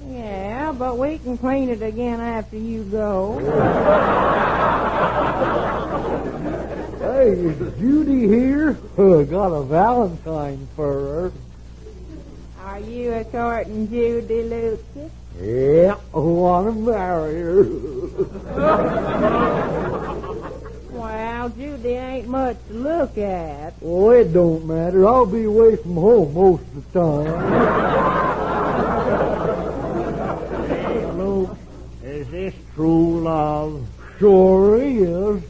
Yeah, 0.09 0.73
but 0.73 0.97
we 0.97 1.19
can 1.19 1.37
clean 1.37 1.69
it 1.69 1.81
again 1.81 2.19
after 2.19 2.57
you 2.57 2.83
go. 2.83 3.39
Hey, 7.17 7.31
is 7.31 7.57
Judy 7.79 8.27
here? 8.27 8.77
Uh, 8.97 9.23
got 9.23 9.47
a 9.47 9.63
Valentine 9.63 10.67
for 10.75 10.93
her. 10.93 11.31
Are 12.63 12.79
you 12.79 13.11
a 13.13 13.23
courting 13.25 13.89
Judy, 13.89 14.43
Lucas? 14.43 15.11
Yeah, 15.41 15.95
I 16.13 16.17
want 16.19 16.67
to 16.67 16.73
marry 16.73 17.41
her. 17.41 17.63
Well, 20.91 21.49
Judy 21.49 21.89
ain't 21.89 22.27
much 22.27 22.57
to 22.67 22.73
look 22.75 23.17
at. 23.17 23.73
oh, 23.83 24.11
it 24.11 24.31
don't 24.33 24.67
matter. 24.67 25.07
I'll 25.07 25.25
be 25.25 25.45
away 25.45 25.75
from 25.75 25.95
home 25.95 26.33
most 26.35 26.61
of 26.61 26.91
the 26.91 26.99
time. 26.99 27.57
Luke, 31.17 31.57
is 32.03 32.27
this 32.29 32.53
true 32.75 33.21
love? 33.21 33.87
Sure 34.19 34.79
is. 34.81 35.41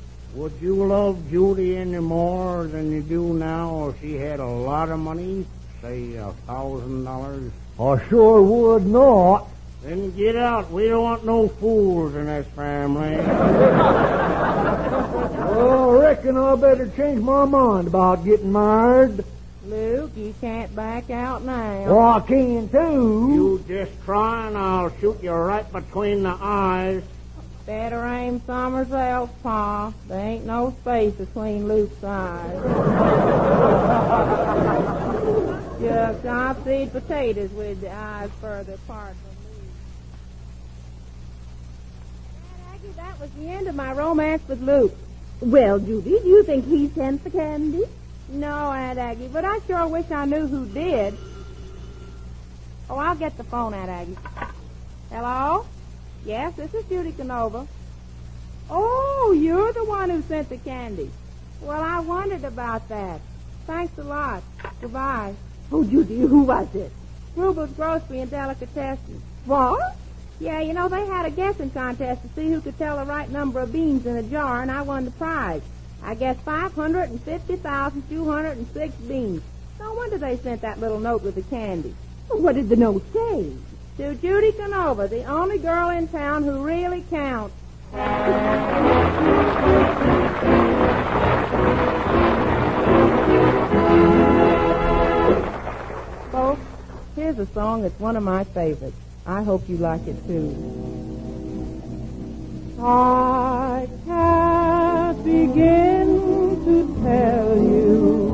Would 0.48 0.62
you 0.62 0.76
love 0.76 1.30
Judy 1.30 1.76
any 1.76 2.00
more 2.00 2.68
than 2.68 2.90
you 2.90 3.02
do 3.02 3.34
now 3.34 3.90
if 3.90 4.00
she 4.00 4.14
had 4.14 4.40
a 4.40 4.46
lot 4.48 4.88
of 4.88 4.98
money? 4.98 5.46
Say 5.82 6.16
a 6.16 6.32
thousand 6.48 7.04
dollars? 7.04 7.52
I 7.78 8.08
sure 8.08 8.42
would 8.42 8.86
not. 8.86 9.50
Then 9.84 10.16
get 10.16 10.38
out. 10.38 10.72
We 10.72 10.88
don't 10.88 11.04
want 11.04 11.26
no 11.26 11.50
fools 11.50 12.16
in 12.16 12.28
this 12.28 12.48
family. 12.56 13.18
Oh, 15.50 15.98
I 15.98 16.02
reckon 16.02 16.38
I 16.38 16.56
better 16.56 16.88
change 16.96 17.22
my 17.22 17.44
mind 17.44 17.88
about 17.88 18.24
getting 18.24 18.52
married. 18.54 19.26
Luke, 19.66 20.12
you 20.16 20.34
can't 20.40 20.74
back 20.76 21.10
out 21.10 21.44
now. 21.44 21.86
Oh, 21.88 22.00
I 22.00 22.20
can 22.22 22.70
too. 22.70 23.32
You 23.34 23.66
just 23.68 23.92
try 24.06 24.48
and 24.48 24.58
I'll 24.58 24.96
shoot 25.00 25.22
you 25.22 25.32
right 25.32 25.70
between 25.74 26.24
the 26.24 26.38
eyes. 26.40 27.04
Better 27.68 28.06
aim 28.06 28.42
somewhere 28.48 29.10
else, 29.10 29.30
Pa. 29.44 29.94
There 30.08 30.18
ain't 30.18 30.46
no 30.46 30.74
space 30.80 31.14
between 31.16 31.68
Luke's 31.68 32.02
eyes. 32.02 32.62
Just 35.82 36.60
feed 36.64 36.94
potatoes 36.94 37.52
with 37.52 37.82
the 37.82 37.92
eyes 37.94 38.30
further 38.40 38.76
apart 38.76 39.14
from 39.18 39.52
Luke. 39.52 39.64
Aunt 42.54 42.74
Aggie, 42.74 42.94
that 42.96 43.20
was 43.20 43.30
the 43.32 43.50
end 43.50 43.68
of 43.68 43.76
my 43.76 43.92
romance 43.92 44.48
with 44.48 44.62
Luke. 44.62 44.96
Well, 45.42 45.78
Judy, 45.80 46.12
do 46.22 46.26
you 46.26 46.44
think 46.44 46.66
he 46.66 46.88
sent 46.88 47.26
the 47.26 47.30
candy? 47.30 47.84
No, 48.30 48.72
Aunt 48.72 48.98
Aggie, 48.98 49.28
but 49.28 49.44
I 49.44 49.60
sure 49.68 49.86
wish 49.88 50.10
I 50.10 50.24
knew 50.24 50.48
who 50.48 50.66
did. 50.68 51.18
Oh, 52.90 52.96
I'll 52.96 53.16
get 53.16 53.36
the 53.36 53.44
phone, 53.44 53.74
Aunt 53.74 53.90
Aggie. 53.90 54.18
Hello? 55.12 55.66
Yes, 56.28 56.54
this 56.56 56.74
is 56.74 56.84
Judy 56.90 57.14
Canova. 57.14 57.66
Oh, 58.70 59.34
you're 59.40 59.72
the 59.72 59.86
one 59.86 60.10
who 60.10 60.22
sent 60.24 60.50
the 60.50 60.58
candy. 60.58 61.10
Well, 61.62 61.82
I 61.82 62.02
wondered 62.02 62.44
about 62.44 62.90
that. 62.90 63.22
Thanks 63.66 63.98
a 63.98 64.04
lot. 64.04 64.44
Goodbye. 64.82 65.36
Oh, 65.72 65.86
Judy, 65.86 66.20
who 66.20 66.42
was 66.42 66.68
it? 66.76 66.92
Rubel's 67.38 67.72
Grocery 67.72 68.20
and 68.20 68.30
Delicatessen. 68.30 69.22
What? 69.46 69.96
Yeah, 70.42 70.60
you 70.60 70.74
know, 70.74 70.90
they 70.90 71.06
had 71.06 71.26
a 71.26 71.32
guessing 71.32 71.70
contest 71.70 72.24
to 72.24 72.30
see 72.36 72.52
who 72.52 72.60
could 72.60 72.78
tell 72.78 72.98
the 72.98 73.06
right 73.06 73.30
number 73.30 73.62
of 73.62 73.72
beans 73.72 74.06
in 74.06 74.18
a 74.18 74.24
jar, 74.24 74.62
and 74.62 74.70
I 74.70 74.82
won 74.82 75.06
the 75.06 75.12
prize. 75.12 75.62
I 76.04 76.16
guessed 76.16 76.42
550,206 76.42 78.96
beans. 78.96 79.42
No 79.80 79.94
wonder 79.94 80.18
they 80.18 80.36
sent 80.36 80.60
that 80.64 80.82
little 80.82 81.00
note 81.00 81.24
with 81.24 81.36
the 81.36 81.44
candy. 81.44 81.96
What 82.28 82.56
did 82.56 82.68
the 82.68 82.76
note 82.76 83.06
say? 83.14 83.54
To 83.98 84.14
Judy 84.14 84.52
Canova, 84.52 85.08
the 85.08 85.24
only 85.24 85.58
girl 85.58 85.90
in 85.90 86.08
town 86.08 86.44
who 86.44 86.64
really 86.64 87.04
counts. 87.10 87.56
Folks, 96.32 96.62
here's 97.16 97.40
a 97.40 97.48
song 97.48 97.82
that's 97.82 98.00
one 98.00 98.16
of 98.16 98.22
my 98.22 98.44
favorites. 98.44 98.96
I 99.26 99.42
hope 99.42 99.68
you 99.68 99.78
like 99.78 100.06
it 100.06 100.28
too. 100.28 100.54
I 102.80 103.88
can't 104.06 105.24
begin 105.26 106.08
to 106.66 107.02
tell 107.04 107.58
you 107.58 108.30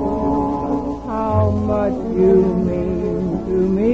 how 1.07 1.51
much 1.51 1.93
you 1.93 2.35
mean 2.65 3.45
to 3.45 3.57
me. 3.69 3.92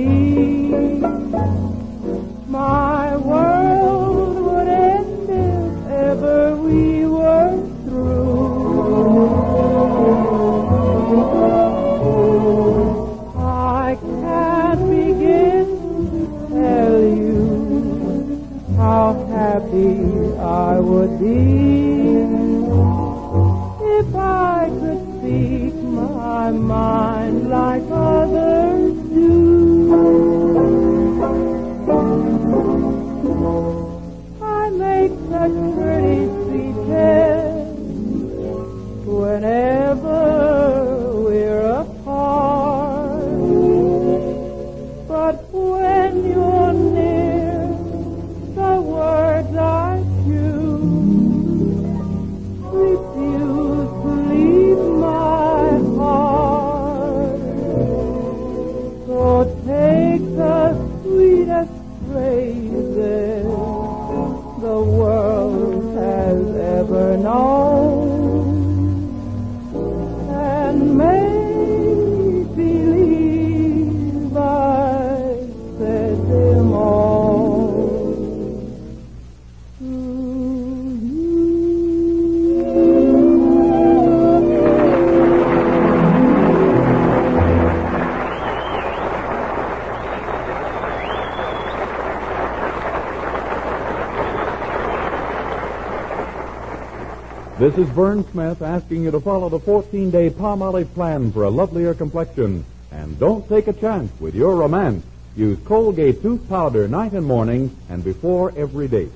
Vern 98.00 98.24
Smith 98.32 98.62
asking 98.62 99.04
you 99.04 99.12
to 99.12 99.20
follow 99.20 99.50
the 99.50 99.60
14-day 99.60 100.30
Palmolive 100.30 100.94
plan 100.94 101.34
for 101.34 101.44
a 101.44 101.50
lovelier 101.50 101.94
complexion. 101.94 102.64
And 102.94 103.20
don't 103.20 103.46
take 103.50 103.68
a 103.68 103.74
chance 103.74 104.10
with 104.22 104.36
your 104.36 104.56
romance. 104.56 105.04
Use 105.36 105.60
Colgate 105.66 106.22
tooth 106.22 106.48
powder 106.48 106.88
night 106.88 107.12
and 107.12 107.26
morning 107.26 107.76
and 107.90 108.02
before 108.02 108.54
every 108.56 108.88
date. 108.88 109.12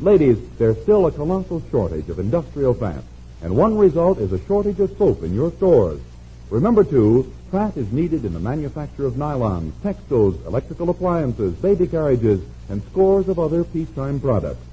Ladies, 0.00 0.38
there's 0.56 0.80
still 0.80 1.04
a 1.04 1.12
colossal 1.12 1.62
shortage 1.70 2.08
of 2.08 2.18
industrial 2.18 2.72
fat, 2.72 3.04
and 3.42 3.54
one 3.54 3.76
result 3.76 4.16
is 4.16 4.32
a 4.32 4.42
shortage 4.46 4.80
of 4.80 4.96
soap 4.96 5.22
in 5.22 5.34
your 5.34 5.52
stores. 5.52 6.00
Remember, 6.48 6.84
too, 6.84 7.30
fat 7.52 7.76
is 7.76 7.92
needed 7.92 8.24
in 8.24 8.32
the 8.32 8.40
manufacture 8.40 9.04
of 9.04 9.16
nylons, 9.16 9.72
textiles, 9.82 10.36
electrical 10.46 10.88
appliances, 10.88 11.52
baby 11.56 11.86
carriages, 11.86 12.40
and 12.70 12.82
scores 12.84 13.28
of 13.28 13.38
other 13.38 13.62
peacetime 13.62 14.20
products. 14.20 14.64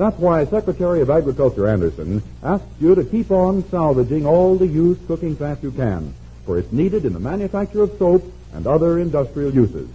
That's 0.00 0.16
why 0.16 0.46
Secretary 0.46 1.02
of 1.02 1.10
Agriculture 1.10 1.68
Anderson 1.68 2.22
asks 2.42 2.64
you 2.80 2.94
to 2.94 3.04
keep 3.04 3.30
on 3.30 3.68
salvaging 3.68 4.24
all 4.24 4.56
the 4.56 4.66
used 4.66 5.06
cooking 5.06 5.36
fat 5.36 5.62
you 5.62 5.72
can, 5.72 6.14
for 6.46 6.58
it's 6.58 6.72
needed 6.72 7.04
in 7.04 7.12
the 7.12 7.20
manufacture 7.20 7.82
of 7.82 7.98
soap 7.98 8.24
and 8.54 8.66
other 8.66 8.98
industrial 8.98 9.52
uses. 9.52 9.90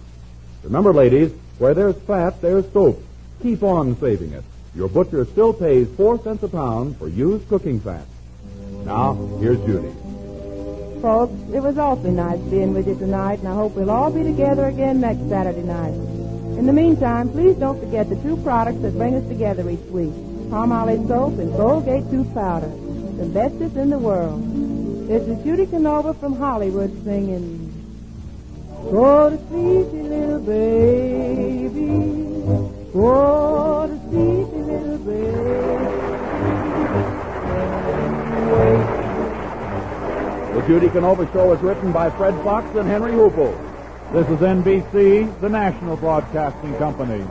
Remember, 0.62 0.92
ladies, 0.92 1.32
where 1.58 1.74
there's 1.74 1.96
fat, 2.02 2.40
there's 2.40 2.70
soap. 2.72 3.02
Keep 3.42 3.64
on 3.64 3.98
saving 3.98 4.30
it. 4.30 4.44
Your 4.76 4.88
butcher 4.88 5.24
still 5.24 5.52
pays 5.52 5.88
four 5.96 6.22
cents 6.22 6.44
a 6.44 6.48
pound 6.48 6.98
for 6.98 7.08
used 7.08 7.48
cooking 7.48 7.80
fat. 7.80 8.06
Now, 8.84 9.14
here's 9.40 9.58
Judy. 9.66 9.92
Folks, 11.02 11.34
it 11.52 11.60
was 11.60 11.78
awfully 11.78 12.12
nice 12.12 12.38
being 12.42 12.74
with 12.74 12.86
you 12.86 12.94
tonight, 12.94 13.40
and 13.40 13.48
I 13.48 13.54
hope 13.54 13.72
we'll 13.72 13.90
all 13.90 14.12
be 14.12 14.22
together 14.22 14.66
again 14.66 15.00
next 15.00 15.28
Saturday 15.28 15.64
night. 15.64 16.15
In 16.56 16.64
the 16.66 16.72
meantime, 16.72 17.28
please 17.28 17.54
don't 17.56 17.78
forget 17.78 18.08
the 18.08 18.16
two 18.16 18.36
products 18.38 18.80
that 18.80 18.96
bring 18.96 19.14
us 19.14 19.28
together 19.28 19.68
each 19.68 19.78
week. 19.90 20.12
Palmolive 20.48 21.06
soap 21.06 21.38
and 21.38 21.52
Colgate 21.52 22.10
tooth 22.10 22.32
powder. 22.32 22.70
The 23.18 23.26
bestest 23.26 23.76
in 23.76 23.90
the 23.90 23.98
world. 23.98 24.42
This 25.06 25.28
is 25.28 25.44
Judy 25.44 25.66
Canova 25.66 26.14
from 26.14 26.36
Hollywood 26.36 27.04
singing. 27.04 27.68
What 28.90 29.34
a 29.34 29.38
sleepy 29.48 30.02
little 30.02 30.40
baby. 30.40 31.86
What 32.92 33.90
a 33.90 33.98
sleepy 34.08 34.62
little 34.62 34.98
baby. 34.98 35.56
The 40.54 40.66
Judy 40.66 40.88
Canova 40.88 41.30
Show 41.32 41.52
is 41.52 41.60
written 41.60 41.92
by 41.92 42.08
Fred 42.10 42.34
Fox 42.42 42.66
and 42.76 42.88
Henry 42.88 43.12
Hoople. 43.12 43.75
This 44.12 44.28
is 44.28 44.38
NBC, 44.38 45.40
the 45.40 45.48
national 45.48 45.96
broadcasting 45.96 46.76
company. 46.76 47.26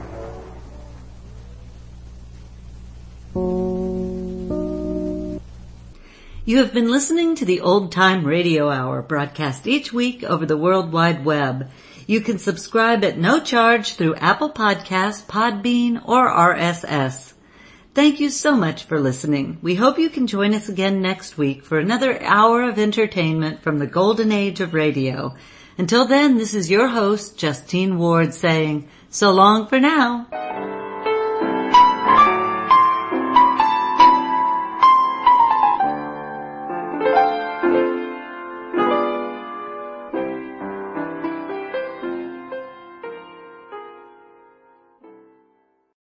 You 6.44 6.58
have 6.58 6.74
been 6.74 6.92
listening 6.92 7.36
to 7.36 7.46
the 7.46 7.62
Old 7.62 7.94
Time 7.94 8.28
Radio 8.28 8.70
Hour 8.70 9.02
broadcast 9.02 9.68
each 9.68 9.94
week 9.94 10.26
over 10.26 10.46
the 10.46 10.58
World 10.58 10.92
Wide 10.92 11.24
Web. 11.24 11.70
You 12.08 12.20
can 12.20 12.40
subscribe 12.40 13.06
at 13.06 13.18
no 13.18 13.40
charge 13.40 13.94
through 13.94 14.16
Apple 14.16 14.52
Podcasts, 14.52 15.26
Podbean, 15.26 16.06
or 16.06 16.30
RSS. 16.30 17.32
Thank 17.94 18.20
you 18.20 18.30
so 18.30 18.58
much 18.58 18.84
for 18.84 19.00
listening. 19.00 19.60
We 19.62 19.76
hope 19.76 19.98
you 19.98 20.10
can 20.10 20.28
join 20.28 20.54
us 20.54 20.68
again 20.68 21.02
next 21.02 21.38
week 21.38 21.64
for 21.64 21.80
another 21.80 22.22
hour 22.22 22.64
of 22.64 22.78
entertainment 22.78 23.64
from 23.64 23.80
the 23.80 23.88
golden 23.88 24.34
age 24.34 24.60
of 24.60 24.74
radio. 24.74 25.34
Until 25.78 26.06
then, 26.06 26.38
this 26.38 26.54
is 26.54 26.72
your 26.72 26.88
host, 26.88 27.38
Justine 27.38 27.98
Ward 27.98 28.34
saying, 28.34 28.88
so 29.10 29.32
long 29.32 29.68
for 29.68 29.80
now. 29.80 30.28